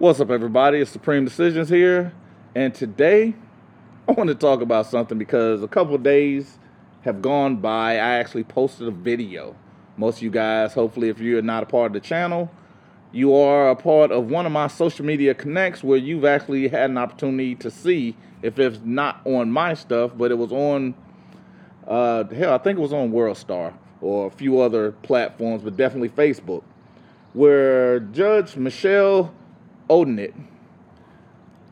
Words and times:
What's 0.00 0.18
up, 0.18 0.30
everybody? 0.30 0.78
It's 0.78 0.90
Supreme 0.90 1.26
Decisions 1.26 1.68
here, 1.68 2.14
and 2.54 2.74
today 2.74 3.34
I 4.08 4.12
want 4.12 4.28
to 4.28 4.34
talk 4.34 4.62
about 4.62 4.86
something 4.86 5.18
because 5.18 5.62
a 5.62 5.68
couple 5.68 5.98
days 5.98 6.58
have 7.02 7.20
gone 7.20 7.56
by. 7.56 7.96
I 7.96 8.14
actually 8.14 8.44
posted 8.44 8.88
a 8.88 8.92
video. 8.92 9.54
Most 9.98 10.16
of 10.16 10.22
you 10.22 10.30
guys, 10.30 10.72
hopefully, 10.72 11.10
if 11.10 11.18
you're 11.18 11.42
not 11.42 11.64
a 11.64 11.66
part 11.66 11.88
of 11.88 11.92
the 11.92 12.00
channel, 12.00 12.50
you 13.12 13.34
are 13.34 13.68
a 13.68 13.76
part 13.76 14.10
of 14.10 14.30
one 14.30 14.46
of 14.46 14.52
my 14.52 14.68
social 14.68 15.04
media 15.04 15.34
connects 15.34 15.84
where 15.84 15.98
you've 15.98 16.24
actually 16.24 16.68
had 16.68 16.88
an 16.88 16.96
opportunity 16.96 17.54
to 17.56 17.70
see 17.70 18.16
if 18.40 18.58
it's 18.58 18.80
not 18.82 19.20
on 19.26 19.52
my 19.52 19.74
stuff, 19.74 20.12
but 20.16 20.30
it 20.30 20.38
was 20.38 20.50
on, 20.50 20.94
uh, 21.86 22.24
hell, 22.24 22.54
I 22.54 22.58
think 22.58 22.78
it 22.78 22.82
was 22.82 22.94
on 22.94 23.12
WorldStar 23.12 23.74
or 24.00 24.28
a 24.28 24.30
few 24.30 24.60
other 24.60 24.92
platforms, 24.92 25.62
but 25.62 25.76
definitely 25.76 26.08
Facebook, 26.08 26.62
where 27.34 28.00
Judge 28.00 28.56
Michelle 28.56 29.34
Odinet 29.90 30.32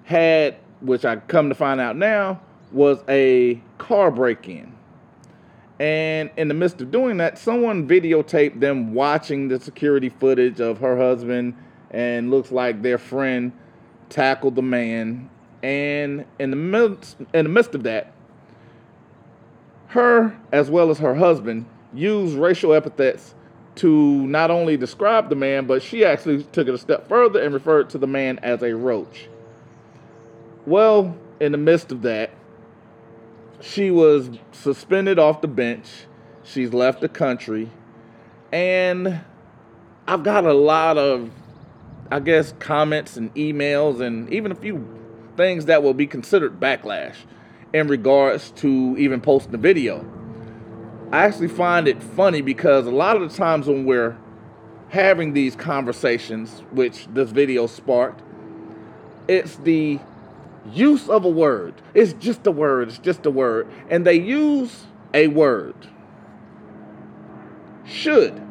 had, 0.05 0.57
which 0.81 1.05
I 1.05 1.17
come 1.17 1.49
to 1.49 1.55
find 1.55 1.81
out 1.81 1.97
now, 1.97 2.41
was 2.73 2.99
a 3.09 3.61
car 3.79 4.11
break 4.11 4.49
in. 4.49 4.75
And 5.79 6.31
in 6.37 6.49
the 6.49 6.55
midst 6.55 6.81
of 6.81 6.91
doing 6.91 7.19
that, 7.19 7.39
someone 7.39 7.87
videotaped 7.87 8.59
them 8.59 8.95
watching 8.95 9.49
the 9.49 9.61
security 9.61 10.09
footage 10.09 10.61
of 10.61 10.79
her 10.79 10.97
husband 10.97 11.55
and 11.91 12.31
looks 12.31 12.51
like 12.51 12.83
their 12.83 12.99
friend 12.99 13.53
tackled 14.09 14.57
the 14.57 14.63
man. 14.63 15.30
And 15.63 16.25
in 16.39 16.51
the 16.51 16.57
midst, 16.57 17.16
in 17.33 17.45
the 17.45 17.51
midst 17.51 17.75
of 17.75 17.85
that, 17.85 18.13
her 19.89 20.37
as 20.53 20.69
well 20.69 20.91
as 20.91 20.99
her 20.99 21.15
husband 21.15 21.66
used 21.95 22.37
racial 22.37 22.75
epithets 22.75 23.35
to 23.78 24.27
not 24.27 24.50
only 24.50 24.77
describe 24.77 25.28
the 25.28 25.37
man, 25.37 25.66
but 25.66 25.82
she 25.82 26.04
actually 26.04 26.43
took 26.45 26.68
it 26.68 26.74
a 26.74 26.79
step 26.79 27.09
further 27.09 27.40
and 27.40 27.54
referred 27.54 27.90
to 27.90 27.98
the 27.98 28.07
man 28.07 28.38
as 28.40 28.62
a 28.62 28.74
roach. 28.74 29.29
Well, 30.66 31.16
in 31.40 31.52
the 31.52 31.59
midst 31.59 31.93
of 31.93 32.02
that, 32.02 32.30
she 33.60 33.90
was 33.90 34.30
suspended 34.52 35.18
off 35.18 35.40
the 35.40 35.48
bench. 35.48 35.87
She's 36.45 36.73
left 36.73 37.01
the 37.01 37.09
country. 37.09 37.70
And 38.52 39.20
I've 40.07 40.23
got 40.23 40.45
a 40.45 40.52
lot 40.52 40.98
of, 40.98 41.30
I 42.10 42.20
guess, 42.20 42.54
comments 42.59 43.16
and 43.16 43.32
emails 43.35 44.01
and 44.01 44.32
even 44.32 44.52
a 44.52 44.57
few 44.57 44.87
things 45.37 45.66
that 45.66 45.82
will 45.82 45.95
be 45.95 46.07
considered 46.07 46.59
backlash 46.59 47.15
in 47.73 47.87
regards 47.87 48.51
to 48.52 48.96
even 48.98 49.20
posting 49.20 49.52
the 49.52 49.59
video. 49.59 50.18
I 51.10 51.24
actually 51.24 51.48
find 51.48 51.88
it 51.88 52.02
funny 52.02 52.42
because 52.42 52.87
a 52.87 52.90
lot 52.90 53.16
of 53.16 53.30
the 53.30 53.37
times 53.37 53.66
when 53.66 53.87
we're 53.87 54.16
having 54.90 55.32
these 55.32 55.56
conversations, 55.56 56.62
which 56.70 57.06
this 57.12 57.30
video 57.30 57.66
sparked, 57.66 58.23
it's 59.26 59.56
the 59.56 60.01
use 60.73 61.09
of 61.09 61.24
a 61.24 61.29
word. 61.30 61.74
It's 61.95 62.12
just 62.14 62.46
a 62.46 62.51
word, 62.51 62.88
it's 62.88 62.98
just 62.98 63.24
a 63.24 63.30
word. 63.30 63.68
And 63.88 64.06
they 64.06 64.14
use 64.14 64.84
a 65.14 65.28
word. 65.28 65.75
Should. 67.86 68.42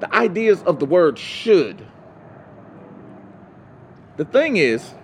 The 0.00 0.14
ideas 0.14 0.62
of 0.62 0.78
the 0.78 0.86
word 0.86 1.18
should. 1.18 1.84
The 4.16 4.24
thing 4.24 4.56
is, 4.56 4.94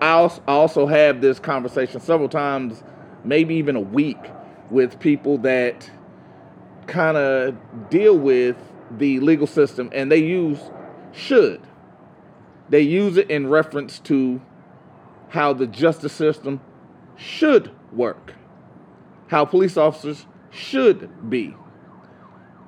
I 0.00 0.12
also 0.48 0.86
have 0.86 1.20
this 1.20 1.38
conversation 1.38 2.00
several 2.00 2.28
times, 2.28 2.82
maybe 3.24 3.56
even 3.56 3.76
a 3.76 3.80
week, 3.80 4.18
with 4.70 4.98
people 4.98 5.38
that 5.38 5.90
kind 6.86 7.16
of 7.16 7.56
deal 7.90 8.16
with 8.16 8.56
the 8.90 9.20
legal 9.20 9.46
system 9.46 9.90
and 9.92 10.10
they 10.10 10.18
use 10.18 10.58
should. 11.12 11.60
They 12.68 12.80
use 12.80 13.16
it 13.16 13.30
in 13.30 13.48
reference 13.48 13.98
to 14.00 14.40
how 15.28 15.52
the 15.52 15.66
justice 15.66 16.12
system 16.12 16.60
should 17.16 17.70
work, 17.92 18.34
how 19.28 19.44
police 19.44 19.76
officers 19.76 20.26
should 20.50 21.30
be, 21.30 21.54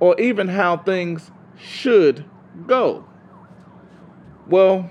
or 0.01 0.21
even 0.21 0.49
how 0.49 0.77
things 0.77 1.31
should 1.57 2.25
go. 2.67 3.05
Well, 4.49 4.91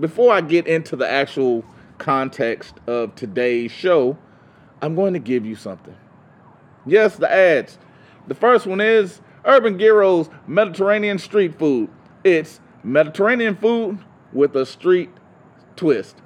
before 0.00 0.32
I 0.32 0.40
get 0.40 0.66
into 0.66 0.96
the 0.96 1.08
actual 1.08 1.64
context 1.98 2.74
of 2.86 3.14
today's 3.14 3.70
show, 3.72 4.16
I'm 4.80 4.94
going 4.94 5.12
to 5.14 5.18
give 5.18 5.44
you 5.44 5.56
something. 5.56 5.96
Yes, 6.86 7.16
the 7.16 7.30
ads. 7.30 7.76
The 8.28 8.34
first 8.34 8.66
one 8.66 8.80
is 8.80 9.20
Urban 9.44 9.78
Giro's 9.78 10.30
Mediterranean 10.46 11.18
Street 11.18 11.58
Food. 11.58 11.90
It's 12.24 12.60
Mediterranean 12.82 13.56
food 13.56 13.98
with 14.32 14.56
a 14.56 14.64
street 14.64 15.10
twist. 15.76 16.16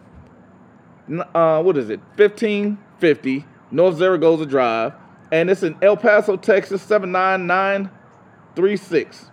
Uh, 1.34 1.60
what 1.62 1.76
is 1.76 1.90
it? 1.90 1.98
1550 2.16 3.44
North 3.70 3.96
Zaragoza 3.96 4.46
Drive. 4.46 4.94
And 5.30 5.50
it's 5.50 5.62
in 5.62 5.76
El 5.82 5.96
Paso, 5.96 6.36
Texas, 6.36 6.82
79936 6.82 9.31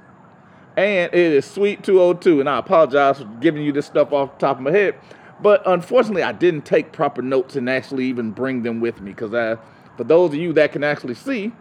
and 0.79 1.13
it 1.13 1.33
is 1.33 1.45
Suite 1.45 1.83
202. 1.83 2.39
And 2.39 2.49
I 2.49 2.57
apologize 2.59 3.19
for 3.19 3.25
giving 3.39 3.63
you 3.63 3.71
this 3.71 3.85
stuff 3.85 4.11
off 4.13 4.33
the 4.33 4.47
top 4.47 4.57
of 4.57 4.63
my 4.63 4.71
head. 4.71 4.95
But 5.41 5.61
unfortunately, 5.65 6.23
I 6.23 6.31
didn't 6.31 6.65
take 6.65 6.91
proper 6.91 7.21
notes 7.21 7.55
and 7.55 7.69
actually 7.69 8.05
even 8.05 8.31
bring 8.31 8.63
them 8.63 8.79
with 8.79 9.01
me 9.01 9.11
because 9.11 9.33
I, 9.33 9.57
for 9.97 10.03
those 10.03 10.31
of 10.31 10.35
you 10.35 10.53
that 10.53 10.71
can 10.71 10.83
actually 10.83 11.15
see, 11.15 11.53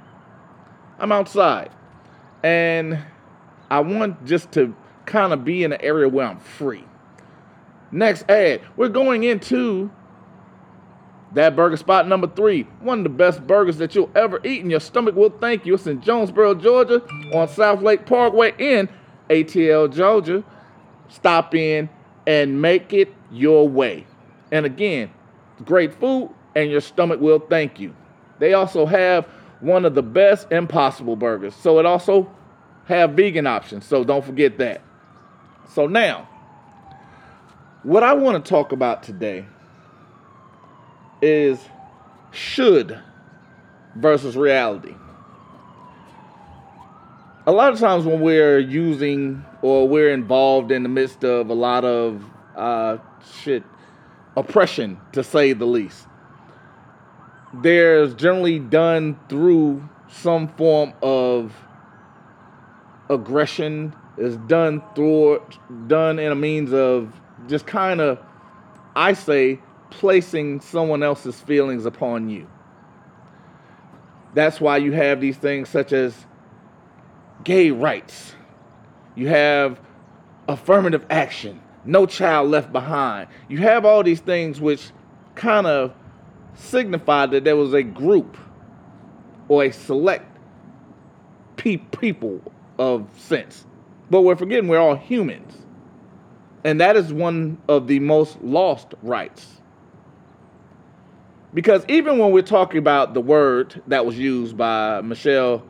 I'm 0.99 1.13
outside. 1.13 1.71
And 2.43 2.99
I 3.71 3.81
want 3.81 4.25
just 4.25 4.53
to 4.53 4.75
kind 5.07 5.33
of 5.33 5.45
be 5.45 5.65
in 5.65 5.73
an 5.73 5.81
area 5.81 6.09
where 6.09 6.27
I'm 6.27 6.41
free. 6.41 6.85
Next 7.91 8.29
ad, 8.29 8.61
we're 8.77 8.89
going 8.89 9.25
into 9.25 9.91
that 11.33 11.57
burger 11.57 11.77
spot 11.77 12.09
number 12.09 12.27
three, 12.27 12.63
one 12.81 12.99
of 12.99 13.05
the 13.05 13.11
best 13.11 13.47
burgers 13.47 13.77
that 13.79 13.95
you'll 13.95 14.11
ever 14.15 14.41
eat, 14.45 14.63
and 14.63 14.71
your 14.71 14.81
stomach 14.81 15.15
will 15.15 15.31
thank 15.31 15.67
you. 15.67 15.75
It's 15.75 15.87
in 15.87 16.01
Jonesboro, 16.01 16.55
Georgia, 16.55 17.03
on 17.35 17.49
South 17.49 17.83
Lake 17.83 18.07
Parkway 18.07 18.55
in 18.59 18.89
ATL, 19.29 19.93
Georgia. 19.93 20.45
Stop 21.09 21.55
in 21.55 21.89
and 22.27 22.61
make 22.61 22.93
it 22.93 23.15
your 23.31 23.69
way. 23.69 24.07
And 24.53 24.67
again, 24.67 25.11
great 25.65 25.95
food, 25.95 26.31
and 26.55 26.71
your 26.71 26.81
stomach 26.81 27.21
will 27.21 27.39
thank 27.39 27.81
you. 27.81 27.95
They 28.39 28.55
also 28.55 28.87
have 28.87 29.27
one 29.61 29.85
of 29.85 29.95
the 29.95 30.03
best 30.03 30.51
Impossible 30.53 31.17
burgers, 31.17 31.55
so 31.55 31.79
it 31.79 31.87
also 31.87 32.31
have 32.87 33.13
vegan 33.13 33.47
options. 33.47 33.85
So 33.85 34.05
don't 34.05 34.25
forget 34.25 34.59
that. 34.59 34.83
So 35.75 35.87
now, 35.87 36.29
what 37.83 38.03
I 38.03 38.15
want 38.15 38.43
to 38.43 38.49
talk 38.49 38.73
about 38.73 39.03
today 39.03 39.45
is 41.21 41.59
should 42.31 42.99
versus 43.97 44.37
reality. 44.37 44.95
A 47.49 47.53
lot 47.53 47.73
of 47.73 47.79
times 47.79 48.05
when 48.05 48.21
we're 48.21 48.59
using 48.59 49.43
or 49.63 49.89
we're 49.89 50.13
involved 50.13 50.71
in 50.71 50.83
the 50.83 50.89
midst 50.91 51.25
of 51.25 51.49
a 51.49 51.55
lot 51.55 51.83
of 51.83 52.23
uh, 52.55 52.99
shit, 53.41 53.65
oppression 54.37 55.01
to 55.13 55.25
say 55.25 55.55
the 55.55 55.65
least, 55.65 56.07
there's 57.55 58.13
generally 58.13 58.59
done 58.59 59.19
through 59.31 59.89
some 60.09 60.49
form 60.49 60.93
of 61.01 61.55
aggression 63.09 63.95
is 64.19 64.37
done 64.37 64.83
through 64.95 65.43
done 65.87 66.19
in 66.19 66.31
a 66.31 66.37
means 66.37 66.75
of 66.75 67.19
just 67.49 67.67
kind 67.67 68.03
of 68.03 68.19
I 68.95 69.15
say 69.15 69.59
placing 69.89 70.61
someone 70.61 71.03
else's 71.03 71.41
feelings 71.41 71.87
upon 71.87 72.29
you. 72.29 72.47
That's 74.35 74.61
why 74.61 74.77
you 74.77 74.93
have 74.93 75.23
these 75.23 75.39
things 75.39 75.71
such 75.71 75.95
as 75.95 76.27
gay 77.45 77.71
rights. 77.71 78.35
You 79.15 79.29
have 79.29 79.81
affirmative 80.49 81.05
action, 81.11 81.61
no 81.85 82.07
child 82.07 82.51
left 82.51 82.73
behind. 82.73 83.29
You 83.49 83.59
have 83.59 83.85
all 83.85 84.03
these 84.03 84.21
things 84.21 84.61
which 84.61 84.91
kind 85.35 85.67
of 85.67 85.93
signify 86.55 87.27
that 87.27 87.45
there 87.45 87.57
was 87.57 87.75
a 87.75 87.83
group 87.83 88.37
or 89.49 89.65
a 89.65 89.73
select 89.73 90.27
pe- 91.57 91.77
people 91.77 92.41
of 92.79 93.09
sense. 93.17 93.67
But 94.11 94.23
we're 94.23 94.37
forgetting 94.37 94.69
we're 94.69 94.79
all 94.79 94.97
humans. 94.97 95.55
And 96.65 96.81
that 96.81 96.97
is 96.97 97.13
one 97.13 97.59
of 97.69 97.87
the 97.87 98.01
most 98.01 98.41
lost 98.43 98.95
rights. 99.03 99.61
Because 101.55 101.85
even 101.89 102.19
when 102.19 102.33
we're 102.33 102.43
talking 102.43 102.79
about 102.79 103.15
the 103.15 103.21
word 103.21 103.81
that 103.87 104.05
was 104.05 104.19
used 104.19 104.57
by 104.57 105.01
Michelle 105.01 105.63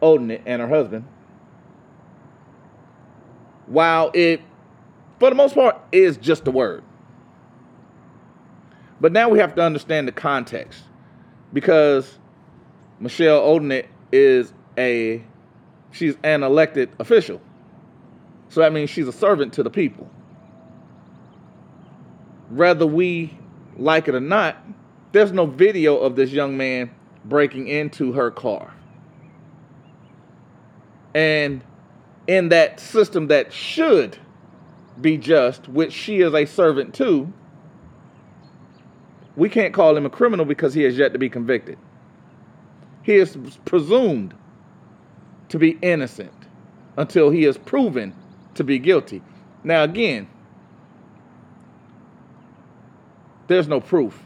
Odinet 0.00 0.42
and 0.46 0.62
her 0.62 0.68
husband, 0.68 1.04
while 3.66 4.10
it, 4.14 4.40
for 5.18 5.30
the 5.30 5.36
most 5.36 5.54
part, 5.54 5.78
is 5.92 6.16
just 6.16 6.46
a 6.46 6.50
word. 6.50 6.82
But 9.00 9.12
now 9.12 9.28
we 9.28 9.38
have 9.38 9.54
to 9.54 9.62
understand 9.62 10.08
the 10.08 10.12
context. 10.12 10.82
Because 11.52 12.18
Michelle 13.00 13.40
Odinet 13.40 13.86
is 14.12 14.52
a 14.76 15.22
she's 15.92 16.16
an 16.22 16.42
elected 16.42 16.90
official. 16.98 17.40
So 18.48 18.60
that 18.60 18.72
means 18.72 18.90
she's 18.90 19.08
a 19.08 19.12
servant 19.12 19.52
to 19.54 19.62
the 19.62 19.70
people. 19.70 20.10
Whether 22.50 22.86
we 22.86 23.36
like 23.76 24.08
it 24.08 24.14
or 24.14 24.20
not, 24.20 24.56
there's 25.12 25.32
no 25.32 25.46
video 25.46 25.96
of 25.96 26.16
this 26.16 26.30
young 26.30 26.56
man 26.56 26.90
breaking 27.24 27.68
into 27.68 28.12
her 28.12 28.30
car. 28.30 28.74
And 31.14 31.62
in 32.26 32.50
that 32.50 32.80
system 32.80 33.28
that 33.28 33.52
should 33.52 34.18
be 35.00 35.16
just, 35.16 35.68
which 35.68 35.92
she 35.92 36.20
is 36.20 36.34
a 36.34 36.44
servant 36.44 36.94
to, 36.96 37.32
we 39.36 39.48
can't 39.48 39.72
call 39.72 39.96
him 39.96 40.04
a 40.04 40.10
criminal 40.10 40.44
because 40.44 40.74
he 40.74 40.82
has 40.82 40.98
yet 40.98 41.12
to 41.12 41.18
be 41.18 41.28
convicted. 41.28 41.78
He 43.02 43.14
is 43.14 43.36
presumed 43.64 44.34
to 45.48 45.58
be 45.58 45.78
innocent 45.80 46.32
until 46.96 47.30
he 47.30 47.44
is 47.44 47.56
proven 47.56 48.14
to 48.54 48.64
be 48.64 48.78
guilty. 48.78 49.22
Now, 49.62 49.84
again, 49.84 50.28
there's 53.46 53.68
no 53.68 53.80
proof 53.80 54.20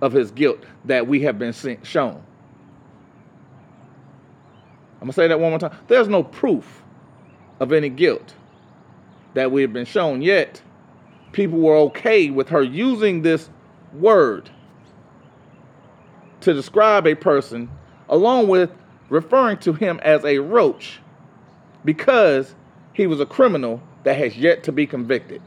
of 0.00 0.12
his 0.12 0.30
guilt 0.30 0.62
that 0.84 1.08
we 1.08 1.22
have 1.22 1.38
been 1.38 1.54
shown. 1.82 2.22
I'm 5.00 5.06
going 5.06 5.10
to 5.10 5.14
say 5.14 5.28
that 5.28 5.38
one 5.38 5.50
more 5.50 5.58
time. 5.58 5.76
There's 5.86 6.08
no 6.08 6.22
proof 6.22 6.82
of 7.60 7.72
any 7.72 7.88
guilt 7.88 8.34
that 9.34 9.52
we 9.52 9.62
have 9.62 9.72
been 9.72 9.84
shown, 9.84 10.22
yet 10.22 10.60
people 11.32 11.58
were 11.58 11.76
okay 11.76 12.30
with 12.30 12.48
her 12.48 12.62
using 12.62 13.22
this 13.22 13.48
word 13.92 14.50
to 16.40 16.54
describe 16.54 17.06
a 17.06 17.14
person, 17.14 17.70
along 18.08 18.48
with 18.48 18.70
referring 19.08 19.58
to 19.58 19.72
him 19.72 20.00
as 20.02 20.24
a 20.24 20.38
roach 20.38 21.00
because 21.84 22.54
he 22.92 23.06
was 23.06 23.20
a 23.20 23.26
criminal 23.26 23.80
that 24.02 24.16
has 24.16 24.36
yet 24.36 24.64
to 24.64 24.72
be 24.72 24.86
convicted. 24.86 25.42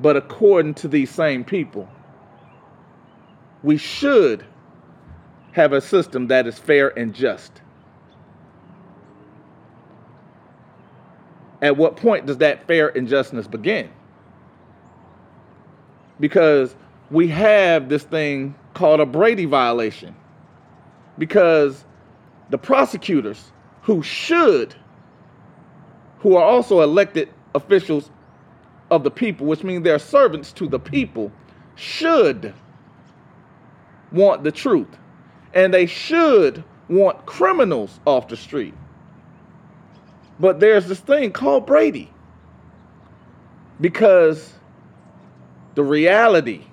But 0.00 0.16
according 0.16 0.74
to 0.74 0.88
these 0.88 1.10
same 1.10 1.44
people, 1.44 1.88
we 3.62 3.76
should 3.76 4.44
have 5.54 5.72
a 5.72 5.80
system 5.80 6.26
that 6.26 6.48
is 6.48 6.58
fair 6.58 6.96
and 6.98 7.14
just. 7.14 7.62
At 11.62 11.76
what 11.76 11.96
point 11.96 12.26
does 12.26 12.38
that 12.38 12.66
fair 12.66 12.88
and 12.88 13.06
justness 13.06 13.46
begin? 13.46 13.88
Because 16.18 16.74
we 17.08 17.28
have 17.28 17.88
this 17.88 18.02
thing 18.02 18.56
called 18.74 18.98
a 18.98 19.06
Brady 19.06 19.44
violation. 19.44 20.16
Because 21.18 21.84
the 22.50 22.58
prosecutors 22.58 23.52
who 23.82 24.02
should, 24.02 24.74
who 26.18 26.34
are 26.34 26.44
also 26.44 26.80
elected 26.80 27.28
officials 27.54 28.10
of 28.90 29.04
the 29.04 29.10
people, 29.10 29.46
which 29.46 29.62
means 29.62 29.84
they're 29.84 30.00
servants 30.00 30.52
to 30.54 30.66
the 30.66 30.80
people, 30.80 31.30
should 31.76 32.52
want 34.10 34.42
the 34.42 34.50
truth. 34.50 34.88
And 35.54 35.72
they 35.72 35.86
should 35.86 36.62
want 36.88 37.24
criminals 37.26 37.98
off 38.04 38.28
the 38.28 38.36
street. 38.36 38.74
But 40.38 40.60
there's 40.60 40.86
this 40.86 41.00
thing 41.00 41.32
called 41.32 41.66
Brady. 41.66 42.10
Because 43.80 44.52
the 45.74 45.82
reality 45.82 46.64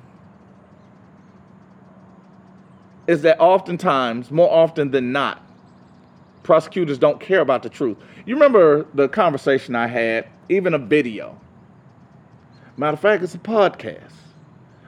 is 3.08 3.22
that 3.24 3.40
oftentimes, 3.40 4.32
more 4.32 4.52
often 4.52 4.92
than 4.92 5.12
not, 5.12 5.44
prosecutors 6.44 6.98
don't 6.98 7.20
care 7.20 7.42
about 7.42 7.64
the 7.64 7.70
truth. 7.70 7.98
You 8.26 8.36
remember 8.36 8.86
the 8.94 9.08
conversation 9.08 9.76
I 9.76 9.88
had, 9.88 10.28
even 10.50 10.74
a 10.74 10.78
video. 10.78 11.40
Matter 12.78 12.94
of 12.94 13.00
fact, 13.00 13.24
it's 13.24 13.36
a 13.36 13.40
podcast. 13.40 14.14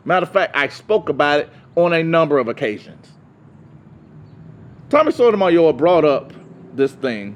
Matter 0.06 0.26
of 0.26 0.32
fact, 0.32 0.56
I 0.56 0.68
spoke 0.68 1.10
about 1.10 1.42
it 1.42 1.50
on 1.76 1.94
a 1.94 2.04
number 2.04 2.38
of 2.38 2.48
occasions. 2.48 3.13
Tommy 4.94 5.12
Sotomayor 5.12 5.74
brought 5.74 6.06
up 6.06 6.34
this 6.76 6.92
thing 6.92 7.34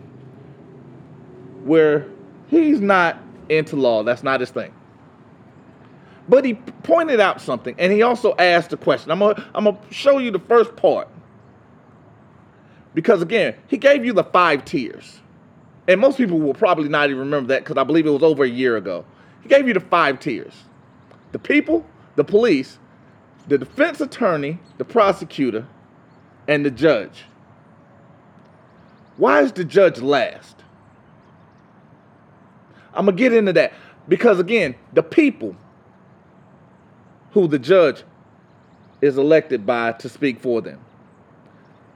where 1.63 2.05
he's 2.49 2.79
not 2.79 3.17
into 3.49 3.75
law. 3.75 4.03
That's 4.03 4.21
not 4.21 4.41
his 4.41 4.51
thing. 4.51 4.71
But 6.29 6.45
he 6.45 6.53
pointed 6.53 7.19
out 7.19 7.41
something, 7.41 7.73
and 7.79 7.91
he 7.91 8.03
also 8.03 8.35
asked 8.37 8.73
a 8.73 8.77
question. 8.77 9.09
I'm 9.09 9.17
gonna, 9.17 9.43
I'm 9.55 9.63
gonna 9.63 9.79
show 9.89 10.19
you 10.19 10.29
the 10.29 10.37
first 10.37 10.75
part. 10.75 11.07
Because 12.93 13.23
again, 13.23 13.55
he 13.65 13.77
gave 13.77 14.05
you 14.05 14.13
the 14.13 14.25
five 14.25 14.63
tiers. 14.63 15.19
And 15.87 15.99
most 15.99 16.17
people 16.17 16.39
will 16.39 16.53
probably 16.53 16.89
not 16.89 17.09
even 17.09 17.21
remember 17.21 17.47
that 17.55 17.63
because 17.63 17.77
I 17.77 17.83
believe 17.83 18.05
it 18.05 18.11
was 18.11 18.21
over 18.21 18.43
a 18.43 18.47
year 18.47 18.77
ago. 18.77 19.03
He 19.41 19.49
gave 19.49 19.67
you 19.67 19.73
the 19.73 19.79
five 19.79 20.19
tiers 20.19 20.53
the 21.31 21.39
people, 21.39 21.87
the 22.17 22.23
police, 22.23 22.77
the 23.47 23.57
defense 23.57 23.99
attorney, 23.99 24.59
the 24.77 24.85
prosecutor, 24.85 25.65
and 26.47 26.63
the 26.63 26.69
judge. 26.69 27.25
Why 29.17 29.41
is 29.41 29.51
the 29.51 29.63
judge 29.63 29.99
last? 29.99 30.55
I'm 32.93 33.05
going 33.05 33.17
to 33.17 33.21
get 33.21 33.33
into 33.33 33.53
that. 33.53 33.73
Because, 34.07 34.39
again, 34.39 34.75
the 34.93 35.03
people 35.03 35.55
who 37.31 37.47
the 37.47 37.59
judge 37.59 38.03
is 39.01 39.17
elected 39.17 39.65
by 39.65 39.91
to 39.93 40.09
speak 40.09 40.39
for 40.39 40.61
them, 40.61 40.79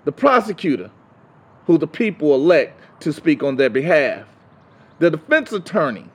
the 0.05 0.11
prosecutor 0.11 0.91
who 1.65 1.77
the 1.77 1.87
people 1.87 2.35
elect 2.35 2.79
to 3.01 3.13
speak 3.13 3.41
on 3.41 3.55
their 3.55 3.69
behalf, 3.69 4.25
the 4.99 5.09
defense 5.09 5.51
attorney, 5.51 6.05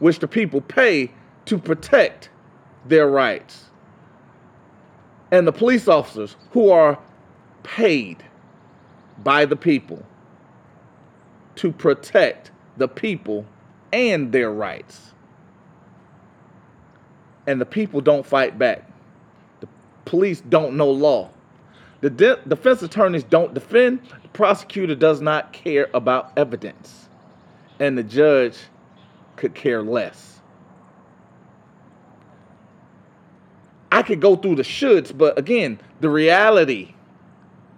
which 0.00 0.18
the 0.18 0.28
people 0.28 0.60
pay 0.60 1.10
to 1.46 1.56
protect 1.56 2.30
their 2.86 3.06
rights, 3.06 3.66
and 5.30 5.46
the 5.46 5.52
police 5.52 5.88
officers 5.88 6.36
who 6.50 6.70
are 6.70 6.98
paid 7.62 8.22
by 9.22 9.44
the 9.44 9.56
people 9.56 10.04
to 11.56 11.72
protect 11.72 12.50
the 12.76 12.88
people 12.88 13.44
and 13.92 14.32
their 14.32 14.50
rights. 14.50 15.12
And 17.46 17.60
the 17.60 17.66
people 17.66 18.00
don't 18.00 18.24
fight 18.24 18.58
back. 18.58 18.88
The 19.60 19.68
police 20.04 20.40
don't 20.40 20.76
know 20.76 20.90
law. 20.90 21.30
The 22.00 22.10
de- 22.10 22.40
defense 22.48 22.82
attorneys 22.82 23.24
don't 23.24 23.52
defend. 23.52 24.00
The 24.22 24.28
prosecutor 24.28 24.94
does 24.94 25.20
not 25.20 25.52
care 25.52 25.88
about 25.92 26.32
evidence. 26.36 27.08
And 27.78 27.98
the 27.98 28.02
judge 28.02 28.56
could 29.36 29.54
care 29.54 29.82
less. 29.82 30.40
I 33.92 34.02
could 34.02 34.20
go 34.20 34.36
through 34.36 34.54
the 34.54 34.62
shoulds, 34.62 35.16
but 35.16 35.38
again, 35.38 35.80
the 36.00 36.08
reality 36.08 36.94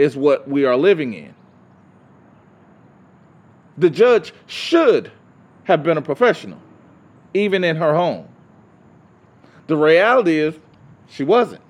is 0.02 0.16
what 0.16 0.49
we 0.49 0.64
are 0.64 0.76
living 0.76 1.14
in. 1.14 1.32
The 3.78 3.88
judge 3.88 4.35
should 4.47 5.12
have 5.64 5.85
been 5.85 5.97
a 5.97 6.02
professional, 6.02 6.59
even 7.35 7.62
in 7.62 7.76
her 7.76 7.94
home. 7.94 8.26
The 9.68 9.76
reality 9.76 10.38
is, 10.38 10.54
she 11.09 11.23
wasn't. 11.23 11.62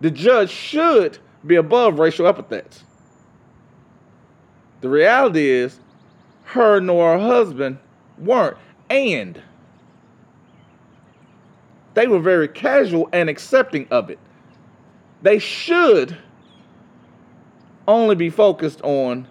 The 0.00 0.10
judge 0.10 0.50
should 0.50 1.18
be 1.44 1.56
above 1.56 1.98
racial 1.98 2.28
epithets. 2.28 2.84
The 4.80 4.88
reality 4.88 5.48
is, 5.48 5.80
her 6.44 6.80
nor 6.80 7.18
her 7.18 7.26
husband 7.26 7.78
weren't. 8.18 8.56
And 8.88 9.40
they 11.94 12.06
were 12.06 12.20
very 12.20 12.48
casual 12.48 13.08
and 13.12 13.28
accepting 13.28 13.88
of 13.90 14.10
it. 14.10 14.18
They 15.22 15.38
should 15.38 16.16
only 17.92 18.14
be 18.14 18.30
focused 18.30 18.80
on 18.82 19.28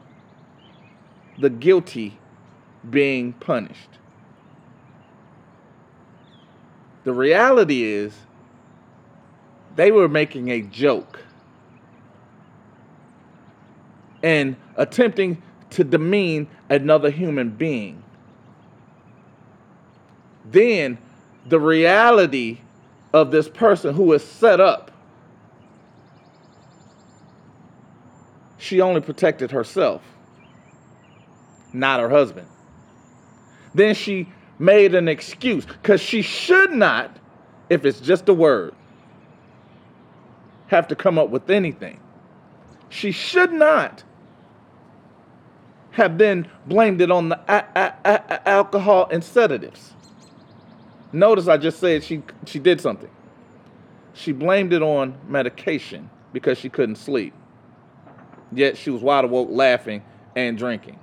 the 1.39 1.50
guilty 1.50 2.18
being 2.89 3.34
punished. 3.34 3.89
The 7.03 7.13
reality 7.13 7.84
is, 7.84 8.13
they 9.75 9.91
were 9.91 10.08
making 10.08 10.50
a 10.50 10.62
joke 10.62 11.24
and 14.22 14.56
attempting 14.75 15.41
to 15.72 15.84
demean 15.84 16.48
another 16.70 17.10
human 17.10 17.50
being. 17.50 18.03
Then 20.46 20.98
the 21.48 21.60
reality 21.60 22.60
of 23.13 23.32
this 23.32 23.50
person 23.50 23.96
who 23.96 24.13
is 24.13 24.24
set 24.24 24.60
up, 24.60 24.90
she 28.62 28.80
only 28.80 29.01
protected 29.01 29.50
herself, 29.50 30.03
not 31.74 32.00
her 32.00 32.10
husband. 32.10 32.48
Then 33.74 33.96
she 33.96 34.30
made 34.60 34.94
an 34.94 35.08
excuse 35.08 35.65
because 35.65 36.00
she 36.00 36.22
should 36.22 36.72
not, 36.72 37.18
if 37.72 37.86
it's 37.86 38.00
just 38.00 38.30
a 38.30 38.34
word, 38.36 38.75
have 40.68 40.88
to 40.89 40.96
come 40.96 41.18
up 41.18 41.30
with 41.30 41.50
anything. 41.50 42.00
She 42.89 43.12
should 43.12 43.51
not 43.51 44.03
have 45.91 46.20
then 46.20 46.48
blamed 46.68 47.01
it 47.01 47.10
on 47.10 47.30
the 47.30 47.39
a- 47.48 47.65
a- 47.75 47.96
a- 48.06 48.48
alcohol 48.48 49.08
and 49.12 49.24
sedatives. 49.24 49.94
Notice 51.12 51.48
I 51.48 51.58
just 51.58 51.80
said 51.80 52.03
she 52.03 52.22
she 52.46 52.60
did 52.60 52.80
something. 52.80 53.10
She 54.13 54.32
blamed 54.34 54.72
it 54.72 54.84
on 54.84 55.15
medication 55.27 56.12
because 56.32 56.60
she 56.60 56.70
couldn't 56.70 56.98
sleep. 56.98 57.34
Yet 58.51 58.77
she 58.77 58.89
was 58.89 59.01
wide 59.01 59.25
awake 59.25 59.48
laughing 59.50 60.03
and 60.36 60.58
drinking. 60.58 61.00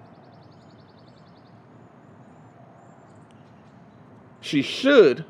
She 4.40 4.62
should 4.62 5.24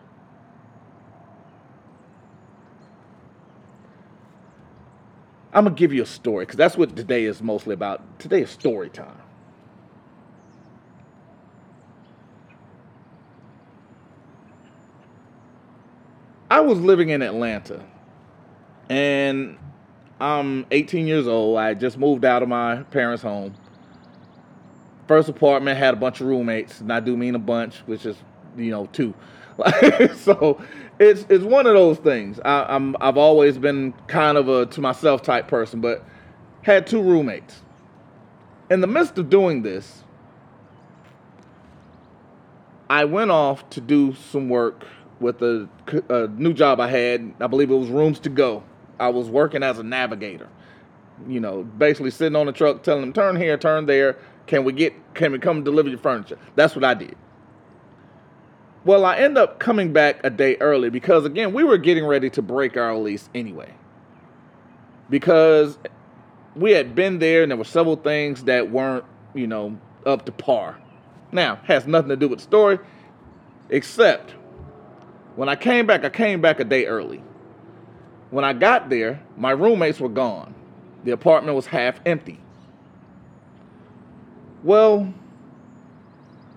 I'm 5.52 5.64
gonna 5.64 5.74
give 5.74 5.92
you 5.92 6.02
a 6.02 6.06
story 6.06 6.44
because 6.44 6.56
that's 6.56 6.76
what 6.76 6.94
today 6.94 7.24
is 7.24 7.42
mostly 7.42 7.74
about. 7.74 8.20
Today 8.20 8.42
is 8.42 8.50
story 8.50 8.90
time. 8.90 9.16
I 16.50 16.60
was 16.60 16.78
living 16.78 17.08
in 17.08 17.22
Atlanta 17.22 17.84
and 18.88 19.58
I'm 20.20 20.66
18 20.70 21.06
years 21.06 21.28
old. 21.28 21.58
I 21.58 21.74
just 21.74 21.96
moved 21.96 22.24
out 22.24 22.42
of 22.42 22.48
my 22.48 22.82
parents' 22.84 23.22
home. 23.22 23.54
First 25.06 25.28
apartment 25.28 25.78
had 25.78 25.94
a 25.94 25.96
bunch 25.96 26.20
of 26.20 26.26
roommates, 26.26 26.80
and 26.80 26.92
I 26.92 27.00
do 27.00 27.16
mean 27.16 27.34
a 27.34 27.38
bunch, 27.38 27.76
which 27.86 28.04
is 28.04 28.16
you 28.56 28.70
know 28.70 28.86
two. 28.86 29.14
so 30.16 30.60
it's 30.98 31.24
it's 31.28 31.44
one 31.44 31.66
of 31.66 31.74
those 31.74 31.98
things. 31.98 32.40
I, 32.44 32.66
I'm 32.68 32.96
I've 33.00 33.16
always 33.16 33.58
been 33.58 33.94
kind 34.06 34.36
of 34.36 34.48
a 34.48 34.66
to 34.66 34.80
myself 34.80 35.22
type 35.22 35.48
person, 35.48 35.80
but 35.80 36.04
had 36.62 36.86
two 36.86 37.00
roommates. 37.00 37.62
In 38.70 38.80
the 38.80 38.86
midst 38.86 39.16
of 39.16 39.30
doing 39.30 39.62
this, 39.62 40.04
I 42.90 43.04
went 43.04 43.30
off 43.30 43.68
to 43.70 43.80
do 43.80 44.14
some 44.14 44.48
work 44.48 44.84
with 45.20 45.42
a, 45.42 45.68
a 46.08 46.28
new 46.28 46.52
job 46.52 46.80
I 46.80 46.88
had. 46.88 47.32
I 47.40 47.46
believe 47.46 47.70
it 47.70 47.76
was 47.76 47.88
Rooms 47.88 48.18
to 48.20 48.28
Go. 48.28 48.62
I 48.98 49.08
was 49.08 49.28
working 49.28 49.62
as 49.62 49.78
a 49.78 49.82
navigator. 49.82 50.48
You 51.26 51.40
know, 51.40 51.62
basically 51.62 52.10
sitting 52.10 52.36
on 52.36 52.46
the 52.46 52.52
truck, 52.52 52.82
telling 52.82 53.00
them 53.00 53.12
turn 53.12 53.36
here, 53.36 53.56
turn 53.56 53.86
there. 53.86 54.16
Can 54.46 54.64
we 54.64 54.72
get? 54.72 55.14
Can 55.14 55.32
we 55.32 55.38
come 55.38 55.64
deliver 55.64 55.88
your 55.88 55.98
furniture? 55.98 56.38
That's 56.54 56.74
what 56.74 56.84
I 56.84 56.94
did. 56.94 57.16
Well, 58.84 59.04
I 59.04 59.16
end 59.16 59.36
up 59.36 59.58
coming 59.58 59.92
back 59.92 60.20
a 60.24 60.30
day 60.30 60.56
early 60.60 60.88
because 60.88 61.24
again, 61.24 61.52
we 61.52 61.64
were 61.64 61.78
getting 61.78 62.06
ready 62.06 62.30
to 62.30 62.42
break 62.42 62.76
our 62.76 62.96
lease 62.96 63.28
anyway. 63.34 63.74
Because 65.10 65.78
we 66.54 66.72
had 66.72 66.94
been 66.94 67.18
there 67.18 67.42
and 67.42 67.50
there 67.50 67.56
were 67.56 67.64
several 67.64 67.96
things 67.96 68.44
that 68.44 68.70
weren't, 68.70 69.04
you 69.34 69.46
know, 69.46 69.78
up 70.06 70.24
to 70.26 70.32
par. 70.32 70.78
Now, 71.32 71.56
has 71.64 71.86
nothing 71.86 72.08
to 72.08 72.16
do 72.16 72.28
with 72.28 72.38
the 72.38 72.44
story, 72.44 72.78
except 73.68 74.32
when 75.36 75.48
I 75.48 75.56
came 75.56 75.86
back, 75.86 76.04
I 76.04 76.08
came 76.08 76.40
back 76.40 76.58
a 76.60 76.64
day 76.64 76.86
early. 76.86 77.22
When 78.30 78.44
I 78.44 78.52
got 78.52 78.90
there, 78.90 79.20
my 79.36 79.50
roommates 79.50 80.00
were 80.00 80.08
gone. 80.08 80.54
The 81.04 81.12
apartment 81.12 81.56
was 81.56 81.66
half 81.66 82.00
empty. 82.04 82.38
Well, 84.62 85.12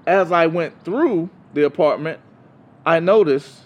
as 0.05 0.31
I 0.31 0.47
went 0.47 0.83
through 0.83 1.29
the 1.53 1.65
apartment, 1.65 2.19
I 2.85 2.99
noticed 2.99 3.61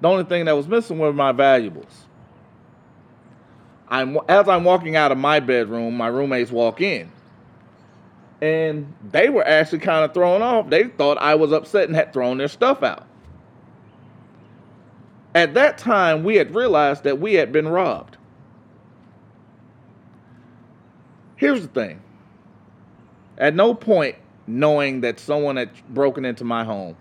the 0.00 0.08
only 0.08 0.24
thing 0.24 0.44
that 0.46 0.56
was 0.56 0.66
missing 0.66 0.98
were 0.98 1.12
my 1.12 1.32
valuables. 1.32 2.06
I'm 3.88 4.18
as 4.28 4.48
I'm 4.48 4.64
walking 4.64 4.94
out 4.94 5.10
of 5.10 5.18
my 5.18 5.40
bedroom, 5.40 5.96
my 5.96 6.06
roommates 6.06 6.52
walk 6.52 6.80
in. 6.80 7.10
And 8.40 8.94
they 9.10 9.28
were 9.28 9.46
actually 9.46 9.80
kind 9.80 10.04
of 10.04 10.14
thrown 10.14 10.40
off. 10.40 10.70
They 10.70 10.84
thought 10.84 11.18
I 11.18 11.34
was 11.34 11.52
upset 11.52 11.88
and 11.88 11.96
had 11.96 12.12
thrown 12.12 12.38
their 12.38 12.48
stuff 12.48 12.82
out. 12.82 13.06
At 15.34 15.54
that 15.54 15.78
time, 15.78 16.24
we 16.24 16.36
had 16.36 16.54
realized 16.54 17.04
that 17.04 17.20
we 17.20 17.34
had 17.34 17.52
been 17.52 17.68
robbed. 17.68 18.16
Here's 21.36 21.62
the 21.62 21.68
thing 21.68 22.02
at 23.38 23.54
no 23.54 23.72
point, 23.72 24.16
knowing 24.46 25.00
that 25.00 25.18
someone 25.18 25.56
had 25.56 25.70
broken 25.88 26.26
into 26.26 26.44
my 26.44 26.64
home, 26.64 26.96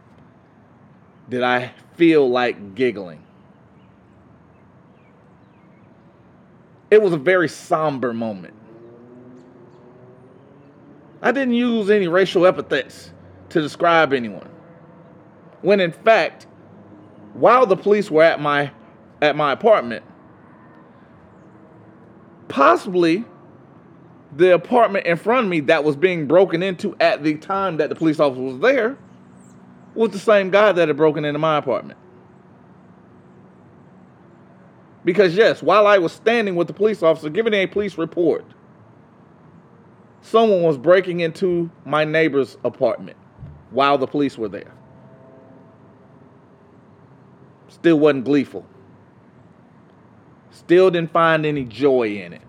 did 1.27 1.43
I 1.43 1.73
feel 1.97 2.29
like 2.29 2.75
giggling. 2.75 3.21
It 6.89 7.01
was 7.01 7.11
a 7.11 7.17
very 7.17 7.49
somber 7.49 8.13
moment. 8.13 8.53
I 11.21 11.33
didn't 11.33 11.55
use 11.55 11.89
any 11.89 12.07
racial 12.07 12.45
epithets 12.45 13.11
to 13.49 13.61
describe 13.61 14.13
anyone. 14.13 14.49
When 15.61 15.81
in 15.81 15.91
fact, 15.91 16.47
while 17.33 17.65
the 17.65 17.77
police 17.77 18.09
were 18.09 18.23
at 18.23 18.41
my 18.41 18.71
at 19.21 19.35
my 19.35 19.51
apartment, 19.51 20.03
possibly 22.47 23.25
the 24.35 24.53
apartment 24.53 25.05
in 25.05 25.17
front 25.17 25.45
of 25.45 25.49
me 25.49 25.59
that 25.61 25.83
was 25.83 25.95
being 25.95 26.27
broken 26.27 26.61
into 26.61 26.95
at 26.99 27.23
the 27.23 27.35
time 27.35 27.77
that 27.77 27.89
the 27.89 27.95
police 27.95 28.19
officer 28.19 28.41
was 28.41 28.59
there 28.59 28.97
was 29.95 30.11
the 30.11 30.19
same 30.19 30.49
guy 30.49 30.71
that 30.71 30.87
had 30.87 30.97
broken 30.97 31.25
into 31.25 31.39
my 31.39 31.57
apartment. 31.57 31.99
Because, 35.03 35.35
yes, 35.35 35.63
while 35.63 35.87
I 35.87 35.97
was 35.97 36.11
standing 36.11 36.55
with 36.55 36.67
the 36.67 36.73
police 36.73 37.01
officer 37.01 37.29
giving 37.29 37.53
a 37.53 37.65
police 37.65 37.97
report, 37.97 38.45
someone 40.21 40.61
was 40.61 40.77
breaking 40.77 41.21
into 41.21 41.71
my 41.85 42.05
neighbor's 42.05 42.57
apartment 42.63 43.17
while 43.71 43.97
the 43.97 44.07
police 44.07 44.37
were 44.37 44.49
there. 44.49 44.71
Still 47.79 47.99
wasn't 47.99 48.25
gleeful. 48.25 48.65
Still 50.51 50.91
didn't 50.91 51.11
find 51.11 51.45
any 51.45 51.63
joy 51.63 52.17
in 52.17 52.33
it. 52.33 52.41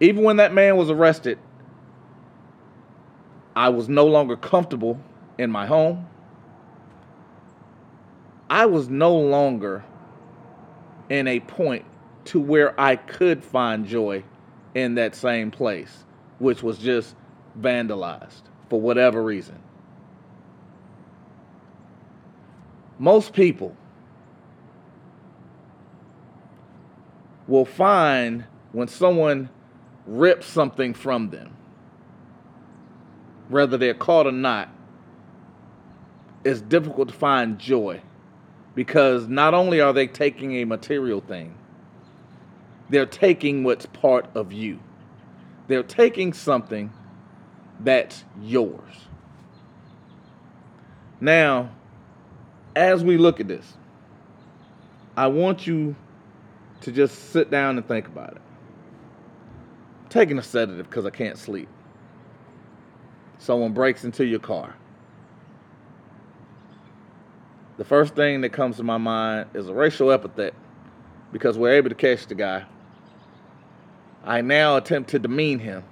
Even 0.00 0.24
when 0.24 0.36
that 0.38 0.52
man 0.52 0.76
was 0.76 0.90
arrested, 0.90 1.38
I 3.54 3.68
was 3.68 3.88
no 3.88 4.06
longer 4.06 4.36
comfortable 4.36 4.98
in 5.38 5.50
my 5.50 5.66
home. 5.66 6.06
I 8.48 8.66
was 8.66 8.88
no 8.88 9.14
longer 9.14 9.84
in 11.08 11.28
a 11.28 11.40
point 11.40 11.84
to 12.26 12.40
where 12.40 12.78
I 12.80 12.96
could 12.96 13.44
find 13.44 13.86
joy 13.86 14.24
in 14.74 14.94
that 14.94 15.14
same 15.14 15.50
place, 15.50 16.04
which 16.38 16.62
was 16.62 16.78
just 16.78 17.14
vandalized 17.60 18.42
for 18.70 18.80
whatever 18.80 19.22
reason. 19.22 19.61
Most 23.02 23.32
people 23.32 23.74
will 27.48 27.64
find 27.64 28.44
when 28.70 28.86
someone 28.86 29.48
rips 30.06 30.46
something 30.46 30.94
from 30.94 31.30
them, 31.30 31.52
whether 33.48 33.76
they're 33.76 33.92
caught 33.92 34.28
or 34.28 34.30
not, 34.32 34.68
it's 36.44 36.60
difficult 36.60 37.08
to 37.08 37.14
find 37.14 37.58
joy 37.58 38.00
because 38.76 39.26
not 39.26 39.52
only 39.52 39.80
are 39.80 39.92
they 39.92 40.06
taking 40.06 40.54
a 40.58 40.64
material 40.64 41.20
thing, 41.20 41.56
they're 42.88 43.04
taking 43.04 43.64
what's 43.64 43.86
part 43.86 44.30
of 44.36 44.52
you. 44.52 44.78
They're 45.66 45.82
taking 45.82 46.32
something 46.32 46.92
that's 47.80 48.22
yours. 48.40 49.08
Now, 51.20 51.70
as 52.76 53.04
we 53.04 53.16
look 53.16 53.40
at 53.40 53.48
this, 53.48 53.74
I 55.16 55.26
want 55.26 55.66
you 55.66 55.94
to 56.80 56.92
just 56.92 57.30
sit 57.30 57.50
down 57.50 57.76
and 57.76 57.86
think 57.86 58.06
about 58.06 58.32
it 58.32 58.42
taking 60.12 60.38
a 60.38 60.42
sedative 60.42 60.88
because 60.90 61.06
I 61.06 61.10
can't 61.10 61.38
sleep. 61.38 61.68
Someone 63.38 63.72
breaks 63.72 64.04
into 64.04 64.26
your 64.26 64.40
car. 64.40 64.76
The 67.78 67.84
first 67.84 68.14
thing 68.14 68.42
that 68.42 68.50
comes 68.50 68.76
to 68.76 68.82
my 68.82 68.98
mind 68.98 69.48
is 69.54 69.68
a 69.68 69.74
racial 69.74 70.12
epithet 70.12 70.52
because 71.32 71.56
we're 71.56 71.72
able 71.72 71.88
to 71.88 71.94
catch 71.94 72.26
the 72.26 72.34
guy. 72.34 72.64
I 74.22 74.42
now 74.42 74.76
attempt 74.76 75.10
to 75.10 75.18
demean 75.18 75.58
him, 75.58 75.82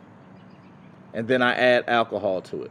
and 1.15 1.27
then 1.27 1.41
I 1.41 1.55
add 1.55 1.85
alcohol 1.89 2.43
to 2.43 2.65
it. 2.65 2.71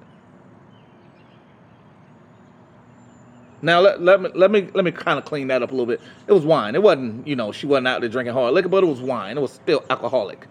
Now 3.62 3.82
let, 3.82 4.02
let 4.02 4.22
me 4.22 4.30
let 4.36 4.52
me 4.52 4.70
let 4.74 4.86
me 4.86 4.92
kind 4.92 5.20
of 5.20 5.26
clean 5.26 5.48
that 5.48 5.62
up 5.62 5.72
a 5.72 5.74
little 5.74 5.86
bit. 5.86 6.02
It 6.28 6.32
was 6.32 6.46
wine. 6.46 6.76
It 6.76 6.84
wasn't, 6.84 7.28
you 7.28 7.36
know, 7.36 7.52
she 7.52 7.66
wasn't 7.66 7.88
out 7.88 8.02
there 8.02 8.10
drinking 8.10 8.34
hard 8.34 8.54
liquor, 8.54 8.70
but 8.70 8.84
it 8.84 8.88
was 8.88 9.02
wine. 9.02 9.38
It 9.38 9.42
was 9.42 9.52
still 9.52 9.84
alcoholic. 9.90 10.48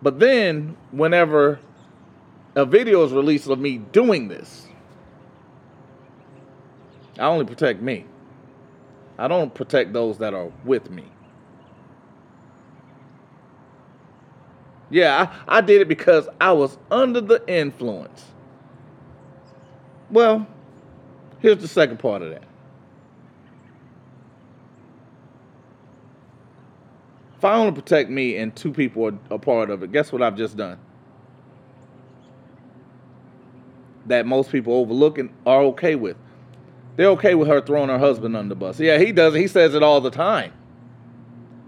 But 0.00 0.18
then, 0.18 0.76
whenever 0.90 1.60
a 2.56 2.64
video 2.64 3.04
is 3.04 3.12
released 3.12 3.48
of 3.48 3.58
me 3.58 3.78
doing 3.78 4.28
this, 4.28 4.66
I 7.18 7.26
only 7.26 7.44
protect 7.44 7.82
me. 7.82 8.06
I 9.18 9.28
don't 9.28 9.54
protect 9.54 9.92
those 9.92 10.18
that 10.18 10.34
are 10.34 10.50
with 10.64 10.90
me. 10.90 11.04
Yeah, 14.90 15.34
I, 15.48 15.58
I 15.58 15.60
did 15.60 15.80
it 15.82 15.88
because 15.88 16.28
I 16.40 16.52
was 16.52 16.78
under 16.90 17.20
the 17.20 17.42
influence. 17.48 18.31
Well, 20.12 20.46
here's 21.40 21.58
the 21.58 21.68
second 21.68 21.98
part 21.98 22.20
of 22.20 22.30
that. 22.30 22.44
If 27.38 27.44
I 27.44 27.54
only 27.54 27.72
protect 27.72 28.10
me 28.10 28.36
and 28.36 28.54
two 28.54 28.72
people 28.72 29.06
are 29.06 29.18
a 29.30 29.38
part 29.38 29.70
of 29.70 29.82
it, 29.82 29.90
guess 29.90 30.12
what 30.12 30.22
I've 30.22 30.36
just 30.36 30.56
done? 30.56 30.78
That 34.06 34.26
most 34.26 34.52
people 34.52 34.74
overlook 34.74 35.18
and 35.18 35.30
are 35.46 35.62
okay 35.62 35.94
with. 35.94 36.16
They're 36.96 37.08
okay 37.08 37.34
with 37.34 37.48
her 37.48 37.62
throwing 37.62 37.88
her 37.88 37.98
husband 37.98 38.36
under 38.36 38.50
the 38.50 38.54
bus. 38.54 38.78
Yeah, 38.78 38.98
he 38.98 39.12
does. 39.12 39.34
It. 39.34 39.40
He 39.40 39.48
says 39.48 39.74
it 39.74 39.82
all 39.82 40.00
the 40.00 40.10
time. 40.10 40.52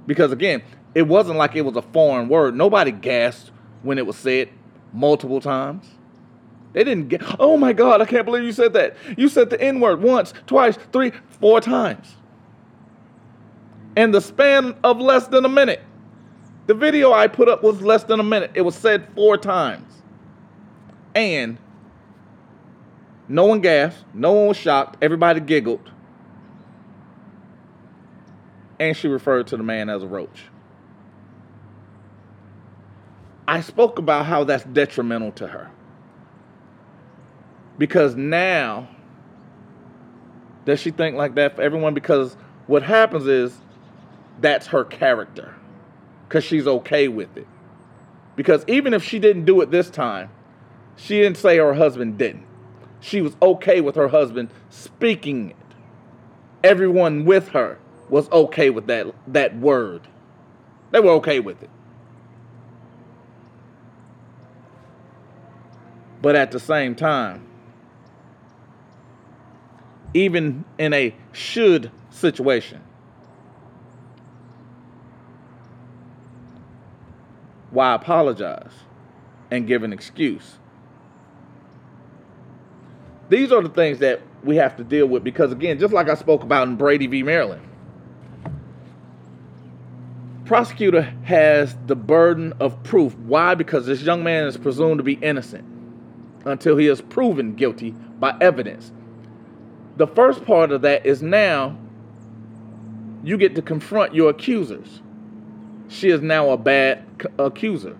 Because 0.06 0.32
again, 0.32 0.62
it 0.94 1.02
wasn't 1.02 1.38
like 1.38 1.56
it 1.56 1.62
was 1.62 1.76
a 1.76 1.82
foreign 1.82 2.28
word. 2.28 2.54
Nobody 2.54 2.92
gasped 2.92 3.50
when 3.82 3.96
it 3.96 4.06
was 4.06 4.16
said 4.16 4.50
multiple 4.92 5.40
times. 5.40 5.86
They 6.74 6.82
didn't 6.84 7.08
get, 7.08 7.22
oh 7.38 7.56
my 7.56 7.72
God, 7.72 8.02
I 8.02 8.04
can't 8.04 8.26
believe 8.26 8.42
you 8.42 8.52
said 8.52 8.72
that. 8.74 8.96
You 9.16 9.28
said 9.28 9.48
the 9.48 9.60
N 9.60 9.80
word 9.80 10.02
once, 10.02 10.34
twice, 10.46 10.76
three, 10.92 11.12
four 11.40 11.60
times. 11.60 12.16
In 13.96 14.10
the 14.10 14.20
span 14.20 14.76
of 14.84 14.98
less 15.00 15.28
than 15.28 15.44
a 15.44 15.48
minute. 15.48 15.80
The 16.66 16.74
video 16.74 17.12
I 17.12 17.28
put 17.28 17.48
up 17.48 17.62
was 17.62 17.80
less 17.80 18.04
than 18.04 18.18
a 18.18 18.24
minute. 18.24 18.50
It 18.54 18.62
was 18.62 18.74
said 18.74 19.06
four 19.14 19.38
times. 19.38 20.02
And 21.14 21.58
no 23.28 23.46
one 23.46 23.60
gasped, 23.60 24.04
no 24.12 24.32
one 24.32 24.48
was 24.48 24.56
shocked, 24.56 24.96
everybody 25.00 25.40
giggled. 25.40 25.90
And 28.80 28.96
she 28.96 29.06
referred 29.06 29.46
to 29.48 29.56
the 29.56 29.62
man 29.62 29.88
as 29.88 30.02
a 30.02 30.08
roach. 30.08 30.46
I 33.46 33.60
spoke 33.60 33.98
about 33.98 34.26
how 34.26 34.42
that's 34.42 34.64
detrimental 34.64 35.30
to 35.32 35.46
her. 35.46 35.70
Because 37.78 38.14
now, 38.14 38.88
does 40.64 40.80
she 40.80 40.90
think 40.90 41.16
like 41.16 41.34
that 41.34 41.56
for 41.56 41.62
everyone? 41.62 41.94
Because 41.94 42.36
what 42.66 42.82
happens 42.82 43.26
is 43.26 43.56
that's 44.40 44.68
her 44.68 44.84
character. 44.84 45.54
Because 46.28 46.44
she's 46.44 46.66
okay 46.66 47.08
with 47.08 47.36
it. 47.36 47.46
Because 48.36 48.64
even 48.66 48.94
if 48.94 49.02
she 49.02 49.18
didn't 49.18 49.44
do 49.44 49.60
it 49.60 49.70
this 49.70 49.90
time, 49.90 50.30
she 50.96 51.20
didn't 51.20 51.36
say 51.36 51.58
her 51.58 51.74
husband 51.74 52.18
didn't. 52.18 52.46
She 53.00 53.20
was 53.20 53.36
okay 53.42 53.80
with 53.80 53.96
her 53.96 54.08
husband 54.08 54.50
speaking 54.70 55.50
it. 55.50 55.56
Everyone 56.62 57.24
with 57.24 57.48
her 57.48 57.78
was 58.08 58.30
okay 58.30 58.70
with 58.70 58.86
that, 58.86 59.06
that 59.26 59.56
word. 59.56 60.08
They 60.90 61.00
were 61.00 61.10
okay 61.12 61.40
with 61.40 61.62
it. 61.62 61.70
But 66.22 66.36
at 66.36 66.52
the 66.52 66.60
same 66.60 66.94
time, 66.94 67.46
even 70.14 70.64
in 70.78 70.92
a 70.92 71.14
should 71.32 71.90
situation, 72.10 72.80
why 77.70 77.94
apologize 77.94 78.72
and 79.50 79.66
give 79.66 79.82
an 79.82 79.92
excuse? 79.92 80.56
These 83.28 83.50
are 83.50 83.62
the 83.62 83.68
things 83.68 83.98
that 83.98 84.20
we 84.44 84.56
have 84.56 84.76
to 84.76 84.84
deal 84.84 85.06
with 85.06 85.24
because, 85.24 85.50
again, 85.50 85.78
just 85.78 85.92
like 85.92 86.08
I 86.08 86.14
spoke 86.14 86.42
about 86.42 86.68
in 86.68 86.76
Brady 86.76 87.08
v. 87.08 87.22
Maryland, 87.22 87.66
prosecutor 90.44 91.02
has 91.24 91.76
the 91.86 91.96
burden 91.96 92.52
of 92.60 92.80
proof. 92.84 93.16
Why? 93.16 93.54
Because 93.54 93.86
this 93.86 94.02
young 94.02 94.22
man 94.22 94.46
is 94.46 94.56
presumed 94.56 94.98
to 94.98 95.04
be 95.04 95.14
innocent 95.14 95.64
until 96.44 96.76
he 96.76 96.86
is 96.86 97.00
proven 97.00 97.54
guilty 97.54 97.90
by 97.90 98.36
evidence. 98.40 98.92
The 99.96 100.06
first 100.06 100.44
part 100.44 100.72
of 100.72 100.82
that 100.82 101.06
is 101.06 101.22
now 101.22 101.76
you 103.22 103.38
get 103.38 103.54
to 103.54 103.62
confront 103.62 104.14
your 104.14 104.30
accusers. 104.30 105.00
She 105.88 106.10
is 106.10 106.20
now 106.20 106.50
a 106.50 106.56
bad 106.56 107.04
accuser. 107.38 107.96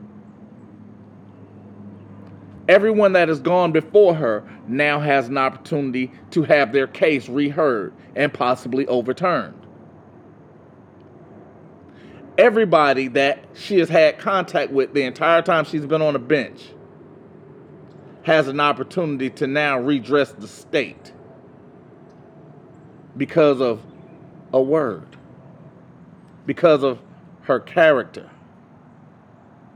Everyone 2.68 3.12
that 3.12 3.28
has 3.28 3.40
gone 3.40 3.72
before 3.72 4.14
her 4.14 4.42
now 4.66 5.00
has 5.00 5.28
an 5.28 5.38
opportunity 5.38 6.11
to 6.30 6.42
have 6.44 6.72
their 6.72 6.87
case 6.87 7.28
reheard 7.28 7.92
and 8.16 8.33
possibly 8.33 8.87
overturned. 8.87 9.61
Everybody 12.37 13.09
that 13.09 13.44
she 13.54 13.78
has 13.78 13.88
had 13.88 14.18
contact 14.18 14.72
with 14.72 14.92
the 14.94 15.02
entire 15.02 15.42
time 15.42 15.64
she's 15.64 15.87
been 15.87 16.02
on 16.02 16.14
the 16.14 16.18
bench 16.18 16.70
has 18.24 18.48
an 18.48 18.59
opportunity 18.59 19.30
to 19.30 19.46
now 19.46 19.78
redress 19.78 20.33
the 20.33 20.48
state 20.48 21.12
because 23.16 23.61
of 23.61 23.81
a 24.53 24.61
word, 24.61 25.16
because 26.46 26.83
of 26.83 26.98
her 27.42 27.61
character. 27.61 28.31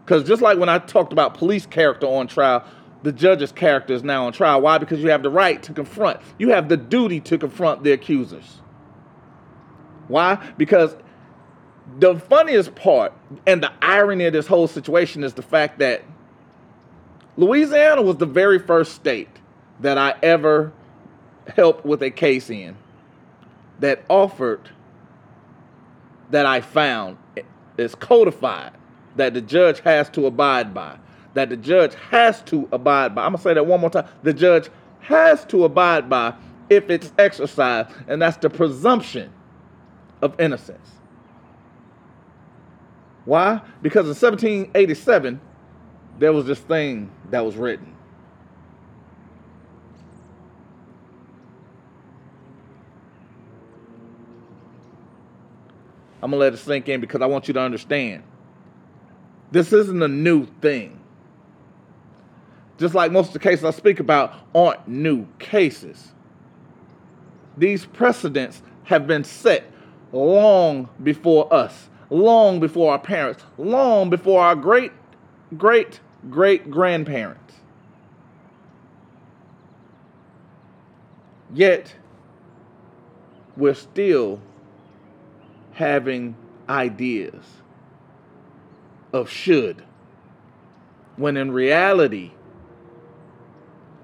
Because 0.05 0.27
just 0.27 0.41
like 0.41 0.59
when 0.59 0.69
I 0.69 0.79
talked 0.79 1.13
about 1.13 1.35
police 1.35 1.67
character 1.67 2.07
on 2.07 2.29
trial, 2.29 2.65
the 3.03 3.13
judge's 3.13 3.53
character 3.53 3.93
is 3.93 4.03
now 4.03 4.27
on 4.27 4.33
trial. 4.33 4.61
Why? 4.61 4.79
Because 4.79 5.01
you 5.01 5.11
have 5.11 5.23
the 5.23 5.31
right 5.31 5.63
to 5.63 5.73
confront, 5.73 6.21
you 6.39 6.51
have 6.51 6.69
the 6.69 6.77
duty 6.77 7.21
to 7.21 7.39
confront 7.39 7.85
the 7.85 7.93
accusers. 7.93 8.61
Why? 10.09 10.37
Because 10.57 10.97
the 11.99 12.17
funniest 12.17 12.75
part 12.75 13.13
and 13.47 13.63
the 13.63 13.73
irony 13.81 14.25
of 14.25 14.33
this 14.33 14.47
whole 14.47 14.67
situation 14.67 15.23
is 15.23 15.35
the 15.35 15.43
fact 15.43 15.79
that 15.79 16.03
Louisiana 17.37 18.03
was 18.03 18.17
the 18.17 18.27
very 18.27 18.59
first 18.59 18.95
state 18.95 19.29
that 19.81 19.97
I 19.97 20.15
ever 20.23 20.73
helped 21.55 21.85
with 21.85 22.03
a 22.03 22.11
case 22.11 22.51
in 22.51 22.77
that 23.79 24.05
offered 24.09 24.71
that 26.31 26.47
I 26.47 26.61
found 26.61 27.17
is 27.77 27.95
codified 27.95 28.73
that 29.17 29.35
the 29.35 29.41
judge 29.41 29.81
has 29.81 30.09
to 30.11 30.27
abide 30.27 30.75
by. 30.75 30.99
That 31.35 31.51
the 31.51 31.57
judge 31.57 31.95
has 32.11 32.43
to 32.43 32.69
abide 32.73 33.15
by. 33.15 33.25
I'm 33.25 33.33
going 33.33 33.39
to 33.39 33.43
say 33.43 33.55
that 33.55 33.67
one 33.67 33.81
more 33.81 33.91
time. 33.91 34.07
The 34.23 34.33
judge 34.33 34.71
has 35.01 35.45
to 35.47 35.65
abide 35.65 36.09
by 36.09 36.35
if 36.71 36.91
it's 36.91 37.13
exercised, 37.19 37.91
and 38.07 38.21
that's 38.21 38.37
the 38.37 38.51
presumption 38.51 39.33
of 40.21 40.39
innocence. 40.41 40.91
Why? 43.25 43.61
Because 43.83 44.05
in 44.05 44.15
1787, 44.15 45.41
there 46.19 46.33
was 46.33 46.47
this 46.47 46.59
thing 46.59 47.11
that 47.31 47.45
was 47.45 47.57
written. 47.57 47.95
I'm 56.23 56.31
to 56.31 56.37
let 56.37 56.55
it 56.55 56.59
sink 56.59 56.89
in 56.89 57.01
because 57.01 57.23
I 57.23 57.27
want 57.27 57.49
you 57.49 57.55
to 57.55 57.61
understand. 57.61 58.23
This 59.51 59.73
isn't 59.73 60.03
a 60.03 60.09
new 60.09 60.47
thing. 60.61 61.01
Just 62.79 62.95
like 62.95 63.11
most 63.13 63.29
of 63.29 63.33
the 63.33 63.39
cases 63.39 63.65
I 63.65 63.71
speak 63.71 64.01
about 64.01 64.35
aren't 64.55 64.87
new 64.87 65.27
cases. 65.39 66.13
These 67.57 67.87
precedents 67.87 68.63
have 68.85 69.07
been 69.07 69.25
set 69.25 69.65
long 70.13 70.89
before 71.03 71.53
us, 71.53 71.89
long 72.11 72.61
before 72.61 72.93
our 72.93 72.99
parents, 72.99 73.43
long 73.57 74.11
before 74.11 74.43
our 74.43 74.55
great, 74.55 74.93
great 75.57 76.01
great 76.31 76.71
grandparents. 76.71 77.55
Yet, 81.53 81.95
we're 83.57 83.75
still 83.75 84.41
having 85.79 86.35
ideas 86.69 87.45
of 89.13 89.31
should, 89.31 89.85
when 91.15 91.37
in 91.37 91.53
reality, 91.53 92.33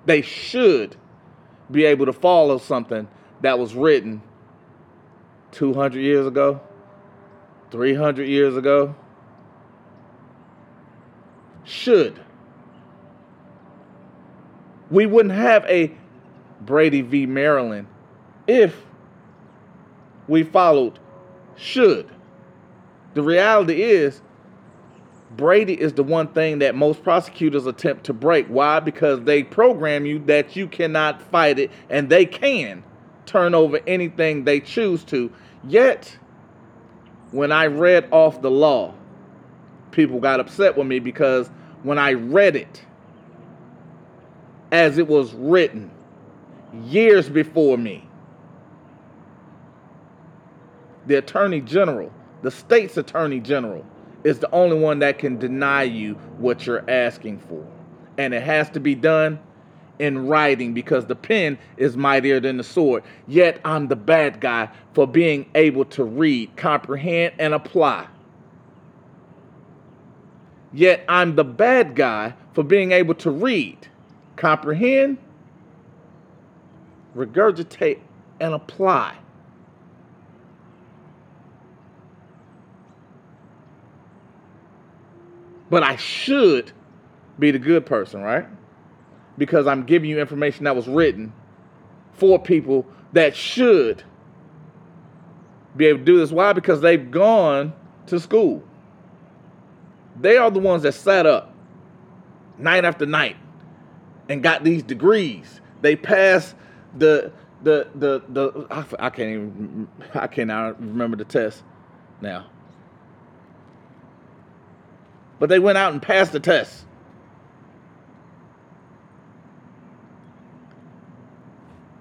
they 0.06 0.22
should 0.22 0.94
be 1.68 1.84
able 1.84 2.06
to 2.06 2.12
follow 2.12 2.58
something 2.58 3.08
that 3.40 3.58
was 3.58 3.74
written 3.74 4.22
200 5.50 5.98
years 5.98 6.28
ago, 6.28 6.60
300 7.72 8.28
years 8.28 8.56
ago, 8.56 8.94
should. 11.64 12.20
We 14.92 15.06
wouldn't 15.06 15.34
have 15.34 15.64
a 15.64 15.90
Brady 16.60 17.00
v. 17.00 17.26
Maryland 17.26 17.88
if 18.46 18.80
we 20.28 20.44
followed 20.44 21.00
should. 21.56 22.08
The 23.14 23.22
reality 23.22 23.82
is, 23.82 24.20
Brady 25.36 25.80
is 25.80 25.92
the 25.92 26.02
one 26.02 26.28
thing 26.28 26.60
that 26.60 26.74
most 26.74 27.02
prosecutors 27.02 27.66
attempt 27.66 28.04
to 28.04 28.12
break. 28.12 28.46
Why? 28.46 28.80
Because 28.80 29.22
they 29.22 29.42
program 29.42 30.06
you 30.06 30.20
that 30.26 30.54
you 30.54 30.68
cannot 30.68 31.20
fight 31.22 31.58
it 31.58 31.70
and 31.90 32.08
they 32.08 32.24
can 32.24 32.84
turn 33.26 33.54
over 33.54 33.80
anything 33.86 34.44
they 34.44 34.60
choose 34.60 35.02
to. 35.04 35.32
Yet, 35.66 36.16
when 37.30 37.50
I 37.50 37.66
read 37.66 38.08
off 38.12 38.42
the 38.42 38.50
law, 38.50 38.94
people 39.90 40.20
got 40.20 40.40
upset 40.40 40.76
with 40.76 40.86
me 40.86 40.98
because 40.98 41.48
when 41.82 41.98
I 41.98 42.12
read 42.12 42.56
it 42.56 42.84
as 44.70 44.98
it 44.98 45.08
was 45.08 45.32
written 45.34 45.90
years 46.84 47.28
before 47.28 47.78
me, 47.78 48.08
the 51.06 51.16
Attorney 51.16 51.60
General, 51.60 52.12
the 52.42 52.50
state's 52.50 52.96
Attorney 52.96 53.40
General, 53.40 53.84
is 54.24 54.38
the 54.38 54.50
only 54.52 54.78
one 54.78 55.00
that 55.00 55.18
can 55.18 55.38
deny 55.38 55.82
you 55.82 56.14
what 56.38 56.66
you're 56.66 56.88
asking 56.88 57.38
for. 57.38 57.64
And 58.16 58.32
it 58.32 58.42
has 58.42 58.70
to 58.70 58.80
be 58.80 58.94
done 58.94 59.38
in 59.98 60.26
writing 60.26 60.74
because 60.74 61.06
the 61.06 61.14
pen 61.14 61.58
is 61.76 61.96
mightier 61.96 62.40
than 62.40 62.56
the 62.56 62.64
sword. 62.64 63.04
Yet 63.26 63.60
I'm 63.64 63.88
the 63.88 63.96
bad 63.96 64.40
guy 64.40 64.70
for 64.92 65.06
being 65.06 65.46
able 65.54 65.84
to 65.86 66.04
read, 66.04 66.56
comprehend, 66.56 67.34
and 67.38 67.54
apply. 67.54 68.08
Yet 70.72 71.04
I'm 71.08 71.36
the 71.36 71.44
bad 71.44 71.94
guy 71.94 72.34
for 72.52 72.64
being 72.64 72.92
able 72.92 73.14
to 73.16 73.30
read, 73.30 73.86
comprehend, 74.36 75.18
regurgitate, 77.14 78.00
and 78.40 78.54
apply. 78.54 79.16
But 85.70 85.82
I 85.82 85.96
should 85.96 86.72
be 87.38 87.50
the 87.50 87.58
good 87.58 87.86
person, 87.86 88.22
right? 88.22 88.46
Because 89.38 89.66
I'm 89.66 89.84
giving 89.84 90.10
you 90.10 90.20
information 90.20 90.64
that 90.64 90.76
was 90.76 90.86
written 90.86 91.32
for 92.12 92.38
people 92.38 92.86
that 93.12 93.34
should 93.34 94.02
be 95.76 95.86
able 95.86 95.98
to 96.00 96.04
do 96.04 96.18
this. 96.18 96.30
Why? 96.30 96.52
Because 96.52 96.80
they've 96.80 97.10
gone 97.10 97.72
to 98.06 98.20
school. 98.20 98.62
They 100.20 100.36
are 100.36 100.50
the 100.50 100.60
ones 100.60 100.84
that 100.84 100.92
sat 100.92 101.26
up 101.26 101.52
night 102.58 102.84
after 102.84 103.06
night 103.06 103.36
and 104.28 104.42
got 104.42 104.62
these 104.62 104.82
degrees. 104.82 105.60
They 105.80 105.96
passed 105.96 106.54
the 106.96 107.32
the 107.62 107.88
the 107.94 108.22
the 108.28 108.66
I, 108.70 108.84
I 108.98 109.10
can't 109.10 109.30
even 109.30 109.88
I 110.14 110.26
cannot 110.26 110.80
remember 110.80 111.16
the 111.16 111.24
test 111.24 111.62
now. 112.20 112.46
But 115.38 115.48
they 115.48 115.58
went 115.58 115.78
out 115.78 115.92
and 115.92 116.00
passed 116.00 116.32
the 116.32 116.40
test. 116.40 116.84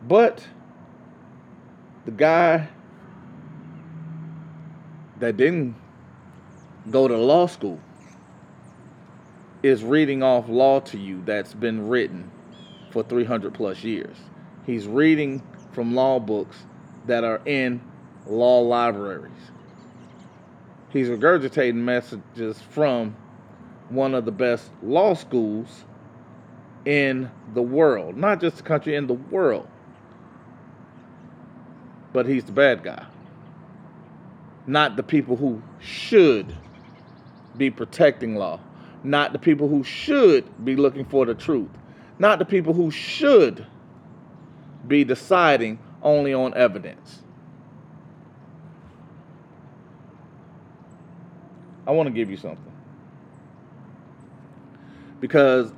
But 0.08 0.46
the 2.06 2.12
guy 2.12 2.68
that 5.20 5.38
didn't 5.38 5.76
go 6.92 7.08
to 7.08 7.18
law 7.18 7.48
school 7.48 7.80
is 9.64 9.84
reading 9.84 10.22
off 10.22 10.50
law 10.50 10.82
to 10.82 10.98
you 10.98 11.24
that's 11.26 11.54
been 11.54 11.88
written 11.88 12.30
for 12.92 13.02
300 13.02 13.54
plus 13.54 13.84
years. 13.84 14.18
He's 14.66 14.86
reading 14.88 15.42
from 15.72 15.96
law 15.96 16.20
books 16.20 16.58
that 17.08 17.24
are 17.24 17.42
in 17.46 17.82
law 18.28 18.60
libraries. 18.60 19.32
He's 20.90 21.08
regurgitating 21.08 21.76
messages 21.76 22.62
from 22.62 23.16
one 23.90 24.14
of 24.14 24.26
the 24.26 24.32
best 24.32 24.72
law 24.82 25.14
schools 25.14 25.84
in 26.86 27.30
the 27.54 27.62
world, 27.62 28.18
not 28.18 28.42
just 28.42 28.58
the 28.58 28.64
country, 28.64 28.96
in 28.96 29.08
the 29.08 29.14
world. 29.14 29.68
But 32.12 32.26
he's 32.26 32.44
the 32.44 32.52
bad 32.52 32.84
guy, 32.84 33.06
not 34.68 34.96
the 34.96 35.04
people 35.04 35.36
who 35.36 35.62
should 35.80 36.56
be 37.58 37.70
protecting 37.70 38.36
law, 38.36 38.60
not 39.04 39.34
the 39.34 39.40
people 39.40 39.68
who 39.68 39.84
should 39.84 40.66
be 40.66 40.76
looking 40.76 41.06
for 41.06 41.26
the 41.26 41.34
truth, 41.34 41.70
not 42.20 42.40
the 42.40 42.46
people 42.46 42.74
who 42.74 42.92
should 42.92 43.66
be 44.88 45.04
deciding 45.04 45.80
only 46.02 46.34
on 46.34 46.54
evidence. 46.56 47.22
I 51.88 51.92
want 51.92 52.08
to 52.08 52.14
give 52.14 52.30
you 52.30 52.38
something 52.38 52.73
because 55.24 55.72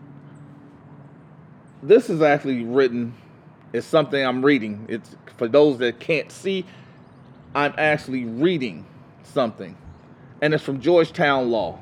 this 1.84 2.10
is 2.10 2.24
actually 2.24 2.64
written 2.64 3.14
it's 3.74 3.86
something 3.86 4.26
I'm 4.26 4.44
reading. 4.44 4.88
It's 4.90 5.16
for 5.38 5.48
those 5.48 5.78
that 5.78 6.00
can't 6.00 6.32
see, 6.32 6.66
I'm 7.54 7.76
actually 7.78 8.26
reading 8.26 8.88
something. 9.22 9.78
And 10.42 10.52
it's 10.56 10.64
from 10.64 10.82
Georgetown 10.82 11.52
Law. 11.52 11.80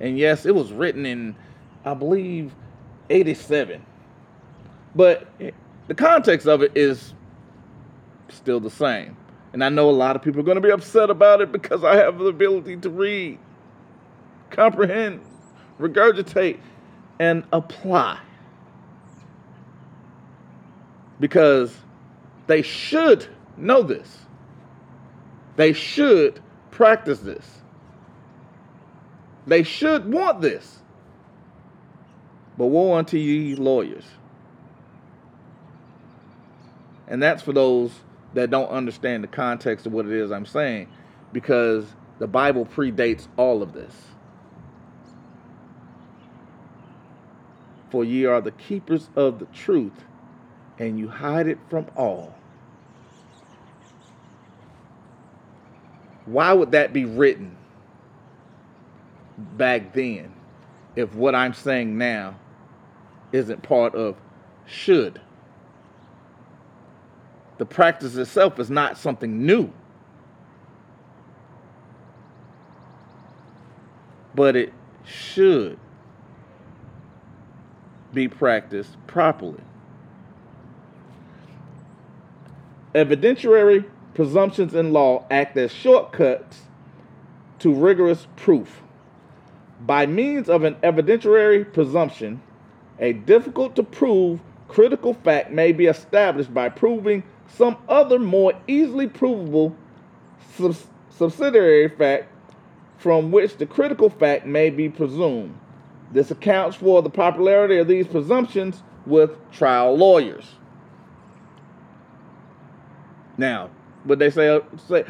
And 0.00 0.18
yes, 0.18 0.44
it 0.44 0.54
was 0.54 0.70
written 0.70 1.06
in 1.06 1.34
I 1.82 1.94
believe 1.94 2.54
87. 3.08 3.82
But 4.94 5.26
the 5.88 5.94
context 5.94 6.46
of 6.46 6.60
it 6.62 6.72
is 6.76 7.14
still 8.28 8.60
the 8.60 8.68
same. 8.68 9.16
And 9.54 9.64
I 9.64 9.70
know 9.70 9.88
a 9.88 9.92
lot 9.92 10.14
of 10.14 10.20
people 10.20 10.40
are 10.40 10.44
going 10.44 10.56
to 10.56 10.60
be 10.60 10.72
upset 10.72 11.08
about 11.08 11.40
it 11.40 11.52
because 11.52 11.84
I 11.84 11.96
have 11.96 12.18
the 12.18 12.26
ability 12.26 12.76
to 12.78 12.90
read, 12.90 13.38
comprehend, 14.50 15.22
regurgitate, 15.78 16.58
and 17.18 17.44
apply. 17.52 18.18
Because 21.20 21.74
they 22.46 22.62
should 22.62 23.26
know 23.56 23.82
this. 23.82 24.18
They 25.56 25.72
should 25.72 26.40
practice 26.70 27.20
this. 27.20 27.58
They 29.46 29.62
should 29.62 30.10
want 30.12 30.40
this. 30.40 30.80
But 32.58 32.66
woe 32.66 32.94
unto 32.94 33.16
ye 33.16 33.54
lawyers. 33.54 34.04
And 37.06 37.22
that's 37.22 37.42
for 37.42 37.52
those 37.52 37.92
that 38.34 38.50
don't 38.50 38.68
understand 38.68 39.22
the 39.22 39.28
context 39.28 39.86
of 39.86 39.92
what 39.92 40.06
it 40.06 40.12
is 40.12 40.32
I'm 40.32 40.46
saying, 40.46 40.88
because 41.32 41.86
the 42.18 42.26
Bible 42.26 42.66
predates 42.66 43.28
all 43.36 43.62
of 43.62 43.72
this. 43.72 43.94
For 47.94 48.02
ye 48.04 48.24
are 48.24 48.40
the 48.40 48.50
keepers 48.50 49.08
of 49.14 49.38
the 49.38 49.44
truth, 49.44 50.04
and 50.80 50.98
you 50.98 51.06
hide 51.06 51.46
it 51.46 51.58
from 51.70 51.86
all. 51.96 52.34
Why 56.26 56.52
would 56.52 56.72
that 56.72 56.92
be 56.92 57.04
written 57.04 57.56
back 59.38 59.92
then 59.92 60.32
if 60.96 61.14
what 61.14 61.36
I'm 61.36 61.54
saying 61.54 61.96
now 61.96 62.34
isn't 63.30 63.62
part 63.62 63.94
of 63.94 64.16
should? 64.66 65.20
The 67.58 67.64
practice 67.64 68.16
itself 68.16 68.58
is 68.58 68.70
not 68.70 68.98
something 68.98 69.46
new. 69.46 69.72
But 74.34 74.56
it 74.56 74.72
should 75.04 75.78
be 78.14 78.28
practiced 78.28 78.96
properly. 79.06 79.60
Evidentiary 82.94 83.84
presumptions 84.14 84.74
in 84.74 84.92
law 84.92 85.26
act 85.30 85.56
as 85.56 85.72
shortcuts 85.72 86.62
to 87.58 87.74
rigorous 87.74 88.26
proof. 88.36 88.82
By 89.80 90.06
means 90.06 90.48
of 90.48 90.62
an 90.62 90.76
evidentiary 90.76 91.70
presumption, 91.72 92.40
a 93.00 93.12
difficult 93.12 93.74
to 93.76 93.82
prove 93.82 94.40
critical 94.68 95.14
fact 95.14 95.50
may 95.50 95.72
be 95.72 95.86
established 95.86 96.54
by 96.54 96.68
proving 96.68 97.24
some 97.48 97.76
other 97.88 98.18
more 98.18 98.52
easily 98.66 99.08
provable 99.08 99.76
subsidiary 101.10 101.88
fact 101.88 102.28
from 102.98 103.30
which 103.30 103.56
the 103.56 103.66
critical 103.66 104.08
fact 104.08 104.46
may 104.46 104.70
be 104.70 104.88
presumed. 104.88 105.58
This 106.14 106.30
accounts 106.30 106.76
for 106.76 107.02
the 107.02 107.10
popularity 107.10 107.76
of 107.76 107.88
these 107.88 108.06
presumptions 108.06 108.84
with 109.04 109.32
trial 109.50 109.96
lawyers. 109.96 110.46
Now, 113.36 113.70
what 114.04 114.20
they 114.20 114.30
say, 114.30 114.60
say 114.86 115.04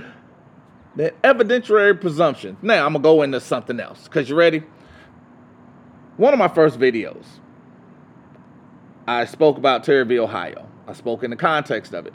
the 0.96 1.12
evidentiary 1.22 2.00
presumption. 2.00 2.56
Now, 2.62 2.86
I'm 2.86 2.94
gonna 2.94 3.02
go 3.02 3.20
into 3.20 3.38
something 3.38 3.78
else. 3.80 4.08
Cause 4.08 4.30
you 4.30 4.34
ready? 4.34 4.62
One 6.16 6.32
of 6.32 6.38
my 6.38 6.48
first 6.48 6.78
videos, 6.78 7.26
I 9.06 9.26
spoke 9.26 9.58
about 9.58 9.84
Terry 9.84 10.06
v. 10.06 10.18
Ohio. 10.18 10.66
I 10.86 10.94
spoke 10.94 11.22
in 11.22 11.30
the 11.30 11.36
context 11.36 11.92
of 11.92 12.06
it. 12.06 12.14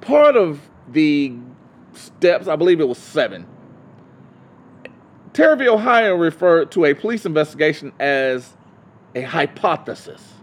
Part 0.00 0.36
of 0.36 0.60
the 0.88 1.34
steps, 1.92 2.48
I 2.48 2.56
believe 2.56 2.80
it 2.80 2.88
was 2.88 2.98
seven, 2.98 3.46
Terry. 5.32 5.68
Ohio 5.68 6.14
referred 6.16 6.70
to 6.72 6.84
a 6.84 6.94
police 6.94 7.24
investigation 7.24 7.92
as 8.00 8.54
a 9.14 9.22
hypothesis. 9.22 10.34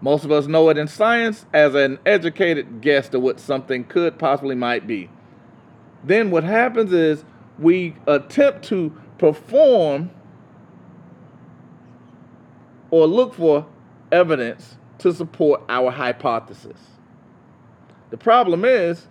Most 0.00 0.24
of 0.24 0.32
us 0.32 0.46
know 0.46 0.70
it 0.70 0.78
in 0.78 0.88
science 0.88 1.44
as 1.52 1.74
an 1.74 1.98
educated 2.06 2.80
guess 2.80 3.08
to 3.10 3.20
what 3.20 3.38
something 3.38 3.84
could 3.84 4.18
possibly 4.18 4.54
might 4.54 4.86
be. 4.86 5.10
Then 6.02 6.30
what 6.30 6.44
happens 6.44 6.92
is 6.92 7.24
we 7.58 7.94
attempt 8.06 8.64
to 8.68 8.96
perform 9.18 10.10
or 12.90 13.06
look 13.06 13.34
for 13.34 13.66
evidence 14.10 14.76
to 14.98 15.12
support 15.12 15.62
our 15.68 15.90
hypothesis. 15.90 16.78
The 18.08 18.16
problem 18.16 18.64
is 18.64 19.06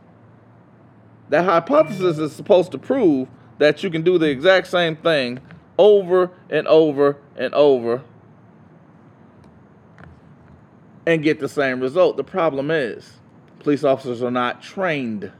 that 1.29 1.45
hypothesis 1.45 2.17
is 2.17 2.33
supposed 2.33 2.71
to 2.71 2.77
prove 2.77 3.27
that 3.59 3.83
you 3.83 3.89
can 3.89 4.01
do 4.01 4.17
the 4.17 4.29
exact 4.29 4.67
same 4.67 4.95
thing 4.95 5.39
over 5.77 6.31
and 6.49 6.67
over 6.67 7.17
and 7.37 7.53
over 7.53 8.03
and 11.05 11.23
get 11.23 11.39
the 11.39 11.49
same 11.49 11.79
result. 11.79 12.17
The 12.17 12.23
problem 12.23 12.71
is 12.71 13.13
police 13.59 13.83
officers 13.83 14.21
are 14.21 14.31
not 14.31 14.61
trained 14.61 15.31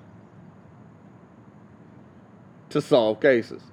to 2.69 2.81
solve 2.81 3.19
cases. 3.19 3.63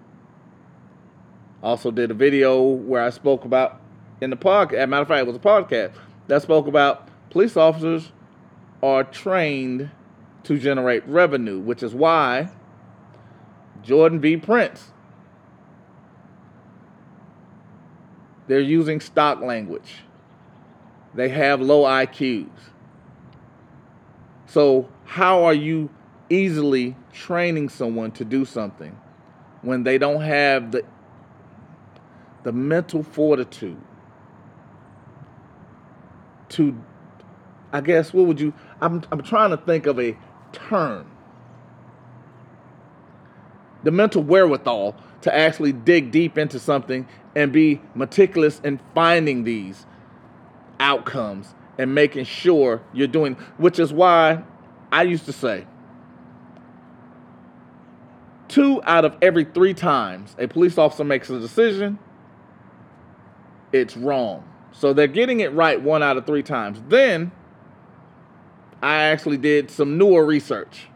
Also 1.63 1.91
did 1.91 2.11
a 2.11 2.15
video 2.15 2.63
where 2.63 3.03
I 3.03 3.11
spoke 3.11 3.45
about 3.45 3.81
in 4.21 4.31
the 4.31 4.37
podcast. 4.37 4.89
Matter 4.89 5.03
of 5.03 5.09
fact, 5.09 5.21
it 5.21 5.27
was 5.27 5.37
a 5.37 5.41
podcast 5.41 5.93
that 6.29 6.43
spoke 6.43 6.67
about 6.67 7.09
police 7.31 7.57
officers 7.57 8.13
are 8.83 9.05
trained 9.05 9.91
to 10.47 10.59
generate 10.59 11.07
revenue, 11.09 11.59
which 11.59 11.83
is 11.83 11.93
why 11.93 12.49
Jordan 13.83 14.21
B. 14.21 14.37
Prince, 14.37 14.93
they're 18.47 18.61
using 18.61 19.01
stock 19.01 19.41
language. 19.41 20.03
They 21.15 21.29
have 21.31 21.61
low 21.61 21.83
IQs. 21.83 22.49
So, 24.47 24.89
how 25.05 25.45
are 25.45 25.55
you 25.55 25.91
easily 26.31 26.97
training 27.13 27.69
someone 27.69 28.13
to 28.13 28.25
do 28.25 28.45
something 28.45 28.97
when 29.63 29.83
they 29.83 29.99
don't 29.99 30.23
have 30.23 30.73
the 30.73 30.83
the 32.45 32.53
mental 32.53 33.03
fortitude 33.03 33.81
to 36.49 36.81
I 37.73 37.81
guess 37.81 38.13
what 38.13 38.27
would 38.27 38.41
you 38.41 38.53
I'm 38.81 39.03
I'm 39.11 39.23
trying 39.23 39.51
to 39.51 39.57
think 39.57 39.87
of 39.87 39.99
a 39.99 40.17
term. 40.57 41.11
The 43.85 43.91
mental 43.91 44.23
wherewithal 44.23 44.97
to 45.23 45.35
actually 45.35 45.73
dig 45.73 46.11
deep 46.11 46.37
into 46.39 46.59
something 46.59 47.07
and 47.35 47.53
be 47.53 47.81
meticulous 47.95 48.61
in 48.65 48.81
finding 48.95 49.45
these 49.45 49.87
outcomes 50.81 51.55
and 51.79 51.95
making 51.95 52.25
sure 52.25 52.83
you're 52.93 53.07
doing 53.07 53.35
which 53.59 53.79
is 53.79 53.93
why 53.93 54.43
I 54.91 55.03
used 55.03 55.27
to 55.27 55.33
say 55.33 55.67
two 58.49 58.81
out 58.85 59.05
of 59.05 59.17
every 59.21 59.45
three 59.45 59.75
times 59.75 60.35
a 60.39 60.47
police 60.47 60.79
officer 60.79 61.05
makes 61.05 61.31
a 61.31 61.39
decision, 61.39 61.99
it's 63.73 63.97
wrong. 63.97 64.45
So 64.73 64.93
they're 64.93 65.07
getting 65.07 65.41
it 65.41 65.53
right 65.53 65.81
one 65.81 66.03
out 66.03 66.17
of 66.17 66.27
three 66.27 66.43
times. 66.43 66.83
Then 66.89 67.33
I 68.87 69.07
actually 69.07 69.39
did 69.39 69.69
some 69.69 69.99
newer 69.99 70.25
research. 70.25 70.87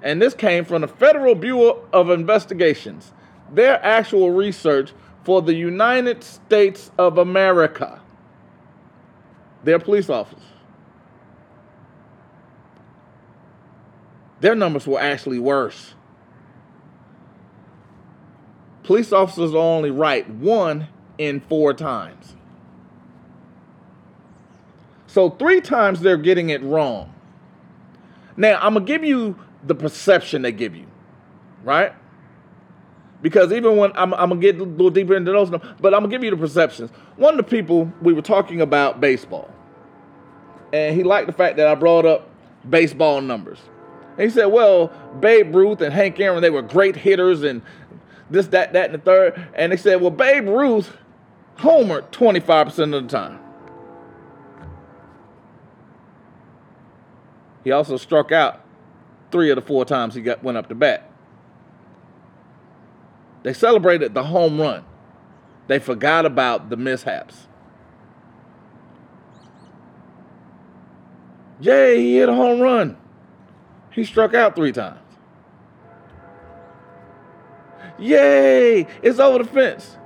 And 0.00 0.22
this 0.22 0.32
came 0.32 0.64
from 0.64 0.80
the 0.80 0.88
Federal 0.88 1.34
Bureau 1.34 1.86
of 1.92 2.08
Investigations, 2.08 3.12
their 3.52 3.84
actual 3.84 4.30
research 4.30 4.94
for 5.24 5.42
the 5.42 5.52
United 5.52 6.24
States 6.24 6.90
of 6.96 7.18
America. 7.18 8.00
Their 9.62 9.78
police 9.78 10.08
officers. 10.08 10.42
Their 14.40 14.54
numbers 14.54 14.86
were 14.86 15.00
actually 15.00 15.38
worse. 15.38 15.92
Police 18.84 19.12
officers 19.12 19.52
are 19.52 19.58
only 19.58 19.90
right 19.90 20.26
one 20.30 20.88
in 21.18 21.40
four 21.40 21.74
times. 21.74 22.36
So 25.10 25.28
three 25.28 25.60
times 25.60 26.00
they're 26.00 26.16
getting 26.16 26.50
it 26.50 26.62
wrong. 26.62 27.12
Now, 28.36 28.60
I'm 28.62 28.74
going 28.74 28.86
to 28.86 28.92
give 28.92 29.02
you 29.02 29.36
the 29.64 29.74
perception 29.74 30.42
they 30.42 30.52
give 30.52 30.76
you, 30.76 30.86
right? 31.64 31.92
Because 33.20 33.50
even 33.50 33.76
when 33.76 33.90
I'm, 33.96 34.14
I'm 34.14 34.28
going 34.28 34.40
to 34.40 34.52
get 34.52 34.60
a 34.60 34.64
little 34.64 34.88
deeper 34.88 35.16
into 35.16 35.32
those, 35.32 35.50
but 35.50 35.92
I'm 35.92 36.00
going 36.00 36.02
to 36.02 36.08
give 36.10 36.22
you 36.22 36.30
the 36.30 36.36
perceptions. 36.36 36.92
One 37.16 37.34
of 37.34 37.38
the 37.38 37.50
people, 37.50 37.92
we 38.00 38.12
were 38.12 38.22
talking 38.22 38.60
about 38.60 39.00
baseball. 39.00 39.52
And 40.72 40.94
he 40.94 41.02
liked 41.02 41.26
the 41.26 41.32
fact 41.32 41.56
that 41.56 41.66
I 41.66 41.74
brought 41.74 42.06
up 42.06 42.30
baseball 42.68 43.20
numbers. 43.20 43.58
And 44.12 44.22
he 44.22 44.30
said, 44.30 44.46
well, 44.46 44.92
Babe 45.18 45.52
Ruth 45.52 45.80
and 45.80 45.92
Hank 45.92 46.20
Aaron, 46.20 46.40
they 46.40 46.50
were 46.50 46.62
great 46.62 46.94
hitters 46.94 47.42
and 47.42 47.62
this, 48.30 48.46
that, 48.48 48.74
that, 48.74 48.92
and 48.92 48.94
the 48.94 49.04
third. 49.04 49.48
And 49.54 49.72
they 49.72 49.76
said, 49.76 50.00
well, 50.00 50.12
Babe 50.12 50.46
Ruth 50.46 50.96
homered 51.58 52.12
25% 52.12 52.94
of 52.94 53.02
the 53.02 53.08
time. 53.08 53.40
He 57.70 57.72
also 57.72 57.96
struck 57.98 58.32
out 58.32 58.62
three 59.30 59.48
of 59.48 59.54
the 59.54 59.62
four 59.62 59.84
times 59.84 60.16
he 60.16 60.22
got 60.22 60.42
went 60.42 60.58
up 60.58 60.68
to 60.70 60.74
bat. 60.74 61.08
They 63.44 63.52
celebrated 63.52 64.12
the 64.12 64.24
home 64.24 64.60
run. 64.60 64.84
They 65.68 65.78
forgot 65.78 66.26
about 66.26 66.68
the 66.68 66.76
mishaps. 66.76 67.46
Yay, 71.60 72.00
he 72.00 72.16
hit 72.16 72.28
a 72.28 72.34
home 72.34 72.58
run. 72.58 72.96
He 73.92 74.02
struck 74.02 74.34
out 74.34 74.56
three 74.56 74.72
times. 74.72 74.98
Yay, 78.00 78.88
it's 79.00 79.20
over 79.20 79.44
the 79.44 79.48
fence. 79.48 79.96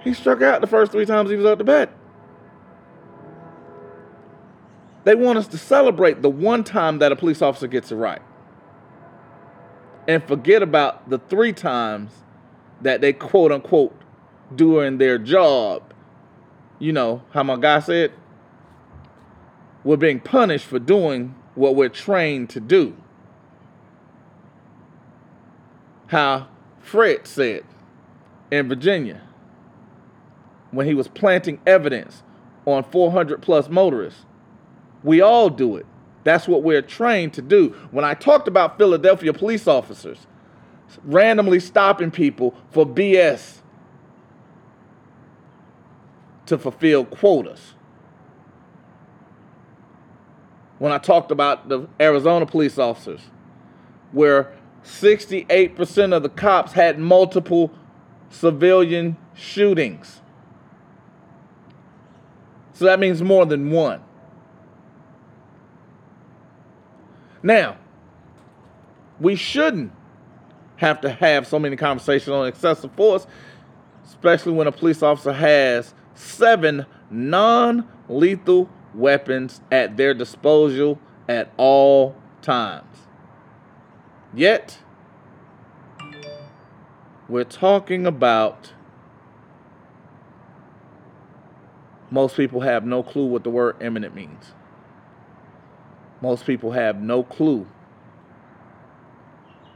He 0.00 0.14
struck 0.14 0.42
out 0.42 0.60
the 0.60 0.66
first 0.66 0.90
three 0.90 1.06
times 1.06 1.30
he 1.30 1.36
was 1.36 1.46
up 1.46 1.58
the 1.58 1.64
bat. 1.64 1.92
They 5.08 5.14
want 5.14 5.38
us 5.38 5.46
to 5.48 5.56
celebrate 5.56 6.20
the 6.20 6.28
one 6.28 6.62
time 6.62 6.98
that 6.98 7.12
a 7.12 7.16
police 7.16 7.40
officer 7.40 7.66
gets 7.66 7.90
it 7.90 7.94
right 7.94 8.20
and 10.06 10.22
forget 10.22 10.62
about 10.62 11.08
the 11.08 11.16
three 11.16 11.54
times 11.54 12.12
that 12.82 13.00
they 13.00 13.14
quote 13.14 13.50
unquote 13.50 13.98
doing 14.54 14.98
their 14.98 15.16
job. 15.16 15.94
You 16.78 16.92
know 16.92 17.22
how 17.30 17.42
my 17.42 17.56
guy 17.56 17.80
said? 17.80 18.12
We're 19.82 19.96
being 19.96 20.20
punished 20.20 20.66
for 20.66 20.78
doing 20.78 21.34
what 21.54 21.74
we're 21.74 21.88
trained 21.88 22.50
to 22.50 22.60
do. 22.60 22.94
How 26.08 26.48
Fred 26.80 27.26
said 27.26 27.64
in 28.50 28.68
Virginia 28.68 29.22
when 30.70 30.86
he 30.86 30.92
was 30.92 31.08
planting 31.08 31.62
evidence 31.66 32.22
on 32.66 32.84
400 32.84 33.40
plus 33.40 33.70
motorists. 33.70 34.26
We 35.02 35.20
all 35.20 35.50
do 35.50 35.76
it. 35.76 35.86
That's 36.24 36.48
what 36.48 36.62
we're 36.62 36.82
trained 36.82 37.32
to 37.34 37.42
do. 37.42 37.70
When 37.90 38.04
I 38.04 38.14
talked 38.14 38.48
about 38.48 38.78
Philadelphia 38.78 39.32
police 39.32 39.66
officers 39.66 40.26
randomly 41.04 41.60
stopping 41.60 42.10
people 42.10 42.54
for 42.70 42.86
BS 42.86 43.58
to 46.46 46.58
fulfill 46.58 47.04
quotas. 47.04 47.74
When 50.78 50.92
I 50.92 50.98
talked 50.98 51.30
about 51.30 51.68
the 51.68 51.88
Arizona 52.00 52.46
police 52.46 52.78
officers, 52.78 53.20
where 54.12 54.52
68% 54.84 56.14
of 56.14 56.22
the 56.22 56.28
cops 56.28 56.72
had 56.72 56.98
multiple 56.98 57.70
civilian 58.30 59.16
shootings. 59.34 60.20
So 62.72 62.84
that 62.84 63.00
means 63.00 63.22
more 63.22 63.44
than 63.44 63.70
one. 63.70 64.00
Now, 67.42 67.76
we 69.20 69.36
shouldn't 69.36 69.92
have 70.76 71.00
to 71.00 71.10
have 71.10 71.46
so 71.46 71.58
many 71.58 71.76
conversations 71.76 72.28
on 72.28 72.46
excessive 72.46 72.92
force, 72.92 73.26
especially 74.06 74.52
when 74.52 74.66
a 74.66 74.72
police 74.72 75.02
officer 75.02 75.32
has 75.32 75.94
seven 76.14 76.86
non 77.10 77.88
lethal 78.08 78.68
weapons 78.94 79.60
at 79.70 79.96
their 79.96 80.14
disposal 80.14 80.98
at 81.28 81.52
all 81.56 82.16
times. 82.42 82.84
Yet, 84.34 84.78
we're 87.28 87.44
talking 87.44 88.06
about 88.06 88.72
most 92.10 92.36
people 92.36 92.60
have 92.60 92.86
no 92.86 93.02
clue 93.02 93.26
what 93.26 93.44
the 93.44 93.50
word 93.50 93.76
imminent 93.80 94.14
means. 94.14 94.52
Most 96.20 96.46
people 96.46 96.72
have 96.72 97.00
no 97.00 97.22
clue 97.22 97.66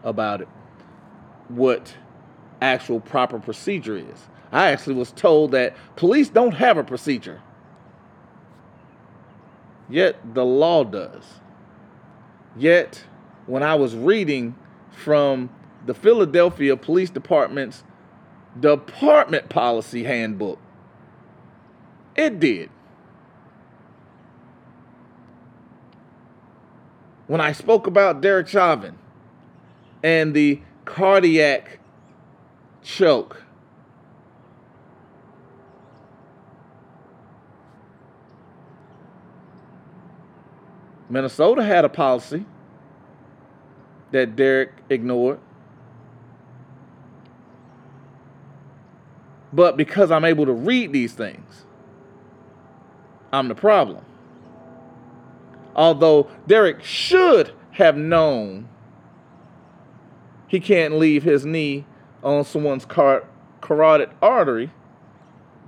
about 0.02 0.40
it, 0.40 0.48
what 1.48 1.94
actual 2.60 3.00
proper 3.00 3.38
procedure 3.38 3.96
is. 3.96 4.28
I 4.50 4.70
actually 4.70 4.96
was 4.96 5.12
told 5.12 5.52
that 5.52 5.76
police 5.96 6.28
don't 6.28 6.52
have 6.52 6.76
a 6.76 6.84
procedure. 6.84 7.40
Yet 9.88 10.34
the 10.34 10.44
law 10.44 10.84
does. 10.84 11.24
Yet, 12.56 13.04
when 13.46 13.62
I 13.62 13.74
was 13.74 13.94
reading 13.94 14.54
from 14.90 15.50
the 15.86 15.94
Philadelphia 15.94 16.76
Police 16.76 17.10
Department's 17.10 17.82
department 18.58 19.48
policy 19.48 20.04
handbook, 20.04 20.58
it 22.14 22.38
did. 22.38 22.70
When 27.32 27.40
I 27.40 27.52
spoke 27.52 27.86
about 27.86 28.20
Derek 28.20 28.46
Chauvin 28.46 28.98
and 30.02 30.34
the 30.34 30.60
cardiac 30.84 31.78
choke, 32.82 33.42
Minnesota 41.08 41.64
had 41.64 41.86
a 41.86 41.88
policy 41.88 42.44
that 44.10 44.36
Derek 44.36 44.74
ignored. 44.90 45.40
But 49.54 49.78
because 49.78 50.10
I'm 50.10 50.26
able 50.26 50.44
to 50.44 50.52
read 50.52 50.92
these 50.92 51.14
things, 51.14 51.64
I'm 53.32 53.48
the 53.48 53.54
problem. 53.54 54.04
Although 55.74 56.28
Derek 56.46 56.82
should 56.82 57.52
have 57.72 57.96
known 57.96 58.68
he 60.46 60.60
can't 60.60 60.98
leave 60.98 61.22
his 61.22 61.46
knee 61.46 61.86
on 62.22 62.44
someone's 62.44 62.84
car- 62.84 63.24
carotid 63.62 64.10
artery 64.20 64.70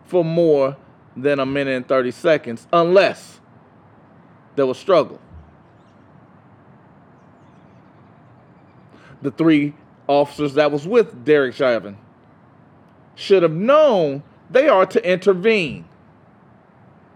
for 0.05 0.23
more 0.23 0.77
than 1.17 1.40
a 1.40 1.47
minute 1.47 1.75
and 1.75 1.88
30 1.88 2.11
seconds 2.11 2.67
unless 2.73 3.40
there 4.57 4.67
was 4.67 4.79
struggle. 4.79 5.21
The 9.23 9.31
three 9.31 9.75
officers 10.07 10.55
that 10.55 10.71
was 10.71 10.87
with 10.87 11.25
Derek 11.25 11.55
Chauvin 11.55 11.97
should 13.14 13.43
have 13.43 13.53
known 13.53 14.23
they 14.51 14.69
are 14.69 14.85
to 14.85 15.11
intervene 15.11 15.87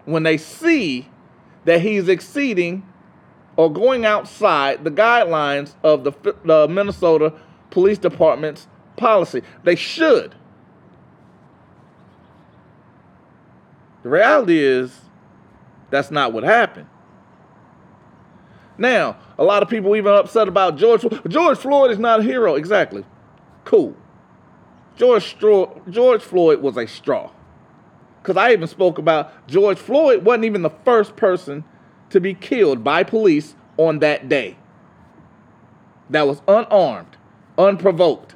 when 0.06 0.22
they 0.22 0.38
see 0.38 1.08
that 1.64 1.80
he's 1.80 2.08
exceeding 2.08 2.86
or 3.56 3.72
going 3.72 4.04
outside 4.04 4.84
the 4.84 4.90
guidelines 4.90 5.74
of 5.82 6.04
the, 6.04 6.12
the 6.44 6.68
Minnesota 6.68 7.32
Police 7.70 7.98
Department's 7.98 8.66
policy. 8.96 9.42
They 9.64 9.74
should. 9.74 10.34
The 14.02 14.08
reality 14.08 14.58
is 14.58 15.00
that's 15.90 16.10
not 16.10 16.32
what 16.32 16.44
happened. 16.44 16.86
Now, 18.78 19.16
a 19.36 19.44
lot 19.44 19.62
of 19.62 19.68
people 19.68 19.96
even 19.96 20.12
upset 20.14 20.46
about 20.46 20.76
George. 20.76 21.04
George 21.26 21.58
Floyd 21.58 21.90
is 21.90 21.98
not 21.98 22.20
a 22.20 22.22
hero. 22.22 22.54
Exactly. 22.54 23.04
Cool. 23.64 23.96
George, 24.96 25.36
George 25.90 26.22
Floyd 26.22 26.62
was 26.62 26.76
a 26.76 26.86
straw. 26.86 27.30
Because 28.28 28.42
I 28.42 28.52
even 28.52 28.68
spoke 28.68 28.98
about 28.98 29.48
George 29.48 29.78
Floyd 29.78 30.22
wasn't 30.22 30.44
even 30.44 30.60
the 30.60 30.68
first 30.84 31.16
person 31.16 31.64
to 32.10 32.20
be 32.20 32.34
killed 32.34 32.84
by 32.84 33.02
police 33.02 33.54
on 33.78 34.00
that 34.00 34.28
day. 34.28 34.58
That 36.10 36.26
was 36.26 36.42
unarmed, 36.46 37.16
unprovoked. 37.56 38.34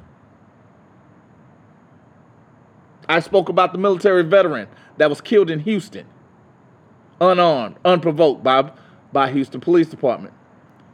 I 3.07 3.19
spoke 3.19 3.49
about 3.49 3.71
the 3.71 3.77
military 3.77 4.23
veteran 4.23 4.67
that 4.97 5.11
was 5.11 5.21
killed 5.21 5.51
in 5.51 5.59
Houston, 5.59 6.07
unarmed, 7.21 7.75
unprovoked 7.85 8.43
by, 8.43 8.71
by 9.11 9.31
Houston 9.31 9.61
Police 9.61 9.89
Department. 9.89 10.33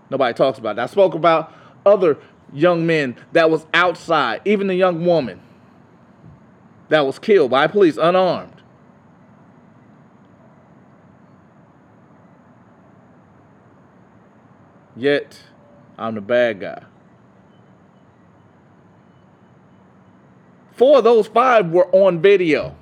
Nobody 0.09 0.33
talks 0.33 0.59
about 0.59 0.75
that. 0.75 0.89
I 0.89 0.91
spoke 0.91 1.13
about 1.13 1.53
other 1.85 2.17
young 2.51 2.85
men 2.85 3.15
that 3.31 3.49
was 3.49 3.65
outside, 3.73 4.41
even 4.43 4.67
the 4.67 4.75
young 4.75 5.05
woman 5.05 5.39
that 6.89 7.05
was 7.05 7.17
killed 7.17 7.51
by 7.51 7.65
police 7.67 7.95
unarmed. 7.95 8.58
Yet, 14.99 15.39
I'm 15.97 16.15
the 16.15 16.21
bad 16.21 16.59
guy. 16.59 16.83
Four 20.73 20.97
of 20.97 21.05
those 21.05 21.27
five 21.27 21.69
were 21.69 21.87
on 21.95 22.21
video. 22.21 22.75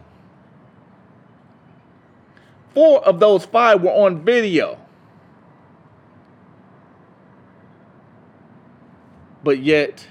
Four 2.74 3.08
of 3.08 3.20
those 3.20 3.46
five 3.46 3.84
were 3.84 3.92
on 3.92 4.26
video. 4.26 4.80
But 9.44 9.60
yet, 9.60 10.08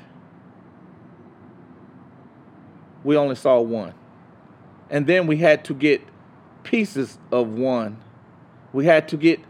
we 3.02 3.16
only 3.16 3.34
saw 3.34 3.60
one. 3.60 3.94
And 4.90 5.08
then 5.08 5.26
we 5.26 5.38
had 5.38 5.64
to 5.64 5.74
get 5.74 6.02
pieces 6.62 7.18
of 7.32 7.48
one. 7.48 7.98
We 8.72 8.86
had 8.86 9.08
to 9.08 9.16
get 9.16 9.40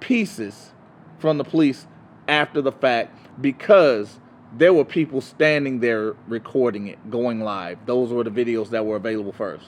pieces 0.00 0.73
from 1.18 1.38
the 1.38 1.44
police 1.44 1.86
after 2.28 2.60
the 2.60 2.72
fact 2.72 3.16
because 3.40 4.18
there 4.56 4.72
were 4.72 4.84
people 4.84 5.20
standing 5.20 5.80
there 5.80 6.14
recording 6.28 6.86
it, 6.86 7.10
going 7.10 7.40
live. 7.40 7.78
Those 7.86 8.10
were 8.10 8.24
the 8.24 8.30
videos 8.30 8.70
that 8.70 8.86
were 8.86 8.96
available 8.96 9.32
first. 9.32 9.66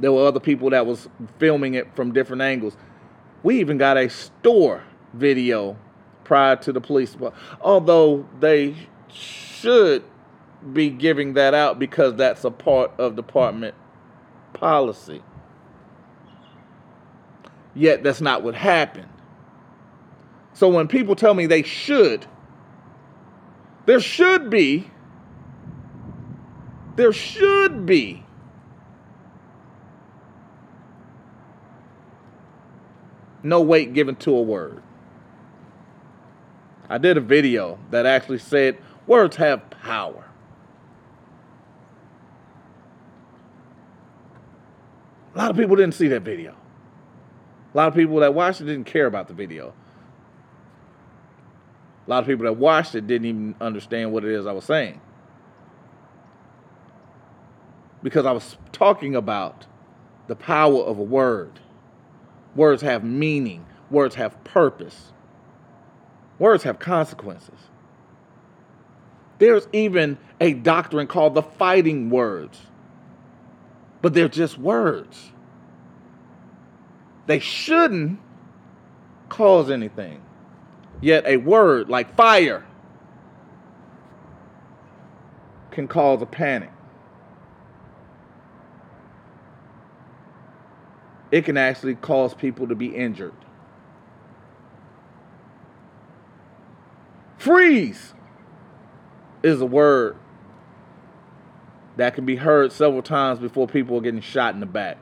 There 0.00 0.12
were 0.12 0.26
other 0.26 0.40
people 0.40 0.70
that 0.70 0.86
was 0.86 1.08
filming 1.38 1.74
it 1.74 1.94
from 1.94 2.12
different 2.12 2.42
angles. 2.42 2.76
We 3.42 3.60
even 3.60 3.78
got 3.78 3.96
a 3.96 4.08
store 4.08 4.82
video 5.12 5.76
prior 6.24 6.56
to 6.56 6.72
the 6.72 6.80
police, 6.80 7.16
although 7.60 8.26
they 8.40 8.74
should 9.08 10.02
be 10.72 10.88
giving 10.88 11.34
that 11.34 11.52
out 11.52 11.78
because 11.78 12.16
that's 12.16 12.44
a 12.44 12.50
part 12.50 12.90
of 12.98 13.16
department 13.16 13.74
policy. 14.54 15.22
Yet 17.74 18.02
that's 18.02 18.20
not 18.20 18.42
what 18.42 18.54
happened. 18.54 19.08
So 20.54 20.68
when 20.68 20.86
people 20.86 21.16
tell 21.16 21.34
me 21.34 21.46
they 21.46 21.62
should, 21.62 22.26
there 23.86 24.00
should 24.00 24.48
be, 24.50 24.90
there 26.96 27.12
should 27.12 27.84
be 27.84 28.24
no 33.42 33.60
weight 33.60 33.92
given 33.92 34.14
to 34.16 34.34
a 34.34 34.40
word. 34.40 34.82
I 36.88 36.98
did 36.98 37.16
a 37.16 37.20
video 37.20 37.78
that 37.90 38.06
actually 38.06 38.38
said 38.38 38.78
words 39.06 39.36
have 39.36 39.68
power. 39.70 40.24
A 45.34 45.38
lot 45.38 45.50
of 45.50 45.56
people 45.56 45.74
didn't 45.74 45.94
see 45.94 46.06
that 46.08 46.22
video. 46.22 46.54
A 47.72 47.76
lot 47.76 47.88
of 47.88 47.94
people 47.94 48.20
that 48.20 48.32
watched 48.32 48.60
it 48.60 48.66
didn't 48.66 48.86
care 48.86 49.06
about 49.06 49.26
the 49.26 49.34
video. 49.34 49.74
A 52.06 52.10
lot 52.10 52.22
of 52.22 52.26
people 52.26 52.44
that 52.44 52.54
watched 52.54 52.94
it 52.94 53.06
didn't 53.06 53.26
even 53.26 53.54
understand 53.60 54.12
what 54.12 54.24
it 54.24 54.30
is 54.30 54.46
I 54.46 54.52
was 54.52 54.64
saying. 54.64 55.00
Because 58.02 58.26
I 58.26 58.32
was 58.32 58.56
talking 58.72 59.14
about 59.14 59.66
the 60.26 60.36
power 60.36 60.82
of 60.82 60.98
a 60.98 61.02
word. 61.02 61.60
Words 62.54 62.82
have 62.82 63.02
meaning, 63.02 63.66
words 63.90 64.14
have 64.14 64.42
purpose, 64.44 65.12
words 66.38 66.62
have 66.64 66.78
consequences. 66.78 67.58
There's 69.38 69.66
even 69.72 70.18
a 70.40 70.52
doctrine 70.52 71.06
called 71.06 71.34
the 71.34 71.42
fighting 71.42 72.10
words 72.10 72.60
but 74.04 74.12
they're 74.12 74.28
just 74.28 74.58
words. 74.58 75.32
They 77.26 77.38
shouldn't 77.38 78.20
cause 79.30 79.70
anything. 79.70 80.20
Yet 81.00 81.26
a 81.26 81.36
word 81.36 81.88
like 81.88 82.14
fire 82.16 82.64
can 85.70 85.88
cause 85.88 86.22
a 86.22 86.26
panic. 86.26 86.70
It 91.30 91.44
can 91.44 91.56
actually 91.56 91.96
cause 91.96 92.32
people 92.32 92.68
to 92.68 92.74
be 92.74 92.94
injured. 92.94 93.34
Freeze 97.36 98.14
is 99.42 99.60
a 99.60 99.66
word 99.66 100.16
that 101.96 102.14
can 102.14 102.24
be 102.24 102.36
heard 102.36 102.72
several 102.72 103.02
times 103.02 103.38
before 103.38 103.66
people 103.66 103.98
are 103.98 104.00
getting 104.00 104.20
shot 104.20 104.54
in 104.54 104.60
the 104.60 104.66
back. 104.66 104.96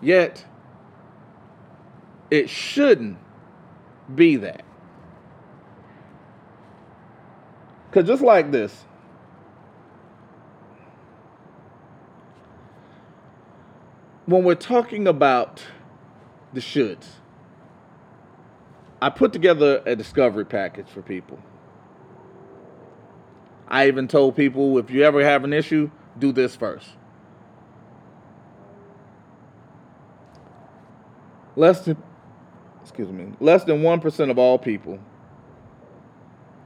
Yet, 0.00 0.44
it 2.34 2.50
shouldn't 2.50 3.16
be 4.12 4.34
that. 4.34 4.64
Because 7.88 8.08
just 8.08 8.22
like 8.24 8.50
this, 8.50 8.84
when 14.26 14.42
we're 14.42 14.56
talking 14.56 15.06
about 15.06 15.62
the 16.52 16.60
shoulds, 16.60 17.06
I 19.00 19.10
put 19.10 19.32
together 19.32 19.80
a 19.86 19.94
discovery 19.94 20.44
package 20.44 20.88
for 20.88 21.02
people. 21.02 21.38
I 23.68 23.86
even 23.86 24.08
told 24.08 24.34
people 24.34 24.76
if 24.78 24.90
you 24.90 25.04
ever 25.04 25.22
have 25.22 25.44
an 25.44 25.52
issue, 25.52 25.88
do 26.18 26.32
this 26.32 26.56
first. 26.56 26.88
Than 31.56 32.13
excuse 32.84 33.08
me, 33.08 33.32
less 33.40 33.64
than 33.64 33.80
1% 33.80 34.30
of 34.30 34.38
all 34.38 34.58
people 34.58 35.00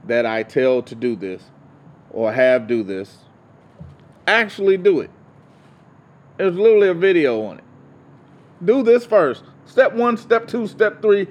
that 0.03 0.25
I 0.25 0.43
tell 0.43 0.81
to 0.83 0.93
do 0.93 1.15
this 1.15 1.41
or 2.11 2.33
have 2.33 2.67
do 2.67 2.83
this 2.83 3.19
actually 4.27 4.75
do 4.77 4.99
it. 4.99 5.09
There's 6.37 6.55
literally 6.55 6.89
a 6.89 6.93
video 6.93 7.41
on 7.45 7.59
it. 7.59 7.63
Do 8.63 8.83
this 8.83 9.05
first. 9.05 9.43
Step 9.65 9.93
one, 9.93 10.17
step 10.17 10.47
two, 10.47 10.67
step 10.67 11.01
three. 11.01 11.27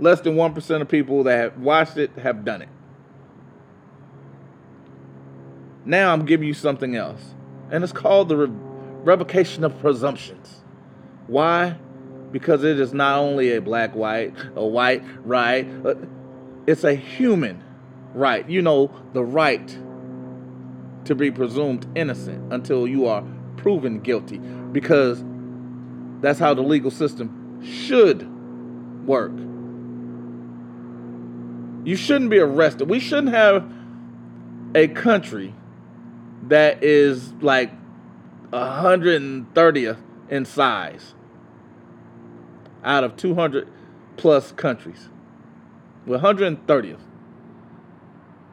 Less 0.00 0.20
than 0.20 0.34
1% 0.34 0.80
of 0.80 0.88
people 0.88 1.24
that 1.24 1.36
have 1.38 1.58
watched 1.58 1.96
it 1.96 2.10
have 2.18 2.44
done 2.44 2.62
it. 2.62 2.68
Now 5.84 6.12
I'm 6.12 6.24
giving 6.24 6.48
you 6.48 6.54
something 6.54 6.96
else. 6.96 7.34
And 7.70 7.84
it's 7.84 7.92
called 7.92 8.28
the 8.28 8.36
re- 8.36 8.48
revocation 9.04 9.64
of 9.64 9.78
presumptions. 9.80 10.62
Why? 11.26 11.76
Because 12.30 12.64
it 12.64 12.78
is 12.78 12.92
not 12.92 13.18
only 13.18 13.54
a 13.54 13.60
black, 13.60 13.94
white, 13.94 14.34
a 14.54 14.66
white, 14.66 15.02
right. 15.24 15.66
Uh, 15.84 15.94
it's 16.66 16.84
a 16.84 16.94
human 16.94 17.62
right. 18.14 18.48
You 18.48 18.62
know, 18.62 18.90
the 19.12 19.24
right 19.24 19.66
to 21.04 21.14
be 21.14 21.30
presumed 21.30 21.86
innocent 21.94 22.52
until 22.52 22.86
you 22.86 23.06
are 23.06 23.24
proven 23.56 24.00
guilty. 24.00 24.38
Because 24.38 25.24
that's 26.20 26.38
how 26.38 26.54
the 26.54 26.62
legal 26.62 26.90
system 26.90 27.62
should 27.64 28.26
work. 29.06 29.32
You 31.86 31.96
shouldn't 31.96 32.30
be 32.30 32.38
arrested. 32.38 32.88
We 32.88 33.00
shouldn't 33.00 33.32
have 33.32 33.72
a 34.74 34.88
country 34.88 35.54
that 36.48 36.84
is 36.84 37.32
like 37.40 37.70
130th 38.52 39.98
in 40.28 40.44
size 40.44 41.14
out 42.84 43.04
of 43.04 43.16
200 43.16 43.68
plus 44.16 44.52
countries. 44.52 45.08
We're 46.06 46.18
130th. 46.18 47.00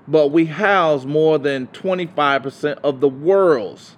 But 0.08 0.28
we 0.28 0.46
house 0.46 1.06
more 1.06 1.40
than 1.40 1.68
25% 1.68 2.80
of 2.84 3.00
the 3.00 3.10
world's 3.10 3.98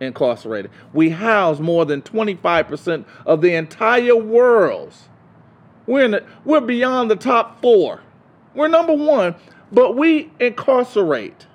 incarcerated. 0.00 0.70
We 0.92 1.10
house 1.10 1.60
more 1.60 1.84
than 1.84 2.02
25% 2.02 3.04
of 3.26 3.40
the 3.40 3.54
entire 3.54 4.16
world's. 4.16 5.08
We're, 5.86 6.04
in 6.04 6.10
the, 6.12 6.24
we're 6.44 6.60
beyond 6.60 7.10
the 7.10 7.16
top 7.16 7.60
four. 7.60 8.02
We're 8.54 8.68
number 8.68 8.94
one, 8.94 9.36
but 9.70 9.96
we 9.96 10.32
incarcerate 10.40 11.46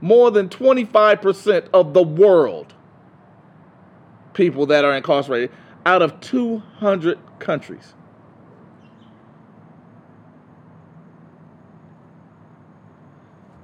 more 0.00 0.30
than 0.30 0.48
25% 0.48 1.68
of 1.72 1.94
the 1.94 2.02
world 2.02 2.74
people 4.34 4.66
that 4.66 4.84
are 4.84 4.94
incarcerated 4.94 5.50
out 5.84 6.02
of 6.02 6.20
200 6.20 7.18
countries. 7.38 7.94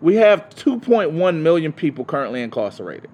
We 0.00 0.14
have 0.16 0.48
2.1 0.50 1.42
million 1.42 1.72
people 1.72 2.04
currently 2.04 2.42
incarcerated. 2.42 3.10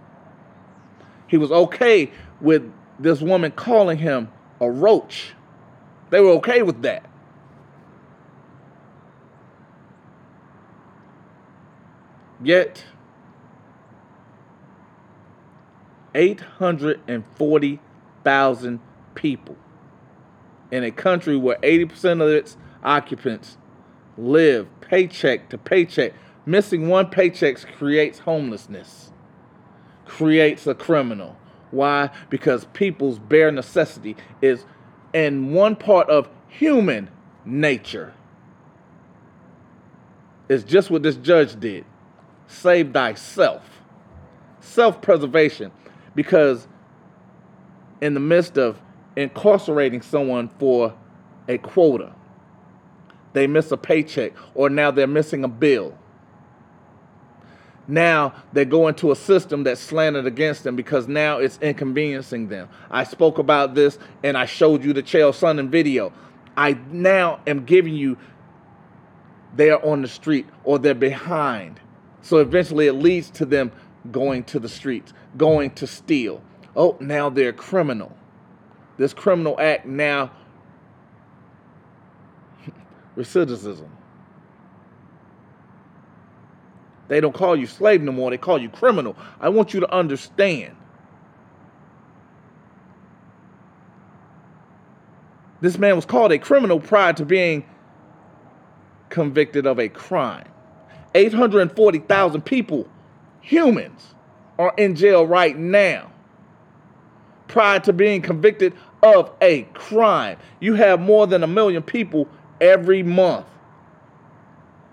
He 1.27 1.37
was 1.37 1.53
okay 1.53 2.11
with 2.41 2.73
this 2.99 3.21
woman 3.21 3.53
calling 3.53 3.99
him 3.99 4.29
a 4.61 4.71
roach. 4.71 5.35
They 6.11 6.21
were 6.21 6.31
okay 6.33 6.63
with 6.63 6.83
that. 6.83 7.09
Yet, 12.43 12.85
840,000 16.15 18.81
people 19.15 19.57
in 20.71 20.85
a 20.85 20.91
country 20.91 21.37
where 21.37 21.59
80% 21.59 22.23
of 22.23 22.29
its 22.29 22.57
occupants 22.83 23.59
live 24.17 24.67
paycheck 24.81 25.51
to 25.51 25.59
paycheck. 25.59 26.15
Missing 26.47 26.89
one 26.89 27.11
paycheck 27.11 27.59
creates 27.77 28.21
homelessness, 28.21 29.13
creates 30.05 30.67
a 30.67 30.75
criminal. 30.75 31.37
Why? 31.71 32.11
Because 32.31 32.67
people's 32.73 33.19
bare 33.19 33.51
necessity 33.51 34.17
is 34.43 34.65
in 35.13 35.53
one 35.53 35.77
part 35.77 36.09
of 36.11 36.29
human 36.49 37.11
nature. 37.45 38.15
It's 40.49 40.65
just 40.65 40.91
what 40.91 41.03
this 41.03 41.17
judge 41.17 41.59
did 41.59 41.85
save 42.47 42.93
thyself. 42.93 43.83
Self 44.61 45.01
preservation. 45.01 45.73
Because 46.15 46.69
in 48.01 48.15
the 48.15 48.21
midst 48.21 48.59
of 48.59 48.81
incarcerating 49.17 50.03
someone 50.03 50.49
for 50.59 50.95
a 51.49 51.59
quota, 51.59 52.13
they 53.33 53.47
miss 53.47 53.73
a 53.73 53.77
paycheck, 53.77 54.33
or 54.55 54.71
now 54.71 54.91
they're 54.91 55.07
missing 55.07 55.45
a 55.45 55.49
bill. 55.49 55.97
Now 57.87 58.35
they 58.53 58.65
go 58.65 58.89
into 58.89 59.13
a 59.13 59.17
system 59.17 59.65
that's 59.65 59.81
slanted 59.81 60.27
against 60.27 60.65
them 60.65 60.75
because 60.75 61.07
now 61.07 61.39
it's 61.39 61.59
inconveniencing 61.61 62.49
them. 62.49 62.69
I 62.91 63.05
spoke 63.05 63.39
about 63.39 63.75
this 63.75 63.99
and 64.23 64.39
I 64.39 64.47
showed 64.47 64.83
you 64.83 64.93
the 64.93 65.03
Chael 65.03 65.33
Sonnen 65.33 65.69
video. 65.69 66.13
I 66.57 66.79
now 66.91 67.41
am 67.47 67.65
giving 67.65 67.95
you 67.95 68.17
they're 69.55 69.85
on 69.85 70.03
the 70.03 70.09
street 70.09 70.47
or 70.65 70.79
they're 70.79 70.95
behind. 70.95 71.79
So 72.23 72.39
eventually 72.39 72.87
it 72.87 72.95
leads 72.95 73.29
to 73.31 73.45
them 73.45 73.71
going 74.11 74.45
to 74.45 74.59
the 74.59 74.69
streets, 74.69 75.13
going 75.37 75.71
to 75.73 75.87
steal. 75.87 76.43
Oh, 76.77 76.97
now 77.01 77.31
they're 77.31 77.53
criminal. 77.53 78.17
This 78.97 79.13
criminal 79.13 79.59
act 79.61 79.87
now 79.87 80.31
recidivism. 83.17 83.89
They 87.09 87.21
don't 87.21 87.35
call 87.35 87.57
you 87.57 87.67
slave 87.67 88.01
no 88.03 88.13
more, 88.13 88.31
they 88.31 88.39
call 88.39 88.61
you 88.61 88.69
criminal. 88.69 89.17
I 89.41 89.49
want 89.49 89.75
you 89.75 89.81
to 89.81 89.93
understand. 89.93 90.77
This 95.61 95.79
man 95.79 95.97
was 95.97 96.05
called 96.05 96.33
a 96.33 96.39
criminal 96.39 96.79
prior 96.79 97.13
to 97.15 97.25
being 97.25 97.65
convicted 99.09 99.67
of 99.67 99.79
a 99.79 99.89
crime. 99.89 100.47
840,000 101.15 102.43
people, 102.43 102.89
humans, 103.45 104.15
are 104.59 104.73
in 104.77 104.95
jail 104.95 105.27
right 105.27 105.57
now 105.57 106.11
prior 107.49 107.79
to 107.81 107.93
being 107.93 108.23
convicted 108.23 108.73
of 109.03 109.31
a 109.41 109.63
crime. 109.75 110.39
You 110.61 110.75
have 110.75 111.01
more 111.01 111.27
than 111.27 111.43
a 111.43 111.47
million 111.47 111.83
people 111.83 112.27
every 112.61 113.03
month. 113.03 113.47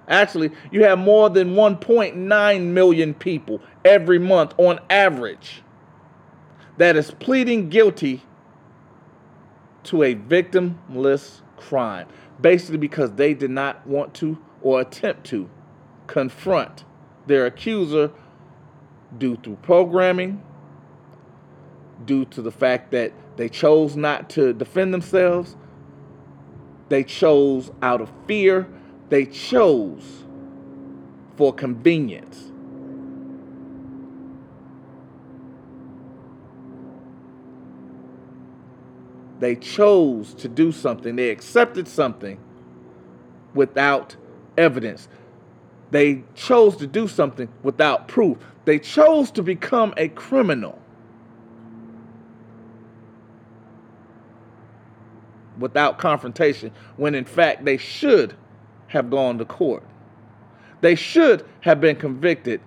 Actually, 0.07 0.51
you 0.71 0.83
have 0.83 0.99
more 0.99 1.29
than 1.29 1.53
1.9 1.53 2.61
million 2.65 3.13
people 3.13 3.61
every 3.85 4.19
month 4.19 4.53
on 4.57 4.79
average 4.89 5.61
that 6.77 6.97
is 6.97 7.11
pleading 7.11 7.69
guilty 7.69 8.21
to 9.83 10.03
a 10.03 10.15
victimless 10.15 11.41
crime, 11.55 12.07
basically 12.41 12.77
because 12.77 13.13
they 13.13 13.33
did 13.33 13.51
not 13.51 13.85
want 13.87 14.13
to 14.15 14.37
or 14.61 14.81
attempt 14.81 15.23
to 15.27 15.49
confront 16.07 16.83
their 17.27 17.45
accuser 17.45 18.11
due 19.17 19.37
to 19.37 19.55
programming, 19.57 20.41
due 22.05 22.25
to 22.25 22.41
the 22.41 22.51
fact 22.51 22.91
that 22.91 23.11
they 23.37 23.49
chose 23.49 23.95
not 23.95 24.29
to 24.31 24.53
defend 24.53 24.93
themselves, 24.93 25.55
they 26.89 27.03
chose 27.03 27.71
out 27.81 28.01
of 28.01 28.11
fear, 28.27 28.67
they 29.09 29.25
chose 29.25 30.25
for 31.37 31.53
convenience. 31.53 32.51
They 39.39 39.55
chose 39.55 40.35
to 40.35 40.47
do 40.47 40.71
something. 40.71 41.15
They 41.15 41.31
accepted 41.31 41.87
something 41.87 42.37
without 43.55 44.15
evidence. 44.57 45.07
They 45.91 46.23
chose 46.35 46.77
to 46.77 46.87
do 46.87 47.07
something 47.07 47.49
without 47.63 48.07
proof. 48.07 48.37
They 48.65 48.79
chose 48.79 49.29
to 49.31 49.43
become 49.43 49.93
a 49.97 50.07
criminal 50.09 50.81
without 55.59 55.97
confrontation 55.99 56.71
when 56.97 57.13
in 57.13 57.25
fact 57.25 57.65
they 57.65 57.77
should 57.77 58.35
have 58.87 59.09
gone 59.09 59.37
to 59.37 59.45
court. 59.45 59.83
They 60.79 60.95
should 60.95 61.45
have 61.61 61.79
been 61.79 61.95
convicted 61.95 62.61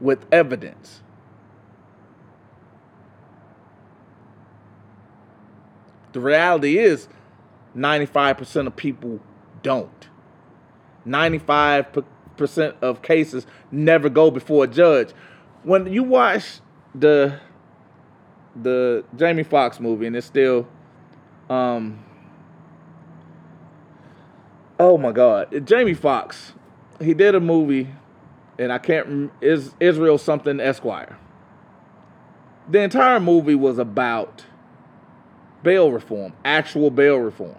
with 0.00 0.24
evidence. 0.32 1.02
The 6.12 6.20
reality 6.20 6.78
is 6.78 7.08
95% 7.76 8.66
of 8.66 8.76
people 8.76 9.20
don't. 9.62 10.08
95% 11.06 12.04
of 12.82 13.02
cases 13.02 13.46
never 13.70 14.08
go 14.08 14.30
before 14.30 14.64
a 14.64 14.66
judge. 14.66 15.10
When 15.62 15.92
you 15.92 16.02
watch 16.02 16.60
the 16.94 17.38
the 18.56 19.04
Jamie 19.16 19.44
Foxx 19.44 19.78
movie 19.78 20.06
and 20.06 20.16
it's 20.16 20.26
still 20.26 20.66
um 21.48 22.04
oh 24.78 24.98
my 24.98 25.12
god, 25.12 25.66
Jamie 25.66 25.94
Foxx 25.94 26.52
he 27.00 27.14
did 27.14 27.34
a 27.34 27.40
movie, 27.40 27.88
and 28.58 28.72
I 28.72 28.78
can't 28.78 29.32
is 29.40 29.74
Israel 29.80 30.18
something 30.18 30.60
Esquire. 30.60 31.18
The 32.68 32.80
entire 32.80 33.18
movie 33.18 33.54
was 33.54 33.78
about 33.78 34.44
bail 35.62 35.90
reform, 35.90 36.34
actual 36.44 36.90
bail 36.90 37.16
reform. 37.16 37.56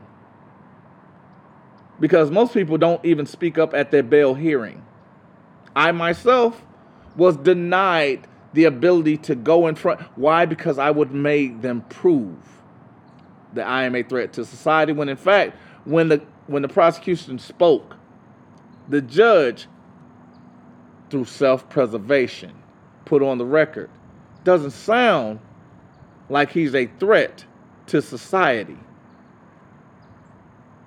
Because 2.02 2.30
most 2.30 2.54
people 2.54 2.78
don't 2.78 3.04
even 3.06 3.26
speak 3.26 3.58
up 3.58 3.74
at 3.74 3.92
their 3.92 4.04
bail 4.04 4.34
hearing. 4.34 4.84
I 5.74 5.94
myself 5.94 6.62
was 7.16 7.38
denied 7.38 8.28
the 8.52 8.66
ability 8.66 9.16
to 9.18 9.36
go 9.36 9.68
in 9.68 9.76
front. 9.76 10.02
Why? 10.18 10.46
Because 10.46 10.78
I 10.78 10.92
would 10.92 11.14
make 11.14 11.62
them 11.62 11.82
prove 11.84 12.36
that 13.54 13.66
I 13.66 13.84
am 13.84 13.96
a 13.96 14.04
threat 14.04 14.34
to 14.34 14.44
society 14.44 14.92
when 14.92 15.08
in 15.08 15.16
fact 15.16 15.56
when 15.86 16.10
the 16.10 16.22
when 16.48 16.62
the 16.62 16.68
prosecution 16.68 17.40
spoke 17.40 17.96
the 18.90 19.02
judge, 19.02 19.68
through 21.10 21.26
self 21.26 21.68
preservation, 21.70 22.54
put 23.06 23.22
on 23.22 23.38
the 23.38 23.46
record, 23.46 23.90
doesn't 24.44 24.72
sound 24.72 25.40
like 26.30 26.52
he's 26.52 26.74
a 26.74 26.88
threat 27.00 27.46
to 27.88 28.02
society. 28.02 28.78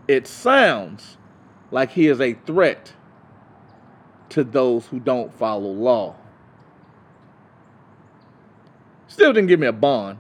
It 0.07 0.27
sounds 0.27 1.17
like 1.71 1.91
he 1.91 2.09
is 2.09 2.21
a 2.21 2.35
threat 2.35 2.93
to 4.31 4.45
those 4.45 4.87
who 4.87 5.01
don't 5.01 5.33
follow 5.33 5.71
law. 5.71 6.17
Still 9.07 9.33
didn't 9.33 9.49
give 9.49 9.61
me 9.61 9.67
a 9.67 9.73
bond. 9.73 10.19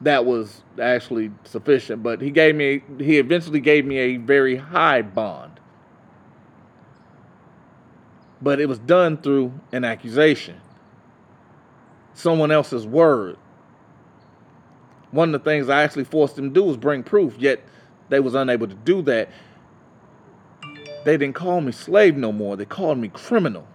That 0.00 0.24
was 0.24 0.62
actually 0.80 1.32
sufficient, 1.44 2.02
but 2.02 2.20
he 2.20 2.30
gave 2.30 2.54
me 2.54 2.82
he 2.98 3.18
eventually 3.18 3.60
gave 3.60 3.84
me 3.84 3.98
a 3.98 4.16
very 4.16 4.56
high 4.56 5.02
bond 5.02 5.58
but 8.40 8.60
it 8.60 8.66
was 8.66 8.78
done 8.78 9.16
through 9.16 9.52
an 9.72 9.84
accusation, 9.84 10.60
someone 12.14 12.50
else's 12.50 12.86
word. 12.86 13.36
One 15.10 15.34
of 15.34 15.42
the 15.42 15.50
things 15.50 15.68
I 15.68 15.82
actually 15.82 16.04
forced 16.04 16.36
them 16.36 16.48
to 16.48 16.54
do 16.54 16.64
was 16.64 16.76
bring 16.76 17.02
proof, 17.02 17.36
yet 17.38 17.62
they 18.08 18.20
was 18.20 18.34
unable 18.34 18.66
to 18.68 18.74
do 18.74 19.02
that. 19.02 19.30
They 21.04 21.16
didn't 21.16 21.34
call 21.34 21.60
me 21.60 21.72
slave 21.72 22.16
no 22.16 22.32
more. 22.32 22.56
They 22.56 22.64
called 22.64 22.98
me 22.98 23.08
criminal. 23.08 23.66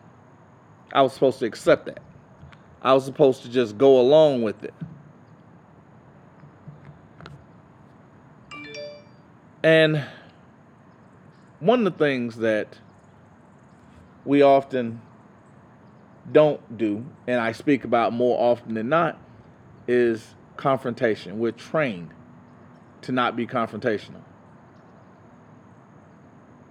I 0.93 1.01
was 1.01 1.13
supposed 1.13 1.39
to 1.39 1.45
accept 1.45 1.87
that. 1.87 2.01
I 2.81 2.93
was 2.93 3.05
supposed 3.05 3.43
to 3.43 3.49
just 3.49 3.77
go 3.77 3.99
along 3.99 4.43
with 4.43 4.63
it. 4.63 4.73
And 9.63 10.03
one 11.59 11.87
of 11.87 11.93
the 11.93 11.97
things 11.97 12.35
that 12.37 12.77
we 14.25 14.41
often 14.41 15.01
don't 16.31 16.77
do, 16.77 17.05
and 17.25 17.39
I 17.39 17.53
speak 17.53 17.85
about 17.85 18.13
more 18.13 18.39
often 18.39 18.73
than 18.73 18.89
not, 18.89 19.17
is 19.87 20.35
confrontation. 20.57 21.39
We're 21.39 21.51
trained 21.51 22.13
to 23.01 23.11
not 23.11 23.35
be 23.35 23.45
confrontational. 23.45 24.21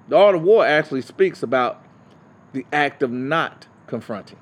The 0.09 0.17
art 0.17 0.35
of 0.35 0.43
war 0.43 0.67
actually 0.67 1.03
speaks 1.03 1.43
about 1.43 1.85
the 2.53 2.67
act 2.73 3.03
of 3.03 3.11
not 3.11 3.67
confronting. 3.87 4.39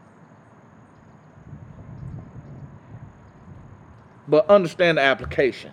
But 4.27 4.49
understand 4.49 4.99
the 4.99 5.03
application. 5.03 5.73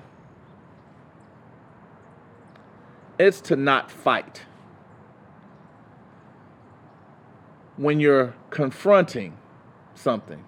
It's 3.20 3.42
to 3.42 3.56
not 3.56 3.92
fight. 3.92 4.44
when 7.78 8.00
you're 8.00 8.34
confronting 8.50 9.38
something 9.94 10.44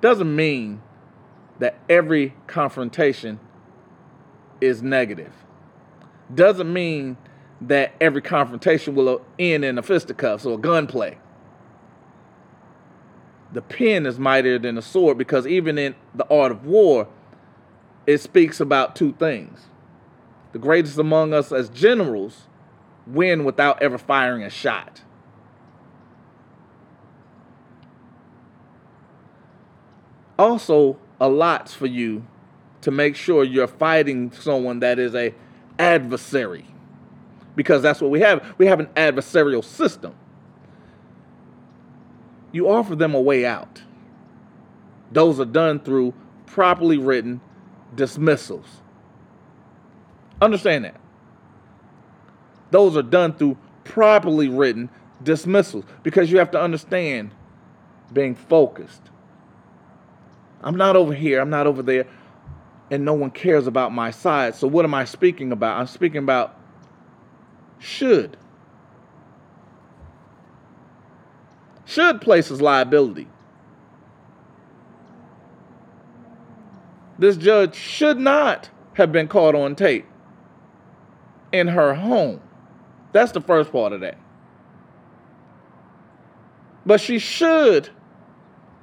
doesn't 0.00 0.34
mean 0.34 0.82
that 1.58 1.78
every 1.88 2.34
confrontation 2.46 3.40
is 4.60 4.82
negative. 4.82 5.32
Doesn't 6.34 6.72
mean 6.72 7.16
that 7.60 7.94
every 8.00 8.22
confrontation 8.22 8.94
will 8.94 9.24
end 9.38 9.64
in 9.64 9.78
a 9.78 9.82
fisticuffs 9.82 10.46
or 10.46 10.54
a 10.54 10.58
gunplay. 10.58 11.18
The 13.52 13.62
pen 13.62 14.06
is 14.06 14.18
mightier 14.18 14.58
than 14.58 14.74
the 14.74 14.82
sword 14.82 15.18
because 15.18 15.46
even 15.46 15.78
in 15.78 15.94
the 16.14 16.26
art 16.28 16.52
of 16.52 16.64
war, 16.64 17.08
it 18.06 18.18
speaks 18.18 18.60
about 18.60 18.94
two 18.94 19.12
things. 19.12 19.66
The 20.52 20.58
greatest 20.58 20.98
among 20.98 21.32
us 21.32 21.50
as 21.50 21.68
generals 21.68 22.46
win 23.06 23.44
without 23.44 23.82
ever 23.82 23.98
firing 23.98 24.42
a 24.42 24.50
shot. 24.50 25.02
Also, 30.38 30.98
allots 31.20 31.74
for 31.74 31.86
you 31.86 32.24
to 32.82 32.90
make 32.90 33.16
sure 33.16 33.42
you're 33.42 33.66
fighting 33.66 34.30
someone 34.30 34.80
that 34.80 34.98
is 34.98 35.14
a 35.14 35.34
adversary 35.78 36.64
because 37.56 37.82
that's 37.82 38.00
what 38.00 38.10
we 38.10 38.20
have. 38.20 38.54
We 38.56 38.66
have 38.66 38.78
an 38.78 38.86
adversarial 38.96 39.64
system. 39.64 40.14
You 42.52 42.68
offer 42.68 42.94
them 42.94 43.14
a 43.14 43.20
way 43.20 43.44
out. 43.44 43.82
Those 45.10 45.40
are 45.40 45.44
done 45.44 45.80
through 45.80 46.14
properly 46.46 46.98
written 46.98 47.40
dismissals. 47.94 48.66
Understand 50.40 50.84
that 50.84 51.00
those 52.70 52.96
are 52.96 53.02
done 53.02 53.32
through 53.32 53.56
properly 53.84 54.48
written 54.48 54.90
dismissals 55.22 55.84
because 56.02 56.30
you 56.30 56.38
have 56.38 56.50
to 56.52 56.60
understand 56.60 57.34
being 58.12 58.34
focused. 58.34 59.02
I'm 60.62 60.76
not 60.76 60.96
over 60.96 61.14
here, 61.14 61.40
I'm 61.40 61.50
not 61.50 61.66
over 61.66 61.82
there, 61.82 62.06
and 62.90 63.04
no 63.04 63.14
one 63.14 63.30
cares 63.30 63.66
about 63.66 63.92
my 63.92 64.10
side. 64.10 64.54
So, 64.54 64.66
what 64.66 64.84
am 64.84 64.94
I 64.94 65.04
speaking 65.04 65.52
about? 65.52 65.78
I'm 65.78 65.86
speaking 65.86 66.18
about 66.18 66.56
should. 67.78 68.36
Should 71.84 72.20
places 72.20 72.60
liability. 72.60 73.28
This 77.18 77.36
judge 77.36 77.74
should 77.74 78.18
not 78.18 78.70
have 78.94 79.10
been 79.10 79.26
caught 79.26 79.54
on 79.54 79.74
tape 79.74 80.06
in 81.52 81.68
her 81.68 81.94
home. 81.94 82.40
That's 83.12 83.32
the 83.32 83.40
first 83.40 83.72
part 83.72 83.92
of 83.92 84.00
that. 84.00 84.18
But 86.84 87.00
she 87.00 87.18
should 87.18 87.90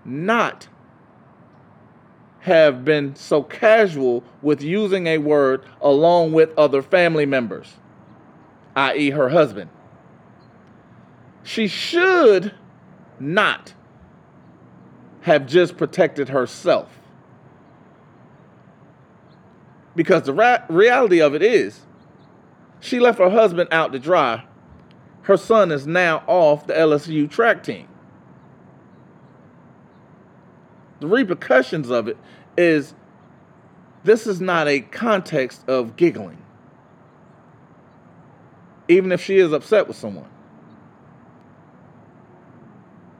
not 0.04 0.68
have 2.46 2.86
been 2.86 3.16
so 3.16 3.42
casual 3.42 4.24
with 4.44 4.62
using 4.62 5.08
a 5.08 5.18
word 5.18 5.64
along 5.82 6.32
with 6.32 6.52
other 6.60 6.84
family 6.84 7.26
members, 7.26 7.74
i.e., 8.76 9.10
her 9.10 9.30
husband. 9.30 9.72
She 11.42 11.68
should 11.68 12.54
not 13.20 13.74
have 15.22 15.48
just 15.48 15.76
protected 15.76 16.30
herself. 16.30 17.00
Because 19.96 20.24
the 20.24 20.34
ra- 20.34 20.64
reality 20.70 21.20
of 21.20 21.34
it 21.34 21.42
is, 21.42 21.80
she 22.80 23.00
left 23.00 23.18
her 23.18 23.32
husband 23.32 23.70
out 23.72 23.92
to 23.94 23.98
dry. 23.98 24.46
Her 25.24 25.38
son 25.38 25.72
is 25.72 25.88
now 25.88 26.24
off 26.28 26.68
the 26.68 26.74
LSU 26.74 27.28
track 27.28 27.64
team. 27.64 27.88
The 31.00 31.08
repercussions 31.08 31.90
of 31.90 32.08
it 32.08 32.18
is 32.58 32.94
this 34.04 34.28
is 34.28 34.40
not 34.40 34.68
a 34.68 34.82
context 34.82 35.68
of 35.68 35.96
giggling. 35.96 36.38
Even 38.88 39.12
if 39.12 39.22
she 39.22 39.38
is 39.38 39.52
upset 39.52 39.88
with 39.88 39.98
someone. 39.98 40.30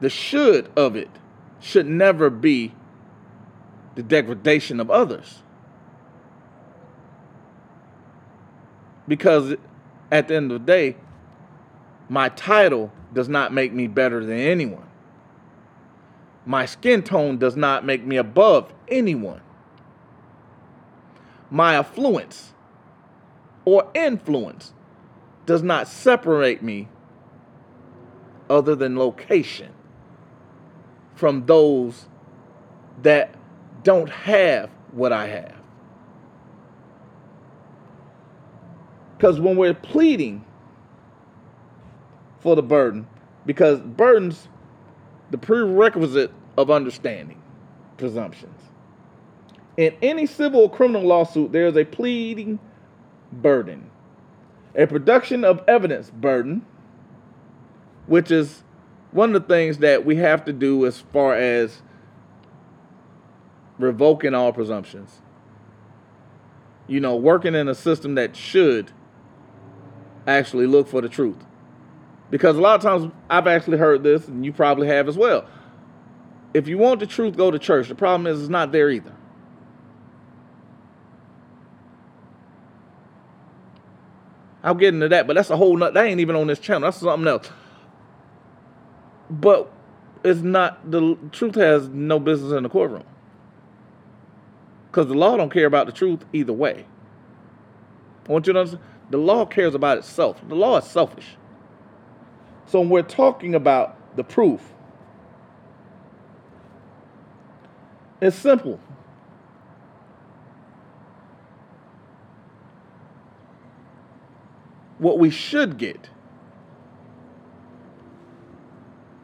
The 0.00 0.08
should 0.08 0.70
of 0.76 0.94
it 0.94 1.10
should 1.60 1.86
never 1.86 2.30
be 2.30 2.72
the 3.96 4.02
degradation 4.02 4.78
of 4.78 4.90
others. 4.90 5.42
Because 9.08 9.56
at 10.12 10.28
the 10.28 10.36
end 10.36 10.52
of 10.52 10.60
the 10.60 10.66
day, 10.66 10.96
my 12.08 12.28
title 12.28 12.92
does 13.12 13.28
not 13.28 13.52
make 13.52 13.72
me 13.72 13.86
better 13.86 14.24
than 14.24 14.38
anyone. 14.38 14.85
My 16.46 16.64
skin 16.64 17.02
tone 17.02 17.38
does 17.38 17.56
not 17.56 17.84
make 17.84 18.06
me 18.06 18.16
above 18.16 18.72
anyone. 18.88 19.40
My 21.50 21.74
affluence 21.74 22.54
or 23.64 23.90
influence 23.94 24.72
does 25.44 25.62
not 25.62 25.88
separate 25.88 26.62
me 26.62 26.88
other 28.48 28.76
than 28.76 28.96
location 28.96 29.72
from 31.16 31.46
those 31.46 32.06
that 33.02 33.34
don't 33.82 34.10
have 34.10 34.70
what 34.92 35.12
I 35.12 35.26
have. 35.26 35.54
Because 39.16 39.40
when 39.40 39.56
we're 39.56 39.74
pleading 39.74 40.44
for 42.40 42.54
the 42.54 42.62
burden, 42.62 43.08
because 43.46 43.80
burdens, 43.80 44.48
the 45.30 45.38
prerequisite 45.38 46.32
of 46.56 46.70
understanding 46.70 47.40
presumptions. 47.96 48.60
In 49.76 49.94
any 50.00 50.26
civil 50.26 50.60
or 50.60 50.70
criminal 50.70 51.02
lawsuit, 51.02 51.52
there 51.52 51.66
is 51.66 51.76
a 51.76 51.84
pleading 51.84 52.58
burden, 53.32 53.90
a 54.74 54.86
production 54.86 55.44
of 55.44 55.62
evidence 55.68 56.10
burden, 56.10 56.64
which 58.06 58.30
is 58.30 58.62
one 59.10 59.34
of 59.34 59.42
the 59.42 59.48
things 59.48 59.78
that 59.78 60.04
we 60.04 60.16
have 60.16 60.44
to 60.44 60.52
do 60.52 60.86
as 60.86 61.00
far 61.00 61.34
as 61.34 61.82
revoking 63.78 64.34
all 64.34 64.52
presumptions. 64.52 65.20
You 66.86 67.00
know, 67.00 67.16
working 67.16 67.54
in 67.54 67.68
a 67.68 67.74
system 67.74 68.14
that 68.14 68.36
should 68.36 68.92
actually 70.26 70.66
look 70.66 70.88
for 70.88 71.00
the 71.00 71.08
truth. 71.08 71.45
Because 72.30 72.56
a 72.56 72.60
lot 72.60 72.74
of 72.76 72.82
times 72.82 73.12
I've 73.30 73.46
actually 73.46 73.78
heard 73.78 74.02
this, 74.02 74.26
and 74.28 74.44
you 74.44 74.52
probably 74.52 74.88
have 74.88 75.08
as 75.08 75.16
well. 75.16 75.46
If 76.54 76.68
you 76.68 76.78
want 76.78 77.00
the 77.00 77.06
truth, 77.06 77.36
go 77.36 77.50
to 77.50 77.58
church. 77.58 77.88
The 77.88 77.94
problem 77.94 78.26
is 78.26 78.40
it's 78.40 78.48
not 78.48 78.72
there 78.72 78.90
either. 78.90 79.12
I'll 84.64 84.74
get 84.74 84.94
into 84.94 85.08
that, 85.08 85.28
but 85.28 85.36
that's 85.36 85.50
a 85.50 85.56
whole 85.56 85.76
nut. 85.76 85.94
That 85.94 86.06
ain't 86.06 86.20
even 86.20 86.34
on 86.34 86.48
this 86.48 86.58
channel. 86.58 86.82
That's 86.82 86.96
something 86.96 87.28
else. 87.28 87.50
But 89.30 89.70
it's 90.24 90.40
not 90.40 90.90
the 90.90 91.16
truth 91.30 91.54
has 91.54 91.88
no 91.88 92.18
business 92.18 92.52
in 92.52 92.64
the 92.64 92.68
courtroom 92.68 93.04
because 94.86 95.06
the 95.06 95.14
law 95.14 95.36
don't 95.36 95.52
care 95.52 95.66
about 95.66 95.86
the 95.86 95.92
truth 95.92 96.24
either 96.32 96.52
way. 96.52 96.84
I 98.28 98.32
want 98.32 98.46
you 98.46 98.54
to 98.54 98.58
understand 98.58 98.82
the 99.10 99.18
law 99.18 99.44
cares 99.44 99.74
about 99.74 99.98
itself. 99.98 100.40
The 100.48 100.56
law 100.56 100.78
is 100.78 100.84
selfish. 100.84 101.36
So 102.66 102.80
when 102.80 102.90
we're 102.90 103.02
talking 103.02 103.54
about 103.54 104.16
the 104.16 104.24
proof, 104.24 104.60
it's 108.20 108.36
simple. 108.36 108.80
What 114.98 115.18
we 115.18 115.30
should 115.30 115.78
get 115.78 116.08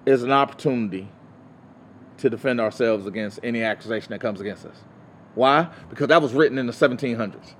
is 0.04 0.22
an 0.22 0.30
opportunity 0.30 1.08
to 2.18 2.30
defend 2.30 2.60
ourselves 2.60 3.06
against 3.06 3.40
any 3.42 3.62
accusation 3.62 4.10
that 4.10 4.20
comes 4.20 4.40
against 4.40 4.66
us. 4.66 4.76
Why? 5.34 5.68
Because 5.88 6.08
that 6.08 6.20
was 6.20 6.34
written 6.34 6.58
in 6.58 6.66
the 6.66 6.72
1700s. 6.72 7.54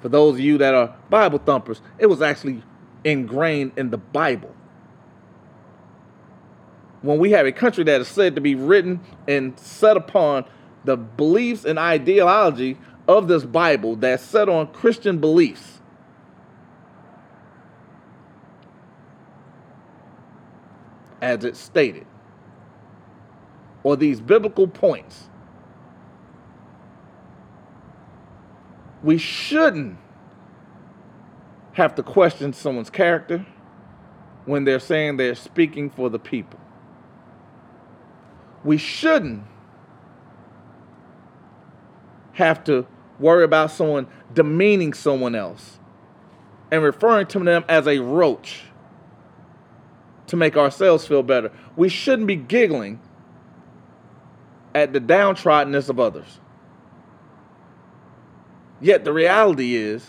For 0.00 0.08
those 0.08 0.34
of 0.34 0.40
you 0.40 0.58
that 0.58 0.74
are 0.74 0.96
Bible 1.10 1.38
thumpers, 1.38 1.80
it 1.98 2.06
was 2.06 2.22
actually 2.22 2.62
ingrained 3.04 3.72
in 3.76 3.90
the 3.90 3.98
Bible. 3.98 4.54
When 7.02 7.18
we 7.18 7.32
have 7.32 7.46
a 7.46 7.52
country 7.52 7.84
that 7.84 8.00
is 8.00 8.08
said 8.08 8.34
to 8.34 8.40
be 8.40 8.54
written 8.54 9.00
and 9.28 9.58
set 9.58 9.96
upon 9.96 10.46
the 10.84 10.96
beliefs 10.96 11.64
and 11.64 11.78
ideology 11.78 12.78
of 13.06 13.28
this 13.28 13.44
Bible 13.44 13.96
that's 13.96 14.22
set 14.22 14.48
on 14.48 14.68
Christian 14.68 15.18
beliefs, 15.18 15.80
as 21.20 21.44
it's 21.44 21.58
stated, 21.58 22.06
or 23.82 23.96
these 23.96 24.20
biblical 24.20 24.66
points, 24.66 25.28
we 29.02 29.18
shouldn't 29.18 29.98
have 31.74 31.94
to 31.96 32.02
question 32.02 32.52
someone's 32.52 32.90
character 32.90 33.44
when 34.46 34.64
they're 34.64 34.80
saying 34.80 35.16
they're 35.16 35.34
speaking 35.34 35.90
for 35.90 36.08
the 36.08 36.18
people. 36.18 36.58
We 38.64 38.78
shouldn't 38.78 39.44
have 42.32 42.64
to 42.64 42.86
worry 43.18 43.44
about 43.44 43.70
someone 43.70 44.06
demeaning 44.32 44.92
someone 44.92 45.34
else 45.34 45.78
and 46.70 46.82
referring 46.82 47.26
to 47.28 47.38
them 47.38 47.64
as 47.68 47.86
a 47.86 47.98
roach 47.98 48.62
to 50.26 50.36
make 50.36 50.56
ourselves 50.56 51.06
feel 51.06 51.22
better. 51.22 51.52
We 51.76 51.88
shouldn't 51.88 52.26
be 52.26 52.36
giggling 52.36 53.00
at 54.74 54.92
the 54.92 55.00
downtroddenness 55.00 55.88
of 55.88 56.00
others. 56.00 56.40
Yet 58.80 59.04
the 59.04 59.12
reality 59.12 59.76
is, 59.76 60.04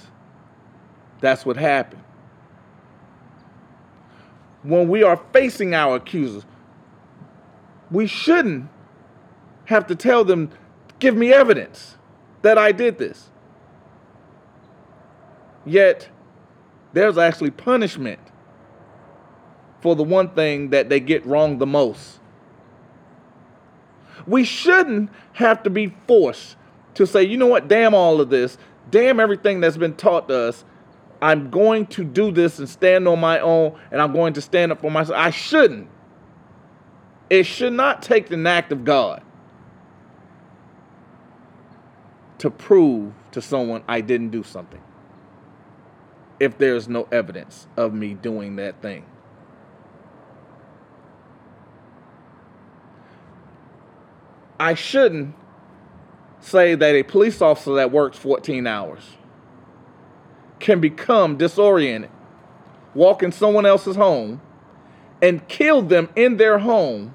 that's 1.25 1.45
what 1.45 1.57
happened. 1.57 2.03
When 4.63 4.87
we 4.87 5.03
are 5.03 5.21
facing 5.31 5.73
our 5.73 5.95
accusers, 5.97 6.45
we 7.91 8.07
shouldn't 8.07 8.69
have 9.65 9.87
to 9.87 9.95
tell 9.95 10.23
them, 10.23 10.51
give 10.99 11.15
me 11.15 11.33
evidence 11.33 11.97
that 12.41 12.57
I 12.57 12.71
did 12.71 12.97
this. 12.97 13.29
Yet, 15.65 16.09
there's 16.93 17.17
actually 17.17 17.51
punishment 17.51 18.19
for 19.81 19.95
the 19.95 20.03
one 20.03 20.29
thing 20.29 20.69
that 20.69 20.89
they 20.89 20.99
get 20.99 21.25
wrong 21.25 21.57
the 21.57 21.65
most. 21.65 22.19
We 24.25 24.43
shouldn't 24.43 25.09
have 25.33 25.63
to 25.63 25.69
be 25.69 25.95
forced 26.07 26.55
to 26.95 27.05
say, 27.05 27.23
you 27.23 27.37
know 27.37 27.47
what, 27.47 27.67
damn 27.67 27.93
all 27.93 28.21
of 28.21 28.29
this, 28.29 28.57
damn 28.89 29.19
everything 29.19 29.59
that's 29.59 29.77
been 29.77 29.95
taught 29.95 30.27
to 30.29 30.35
us. 30.35 30.63
I'm 31.21 31.49
going 31.49 31.87
to 31.87 32.03
do 32.03 32.31
this 32.31 32.59
and 32.59 32.67
stand 32.69 33.07
on 33.07 33.19
my 33.19 33.39
own, 33.39 33.79
and 33.91 34.01
I'm 34.01 34.13
going 34.13 34.33
to 34.33 34.41
stand 34.41 34.71
up 34.71 34.81
for 34.81 34.91
myself. 34.91 35.17
I 35.17 35.29
shouldn't. 35.31 35.89
It 37.29 37.45
should 37.45 37.73
not 37.73 38.01
take 38.01 38.29
an 38.31 38.45
act 38.45 38.71
of 38.71 38.83
God 38.83 39.23
to 42.37 42.51
prove 42.51 43.13
to 43.31 43.41
someone 43.41 43.83
I 43.87 44.01
didn't 44.01 44.29
do 44.29 44.43
something 44.43 44.81
if 46.39 46.57
there's 46.57 46.87
no 46.87 47.07
evidence 47.11 47.67
of 47.77 47.93
me 47.93 48.13
doing 48.13 48.57
that 48.57 48.81
thing. 48.81 49.05
I 54.59 54.73
shouldn't 54.73 55.35
say 56.39 56.75
that 56.75 56.95
a 56.95 57.03
police 57.03 57.41
officer 57.41 57.75
that 57.75 57.91
works 57.91 58.17
14 58.17 58.67
hours 58.67 59.01
can 60.65 60.79
become 60.79 61.37
disoriented, 61.37 62.09
walk 62.95 63.21
in 63.21 63.31
someone 63.31 63.67
else's 63.67 63.95
home, 63.95 64.41
and 65.21 65.47
kill 65.47 65.79
them 65.83 66.09
in 66.15 66.37
their 66.37 66.57
home, 66.57 67.13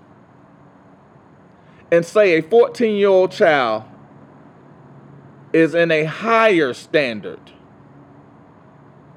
and 1.90 2.06
say 2.06 2.38
a 2.38 2.42
14 2.42 2.94
year 2.94 3.08
old 3.08 3.32
child 3.32 3.82
is 5.52 5.74
in 5.74 5.90
a 5.90 6.04
higher 6.04 6.72
standard 6.72 7.40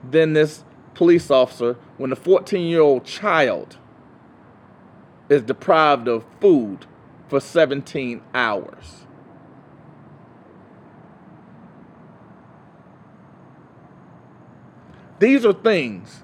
than 0.09 0.33
this 0.33 0.63
police 0.95 1.29
officer 1.29 1.77
when 1.97 2.09
the 2.09 2.15
14 2.15 2.65
year 2.65 2.81
old 2.81 3.05
child 3.05 3.77
is 5.29 5.43
deprived 5.43 6.07
of 6.07 6.25
food 6.41 6.87
for 7.27 7.39
17 7.39 8.19
hours. 8.33 9.02
These 15.23 15.45
are 15.45 15.53
things 15.53 16.21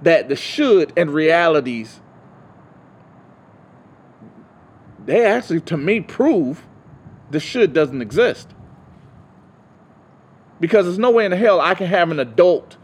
that 0.00 0.30
the 0.30 0.36
should 0.36 0.90
and 0.96 1.10
realities 1.12 2.00
they 5.04 5.26
actually, 5.26 5.60
to 5.60 5.76
me, 5.76 6.00
prove 6.00 6.64
the 7.30 7.38
should 7.38 7.74
doesn't 7.74 8.00
exist. 8.00 8.48
Because 10.60 10.86
there's 10.86 10.98
no 10.98 11.10
way 11.10 11.26
in 11.26 11.32
hell 11.32 11.60
I 11.60 11.74
can 11.74 11.88
have 11.88 12.10
an 12.10 12.20
adult 12.20 12.78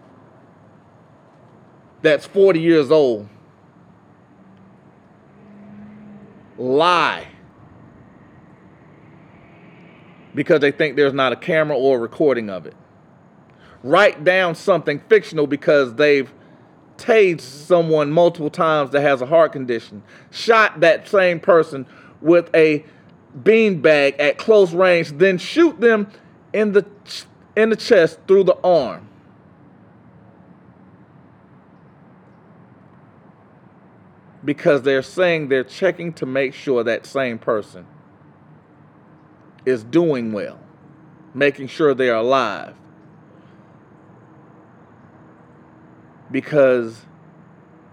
that's 2.02 2.26
40 2.26 2.60
years 2.60 2.90
old 2.90 3.26
lie 6.58 7.26
because 10.34 10.60
they 10.60 10.72
think 10.72 10.96
there's 10.96 11.14
not 11.14 11.32
a 11.32 11.36
camera 11.36 11.74
or 11.78 11.96
a 11.96 12.00
recording 12.00 12.50
of 12.50 12.66
it. 12.66 12.74
Write 13.82 14.24
down 14.24 14.54
something 14.54 15.00
fictional 15.08 15.46
because 15.46 15.94
they've 15.94 16.30
tased 16.96 17.40
someone 17.40 18.10
multiple 18.10 18.50
times 18.50 18.90
that 18.90 19.00
has 19.00 19.22
a 19.22 19.26
heart 19.26 19.52
condition, 19.52 20.02
shot 20.30 20.80
that 20.80 21.08
same 21.08 21.38
person 21.40 21.86
with 22.20 22.50
a 22.54 22.84
beanbag 23.42 24.16
at 24.18 24.36
close 24.36 24.72
range, 24.72 25.10
then 25.12 25.38
shoot 25.38 25.80
them 25.80 26.10
in 26.52 26.72
the 26.72 26.84
in 27.56 27.70
the 27.70 27.76
chest 27.76 28.18
through 28.26 28.44
the 28.44 28.56
arm. 28.62 29.08
Because 34.44 34.82
they're 34.82 35.02
saying 35.02 35.48
they're 35.48 35.64
checking 35.64 36.12
to 36.14 36.26
make 36.26 36.54
sure 36.54 36.82
that 36.84 37.06
same 37.06 37.38
person 37.38 37.86
is 39.66 39.84
doing 39.84 40.32
well, 40.32 40.58
making 41.34 41.66
sure 41.66 41.94
they're 41.94 42.14
alive. 42.14 42.74
Because 46.30 47.02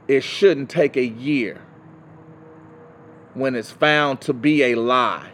it 0.07 0.23
shouldn't 0.23 0.69
take 0.69 0.97
a 0.97 1.05
year 1.05 1.61
when 3.33 3.55
it's 3.55 3.71
found 3.71 4.21
to 4.21 4.33
be 4.33 4.63
a 4.63 4.75
lie 4.75 5.31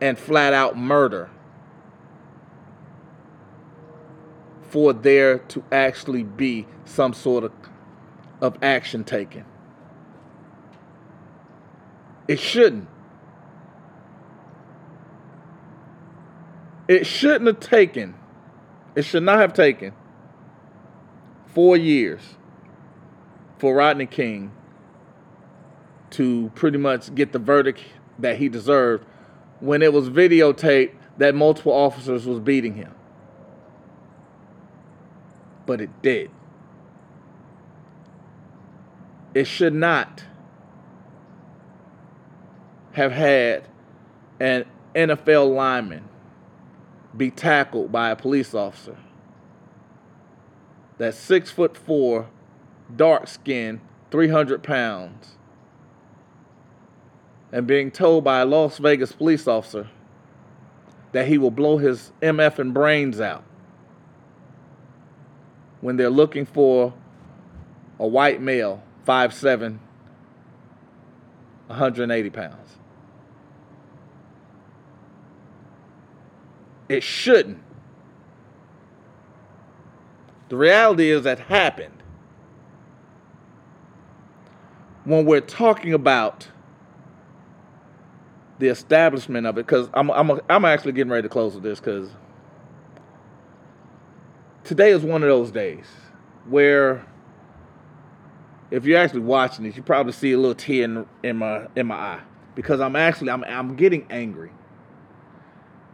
and 0.00 0.18
flat 0.18 0.52
out 0.52 0.76
murder 0.76 1.30
for 4.68 4.92
there 4.92 5.38
to 5.38 5.64
actually 5.72 6.22
be 6.22 6.66
some 6.84 7.12
sort 7.12 7.44
of, 7.44 7.52
of 8.40 8.58
action 8.62 9.04
taken. 9.04 9.44
It 12.28 12.40
shouldn't. 12.40 12.88
It 16.88 17.06
shouldn't 17.06 17.46
have 17.46 17.60
taken, 17.60 18.14
it 18.94 19.04
should 19.04 19.24
not 19.24 19.40
have 19.40 19.52
taken 19.52 19.92
four 21.56 21.74
years 21.74 22.20
for 23.56 23.74
Rodney 23.74 24.04
King 24.04 24.52
to 26.10 26.52
pretty 26.54 26.76
much 26.76 27.14
get 27.14 27.32
the 27.32 27.38
verdict 27.38 27.80
that 28.18 28.36
he 28.36 28.50
deserved 28.50 29.06
when 29.60 29.80
it 29.80 29.90
was 29.90 30.10
videotaped 30.10 30.92
that 31.16 31.34
multiple 31.34 31.72
officers 31.72 32.26
was 32.26 32.40
beating 32.40 32.74
him. 32.74 32.94
But 35.64 35.80
it 35.80 35.88
did. 36.02 36.30
It 39.32 39.46
should 39.46 39.72
not 39.72 40.24
have 42.92 43.12
had 43.12 43.66
an 44.38 44.66
NFL 44.94 45.54
lineman 45.54 46.06
be 47.16 47.30
tackled 47.30 47.90
by 47.90 48.10
a 48.10 48.16
police 48.16 48.52
officer. 48.52 48.98
That's 50.98 51.16
six 51.16 51.50
foot 51.50 51.76
four, 51.76 52.28
dark 52.94 53.28
skinned, 53.28 53.80
300 54.10 54.62
pounds, 54.62 55.36
and 57.52 57.66
being 57.66 57.90
told 57.90 58.24
by 58.24 58.40
a 58.40 58.44
Las 58.44 58.78
Vegas 58.78 59.12
police 59.12 59.46
officer 59.46 59.88
that 61.12 61.28
he 61.28 61.38
will 61.38 61.50
blow 61.50 61.78
his 61.78 62.12
MF 62.22 62.58
and 62.58 62.74
brains 62.74 63.20
out 63.20 63.44
when 65.80 65.96
they're 65.96 66.10
looking 66.10 66.44
for 66.46 66.94
a 67.98 68.06
white 68.06 68.40
male, 68.40 68.82
5'7, 69.06 69.78
180 71.68 72.30
pounds. 72.30 72.76
It 76.88 77.02
shouldn't. 77.02 77.62
The 80.48 80.56
reality 80.56 81.10
is 81.10 81.24
that 81.24 81.38
happened. 81.40 82.02
When 85.04 85.24
we're 85.24 85.40
talking 85.40 85.92
about 85.92 86.48
the 88.58 88.68
establishment 88.68 89.46
of 89.46 89.58
it, 89.58 89.66
because 89.66 89.88
I'm, 89.94 90.10
I'm, 90.10 90.40
I'm 90.48 90.64
actually 90.64 90.92
getting 90.92 91.10
ready 91.10 91.22
to 91.22 91.28
close 91.28 91.54
with 91.54 91.62
this, 91.62 91.78
because 91.78 92.10
today 94.64 94.90
is 94.90 95.02
one 95.02 95.22
of 95.22 95.28
those 95.28 95.50
days 95.50 95.86
where 96.48 97.04
if 98.70 98.84
you're 98.84 98.98
actually 98.98 99.20
watching 99.20 99.64
this, 99.64 99.76
you 99.76 99.82
probably 99.82 100.12
see 100.12 100.32
a 100.32 100.38
little 100.38 100.54
tear 100.54 100.84
in, 100.84 101.06
in 101.22 101.36
my 101.36 101.66
in 101.76 101.86
my 101.86 101.94
eye 101.94 102.20
because 102.54 102.80
I'm 102.80 102.96
actually 102.96 103.30
I'm 103.30 103.44
I'm 103.44 103.76
getting 103.76 104.06
angry 104.10 104.50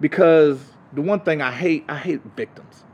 because 0.00 0.58
the 0.92 1.02
one 1.02 1.20
thing 1.20 1.42
I 1.42 1.52
hate, 1.52 1.84
I 1.88 1.96
hate 1.96 2.20
victims. 2.36 2.84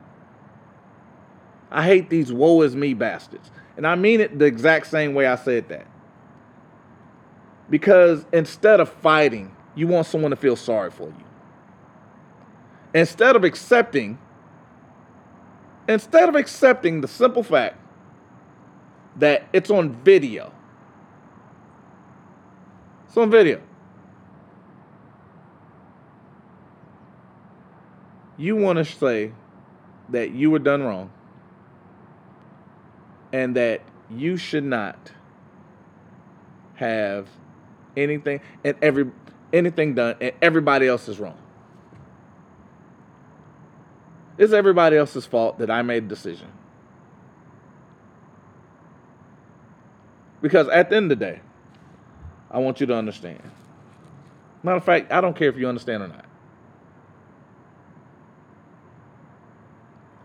I 1.71 1.85
hate 1.85 2.11
these 2.11 2.33
woe 2.33 2.63
is 2.63 2.75
me 2.75 2.95
bastards. 2.95 3.51
And 3.77 3.87
I 3.87 3.95
mean 3.95 4.21
it 4.21 4.39
the 4.39 4.45
exact 4.45 4.87
same 4.87 5.15
way 5.15 5.27
I 5.27 5.37
said 5.37 5.69
that. 5.69 5.87
Because 7.71 8.25
instead 8.33 8.81
of 8.81 8.89
fighting, 8.89 9.55
you 9.75 9.87
want 9.87 10.07
someone 10.07 10.31
to 10.31 10.37
feel 10.37 10.57
sorry 10.57 10.91
for 10.91 11.09
you. 11.09 11.25
Instead 12.95 13.37
of 13.37 13.45
accepting, 13.45 14.19
instead 15.89 16.29
of 16.29 16.35
accepting 16.35 17.01
the 17.03 17.09
simple 17.09 17.43
fact 17.43 17.77
that 19.17 19.45
it's 19.53 19.71
on 19.71 19.93
video. 20.03 20.53
It's 23.07 23.17
on 23.17 23.31
video. 23.31 23.61
you 28.39 28.55
want 28.55 28.79
to 28.79 28.85
say 28.85 29.33
that 30.09 30.31
you 30.31 30.51
were 30.51 30.61
done 30.61 30.83
wrong 30.83 31.11
and 33.33 33.57
that 33.57 33.83
you 34.11 34.37
should 34.37 34.65
not 34.65 35.13
have 36.77 37.27
anything 37.97 38.41
and 38.65 38.77
every 38.81 39.11
anything 39.53 39.95
done 39.95 40.17
and 40.21 40.33
everybody 40.41 40.87
else 40.87 41.09
is 41.09 41.19
wrong. 41.19 41.37
It's 44.39 44.53
everybody 44.53 44.97
else's 44.97 45.27
fault 45.27 45.59
that 45.59 45.71
I 45.71 45.83
made 45.83 46.05
a 46.05 46.07
decision. 46.07 46.49
Because 50.41 50.69
at 50.69 50.91
the 50.91 50.97
end 50.97 51.11
of 51.11 51.19
the 51.19 51.25
day, 51.25 51.41
I 52.51 52.59
want 52.59 52.81
you 52.81 52.87
to 52.87 52.95
understand. 52.95 53.41
Matter 54.63 54.77
of 54.77 54.85
fact, 54.85 55.13
I 55.13 55.21
don't 55.21 55.35
care 55.35 55.49
if 55.49 55.57
you 55.57 55.69
understand 55.69 56.05
or 56.05 56.09
not. 56.09 56.25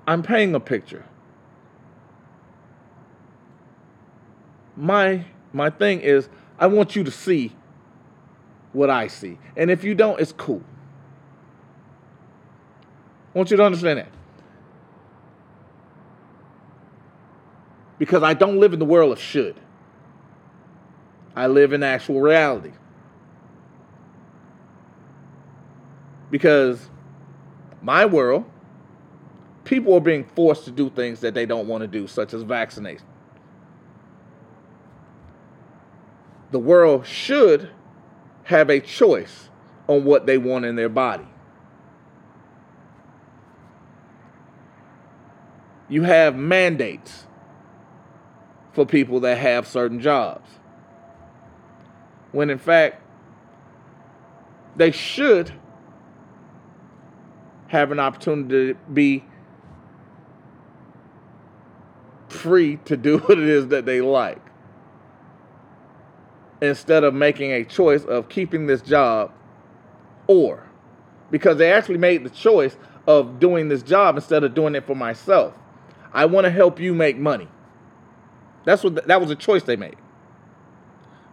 I'm 0.06 0.22
painting 0.22 0.54
a 0.54 0.60
picture. 0.60 1.06
My 4.76 5.26
my 5.52 5.70
thing 5.70 6.02
is 6.02 6.30
I 6.58 6.68
want 6.68 6.96
you 6.96 7.04
to 7.04 7.12
see 7.12 7.56
what 8.72 8.90
I 8.90 9.08
see. 9.08 9.38
And 9.56 9.70
if 9.70 9.84
you 9.84 9.94
don't, 9.96 10.20
it's 10.20 10.32
cool. 10.32 10.62
I 13.34 13.38
want 13.38 13.52
you 13.52 13.58
to 13.58 13.64
understand 13.64 14.00
that. 14.00 14.10
Because 18.00 18.24
I 18.24 18.34
don't 18.34 18.60
live 18.60 18.74
in 18.74 18.80
the 18.80 18.86
world 18.86 19.12
of 19.12 19.20
should. 19.20 19.56
I 21.36 21.48
live 21.48 21.74
in 21.74 21.84
actual 21.84 22.22
reality. 22.22 22.72
Because 26.32 26.90
my 27.82 28.06
world 28.06 28.46
people 29.64 29.94
are 29.94 30.02
being 30.02 30.24
forced 30.36 30.66
to 30.66 30.72
do 30.72 30.90
things 30.90 31.22
that 31.22 31.34
they 31.34 31.46
don't 31.46 31.68
want 31.68 31.82
to 31.82 31.88
do, 31.88 32.08
such 32.08 32.34
as 32.34 32.42
vaccinate. 32.44 33.02
The 36.54 36.60
world 36.60 37.08
should 37.08 37.72
have 38.43 38.70
a 38.70 38.80
choice 38.80 39.49
on 39.88 40.04
what 40.04 40.28
they 40.28 40.38
want 40.38 40.66
in 40.66 40.76
their 40.76 40.88
body. 40.88 41.26
You 45.89 46.04
have 46.04 46.36
mandates 46.36 47.26
for 48.72 48.86
people 48.86 49.20
that 49.22 49.39
have 49.39 49.68
certain 49.68 49.99
jobs. 49.99 50.47
When 52.32 52.51
in 52.51 52.60
fact, 52.60 53.01
they 54.76 54.91
should 54.91 55.54
have 57.70 57.91
an 57.91 57.99
opportunity 57.99 58.74
to 58.74 58.80
be 58.93 59.26
free 62.30 62.78
to 62.86 62.95
do 62.95 63.18
what 63.26 63.39
it 63.39 63.49
is 63.49 63.70
that 63.70 63.88
they 63.88 64.01
like. 64.01 64.53
Instead 66.64 67.03
of 67.03 67.14
making 67.14 67.51
a 67.51 67.64
choice 67.64 68.03
of 68.05 68.30
keeping 68.30 68.68
this 68.68 68.82
job 68.82 69.32
or 70.28 70.64
because 71.32 71.57
they 71.57 71.72
actually 71.72 71.97
made 71.97 72.24
the 72.24 72.30
choice 72.30 72.78
of 73.07 73.39
doing 73.39 73.68
this 73.68 73.84
job 73.84 74.16
instead 74.16 74.43
of 74.43 74.53
doing 74.53 74.76
it 74.76 74.86
for 74.86 74.95
myself. 74.95 75.57
I 76.14 76.26
want 76.26 76.45
to 76.45 76.51
help 76.51 76.80
you 76.80 76.93
make 76.93 77.18
money. 77.18 77.47
That's 78.66 78.84
what 78.84 79.07
that 79.07 79.20
was 79.20 79.30
a 79.32 79.36
choice 79.36 79.64
they 79.64 79.76
made. 79.76 79.97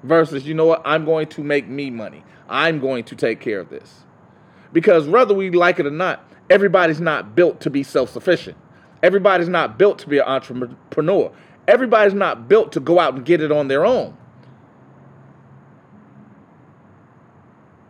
Versus, 0.03 0.47
you 0.47 0.55
know 0.55 0.65
what? 0.65 0.83
I'm 0.85 1.05
going 1.05 1.27
to 1.29 1.45
make 1.45 1.69
me 1.69 1.91
money. 1.91 2.25
I'm 2.49 2.81
going 2.81 3.05
to 3.05 3.15
take 3.15 3.41
care 3.41 3.61
of 3.61 3.69
this. 3.69 4.05
Because 4.73 5.07
whether 5.07 5.35
we 5.35 5.51
like 5.51 5.79
it 5.79 5.87
or 5.87 5.91
not, 5.91 6.25
everybody's 6.49 7.01
not 7.01 7.37
built 7.37 7.61
to 7.61 7.71
be 7.71 7.83
self-sufficient. 7.83 8.57
Everybody's 9.03 9.49
not 9.49 9.79
built 9.79 9.99
to 10.01 10.09
be 10.09 10.19
an 10.19 10.25
entrepreneur. 10.25 11.31
Everybody's 11.69 12.15
not 12.15 12.49
built 12.49 12.73
to 12.73 12.81
go 12.81 12.99
out 12.99 13.15
and 13.15 13.25
get 13.25 13.41
it 13.43 13.53
on 13.53 13.69
their 13.69 13.85
own. 13.85 14.17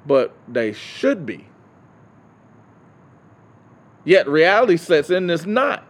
But 0.06 0.34
they 0.48 0.72
should 0.72 1.26
be. 1.26 1.46
Yet 4.04 4.28
reality 4.28 4.76
sets 4.76 5.10
in 5.10 5.26
this 5.26 5.44
not. 5.44 5.86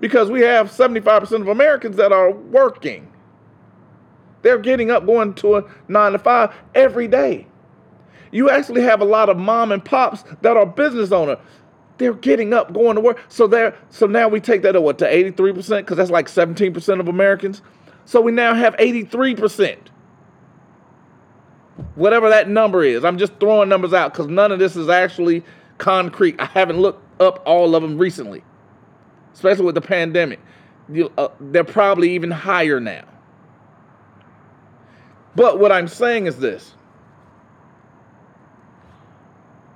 Because 0.00 0.30
we 0.30 0.40
have 0.40 0.70
75% 0.70 1.42
of 1.42 1.48
Americans 1.48 1.96
that 1.96 2.12
are 2.12 2.30
working. 2.30 3.10
They're 4.42 4.58
getting 4.58 4.90
up, 4.90 5.06
going 5.06 5.34
to 5.34 5.56
a 5.56 5.64
nine 5.88 6.12
to 6.12 6.18
five 6.18 6.54
every 6.74 7.06
day. 7.06 7.46
You 8.32 8.48
actually 8.48 8.82
have 8.82 9.00
a 9.00 9.04
lot 9.04 9.28
of 9.28 9.36
mom 9.36 9.72
and 9.72 9.84
pops 9.84 10.24
that 10.40 10.56
are 10.56 10.64
business 10.64 11.12
owner. 11.12 11.38
They're 11.98 12.14
getting 12.14 12.54
up, 12.54 12.72
going 12.72 12.94
to 12.94 13.00
work. 13.00 13.20
So 13.28 13.46
there, 13.46 13.76
so 13.90 14.06
now 14.06 14.28
we 14.28 14.40
take 14.40 14.62
that 14.62 14.72
to 14.72 14.80
what 14.80 14.98
to 14.98 15.04
83%, 15.04 15.78
because 15.78 15.98
that's 15.98 16.10
like 16.10 16.28
17% 16.28 17.00
of 17.00 17.08
Americans. 17.08 17.60
So 18.06 18.20
we 18.20 18.32
now 18.32 18.54
have 18.54 18.74
83%. 18.76 19.76
Whatever 21.94 22.28
that 22.30 22.48
number 22.48 22.82
is. 22.82 23.04
I'm 23.04 23.18
just 23.18 23.32
throwing 23.40 23.68
numbers 23.68 23.92
out 23.92 24.12
because 24.12 24.28
none 24.28 24.52
of 24.52 24.58
this 24.58 24.76
is 24.76 24.88
actually 24.88 25.44
concrete. 25.78 26.36
I 26.38 26.46
haven't 26.46 26.78
looked 26.78 27.02
up 27.20 27.42
all 27.46 27.74
of 27.74 27.82
them 27.82 27.98
recently, 27.98 28.42
especially 29.34 29.64
with 29.64 29.74
the 29.74 29.80
pandemic. 29.80 30.40
You, 30.92 31.12
uh, 31.16 31.28
they're 31.40 31.64
probably 31.64 32.14
even 32.14 32.30
higher 32.30 32.80
now. 32.80 33.04
But 35.36 35.58
what 35.58 35.70
I'm 35.72 35.88
saying 35.88 36.26
is 36.26 36.38
this 36.38 36.74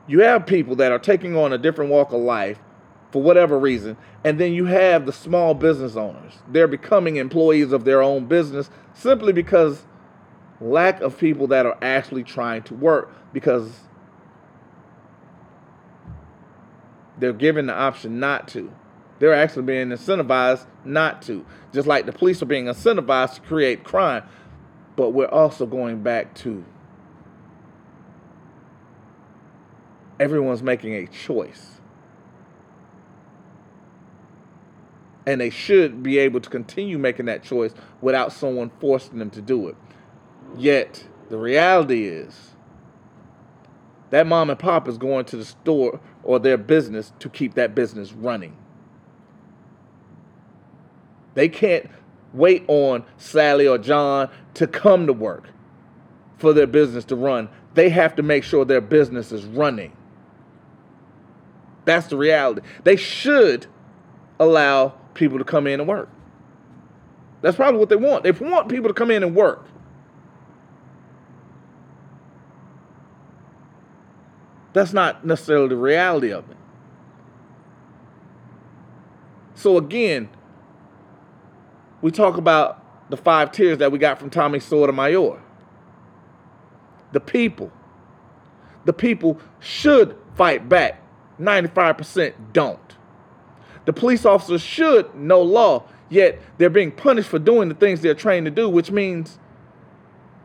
you 0.07 0.21
have 0.21 0.47
people 0.47 0.77
that 0.77 0.93
are 0.93 0.99
taking 0.99 1.37
on 1.37 1.53
a 1.53 1.59
different 1.59 1.91
walk 1.91 2.13
of 2.13 2.21
life 2.21 2.59
for 3.11 3.23
whatever 3.23 3.59
reason, 3.59 3.97
and 4.25 4.39
then 4.39 4.53
you 4.53 4.67
have 4.67 5.07
the 5.07 5.13
small 5.13 5.55
business 5.55 5.97
owners. 5.97 6.35
They're 6.49 6.69
becoming 6.69 7.17
employees 7.17 7.73
of 7.73 7.85
their 7.85 8.03
own 8.03 8.27
business 8.27 8.71
simply 8.93 9.33
because 9.33 9.87
lack 10.61 11.01
of 11.01 11.19
people 11.19 11.47
that 11.49 11.67
are 11.67 11.77
actually 11.83 12.25
trying 12.25 12.63
to 12.65 12.75
work 12.75 13.13
because 13.33 13.81
they're 17.19 17.33
given 17.33 17.67
the 17.67 17.75
option 17.75 18.19
not 18.19 18.49
to. 18.49 18.73
They're 19.19 19.35
actually 19.35 19.63
being 19.63 19.89
incentivized 19.89 20.67
not 20.85 21.23
to. 21.23 21.47
Just 21.73 21.87
like 21.87 22.07
the 22.07 22.13
police 22.13 22.43
are 22.43 22.47
being 22.47 22.67
incentivized 22.67 23.37
to 23.37 23.41
create 23.43 23.85
crime. 23.85 24.25
But 24.97 25.11
we're 25.11 25.27
also 25.27 25.67
going 25.67 26.03
back 26.03 26.35
to 26.37 26.65
everyone's 30.19 30.63
making 30.63 30.95
a 30.95 31.07
choice. 31.07 31.71
And 35.27 35.41
they 35.41 35.51
should 35.51 36.03
be 36.03 36.19
able 36.19 36.41
to 36.41 36.51
continue 36.51 36.99
making 36.99 37.27
that 37.27 37.43
choice 37.43 37.73
without 38.01 38.33
someone 38.33 38.71
forcing 38.79 39.19
them 39.19 39.31
to 39.31 39.41
do 39.41 39.69
it. 39.69 39.77
Yet, 40.57 41.05
the 41.29 41.39
reality 41.39 42.05
is 42.05 42.53
that 44.11 44.27
mom 44.27 44.51
and 44.51 44.59
pop 44.59 44.87
is 44.89 44.99
going 44.99 45.25
to 45.27 45.37
the 45.37 45.45
store 45.45 46.01
or 46.23 46.39
their 46.39 46.57
business 46.57 47.13
to 47.19 47.29
keep 47.29 47.55
that 47.55 47.75
business 47.75 48.13
running. 48.13 48.57
They 51.35 51.49
can't 51.49 51.91
wait 52.33 52.65
on 52.69 53.05
Sally 53.17 53.67
or 53.67 53.79
John 53.79 54.31
to 54.55 54.67
come 54.67 55.07
to 55.07 55.13
work 55.13 55.49
for 56.39 56.53
their 56.53 56.67
business 56.67 57.05
to 57.07 57.17
run. 57.17 57.49
They 57.75 57.89
have 57.89 58.15
to 58.17 58.23
make 58.23 58.45
sure 58.45 58.65
their 58.65 58.81
business 58.81 59.33
is 59.33 59.45
running. 59.45 59.97
That's 61.85 62.07
the 62.07 62.17
reality. 62.17 62.63
They 62.85 62.97
should 62.97 63.67
allow 64.39 64.95
people 65.15 65.39
to 65.39 65.45
come 65.45 65.67
in 65.67 65.81
and 65.81 65.89
work. 65.89 66.09
That's 67.43 67.57
probably 67.57 67.79
what 67.79 67.89
they 67.89 67.97
want. 67.97 68.23
They 68.23 68.31
want 68.31 68.69
people 68.69 68.89
to 68.89 68.95
come 68.95 69.11
in 69.11 69.23
and 69.23 69.35
work. 69.35 69.67
That's 74.75 74.93
not 74.93 75.25
necessarily 75.25 75.69
the 75.69 75.77
reality 75.77 76.33
of 76.33 76.51
it. 76.51 76.57
So 79.55 79.79
again, 79.79 80.29
we 82.03 82.11
talk 82.11 82.37
about 82.37 82.85
the 83.09 83.17
five 83.17 83.53
tiers 83.53 83.79
that 83.79 83.93
we 83.93 83.99
got 83.99 84.19
from 84.19 84.31
Tommy 84.31 84.61
Sotomayor. 84.61 85.41
The 87.13 87.21
people. 87.21 87.73
The 88.85 88.93
people 88.93 89.41
should 89.61 90.19
fight 90.35 90.69
back. 90.69 91.01
95% 91.41 92.35
don't. 92.53 92.79
The 93.85 93.93
police 93.93 94.25
officers 94.25 94.61
should 94.61 95.15
know 95.15 95.41
law, 95.41 95.85
yet 96.09 96.41
they're 96.59 96.69
being 96.71 96.91
punished 96.91 97.29
for 97.29 97.39
doing 97.39 97.69
the 97.69 97.75
things 97.75 98.01
they're 98.01 98.15
trained 98.15 98.47
to 98.47 98.51
do, 98.51 98.69
which 98.69 98.91
means 98.91 99.39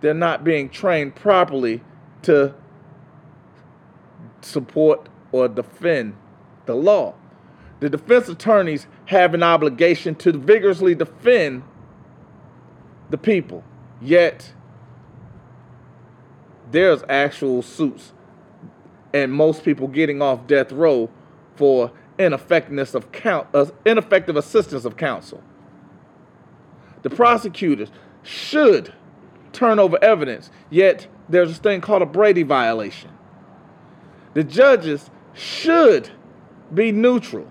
they're 0.02 0.14
not 0.14 0.44
being 0.44 0.70
trained 0.70 1.16
properly 1.16 1.82
to 2.24 2.54
support 4.42 5.10
or 5.32 5.48
defend 5.48 6.16
the 6.66 6.76
law. 6.76 7.14
The 7.80 7.90
defense 7.90 8.28
attorneys 8.28 8.88
have 9.06 9.34
an 9.34 9.44
obligation 9.44 10.16
to 10.16 10.34
vigorously 10.34 10.96
defend 10.96 11.64
the 13.10 13.18
people. 13.18 13.64
Yet, 14.02 14.54
there's 16.72 17.04
actual 17.10 17.62
suits 17.62 18.14
and 19.14 19.32
most 19.32 19.64
people 19.64 19.88
getting 19.88 20.22
off 20.22 20.46
death 20.48 20.72
row 20.72 21.10
for 21.56 21.92
ineffectiveness 22.18 22.94
of 22.94 23.12
count, 23.12 23.48
uh, 23.54 23.66
ineffective 23.86 24.36
assistance 24.36 24.86
of 24.86 24.98
counsel. 24.98 25.42
The 27.02 27.10
prosecutors 27.10 27.90
should 28.24 28.94
turn 29.52 29.80
over 29.80 29.98
evidence, 30.04 30.52
yet 30.70 31.08
there's 31.28 31.50
this 31.50 31.58
thing 31.58 31.82
called 31.82 32.02
a 32.02 32.06
Brady 32.06 32.44
violation. 32.44 33.10
The 34.40 34.46
judges 34.46 35.10
should 35.34 36.12
be 36.74 36.94
neutral. 36.94 37.46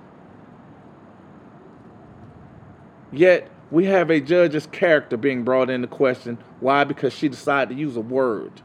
Yet 3.12 3.50
we 3.70 3.84
have 3.84 4.08
a 4.08 4.22
judge's 4.22 4.66
character 4.66 5.18
being 5.18 5.44
brought 5.44 5.68
into 5.68 5.86
question. 5.86 6.38
Why? 6.60 6.84
Because 6.84 7.12
she 7.12 7.28
decided 7.28 7.74
to 7.74 7.78
use 7.78 7.94
a 7.94 8.00
word 8.00 8.62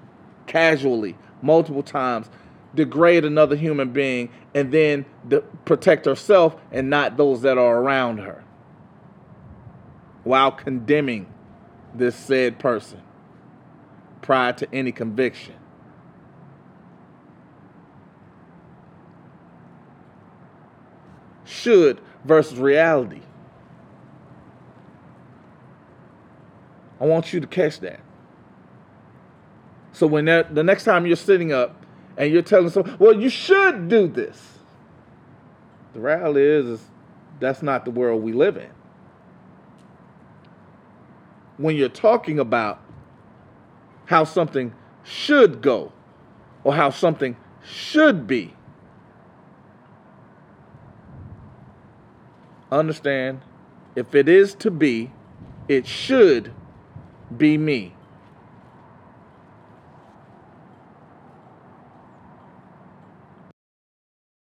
casually, 0.48 1.18
multiple 1.42 1.84
times, 1.84 2.30
degrade 2.74 3.26
another 3.26 3.58
human 3.58 3.92
being, 3.92 4.30
and 4.56 4.72
then 4.72 5.06
de- 5.28 5.42
protect 5.66 6.06
herself 6.06 6.56
and 6.72 6.90
not 6.90 7.18
those 7.18 7.42
that 7.42 7.58
are 7.58 7.78
around 7.78 8.20
her 8.20 8.42
while 10.24 10.50
condemning 10.54 11.28
this 11.94 12.16
said 12.16 12.58
person 12.58 13.02
prior 14.22 14.54
to 14.54 14.74
any 14.74 14.94
conviction. 14.94 15.56
Should 21.46 22.00
versus 22.24 22.58
reality. 22.58 23.22
I 27.00 27.06
want 27.06 27.34
you 27.34 27.40
to 27.40 27.48
catch 27.48 27.80
that. 27.82 28.00
So 29.92 30.08
when 30.08 30.26
that, 30.26 30.56
the 30.56 30.64
next 30.64 30.86
time 30.86 31.06
you're 31.06 31.16
sitting 31.16 31.52
up 31.52 31.76
and 32.18 32.32
you're 32.32 32.42
telling 32.42 32.70
someone, 32.70 32.96
well, 32.98 33.14
you 33.14 33.30
should 33.30 33.90
do 33.90 34.08
this. 34.08 34.60
The 35.94 36.00
reality 36.00 36.42
is, 36.42 36.66
is 36.66 36.86
that's 37.40 37.62
not 37.62 37.86
the 37.86 37.92
world 37.92 38.24
we 38.24 38.34
live 38.34 38.58
in. 38.58 38.70
When 41.58 41.76
you're 41.76 41.90
talking 41.90 42.40
about 42.40 42.82
how 44.06 44.24
something 44.24 44.74
should 45.04 45.62
go 45.62 45.92
or 46.64 46.74
how 46.74 46.90
something 46.90 47.38
should 47.64 48.26
be, 48.26 48.56
understand 52.80 53.42
if 53.96 54.16
it 54.16 54.28
is 54.28 54.56
to 54.56 54.72
be, 54.72 55.12
it 55.68 55.88
should 55.88 56.54
be 57.36 57.58
me. 57.58 57.93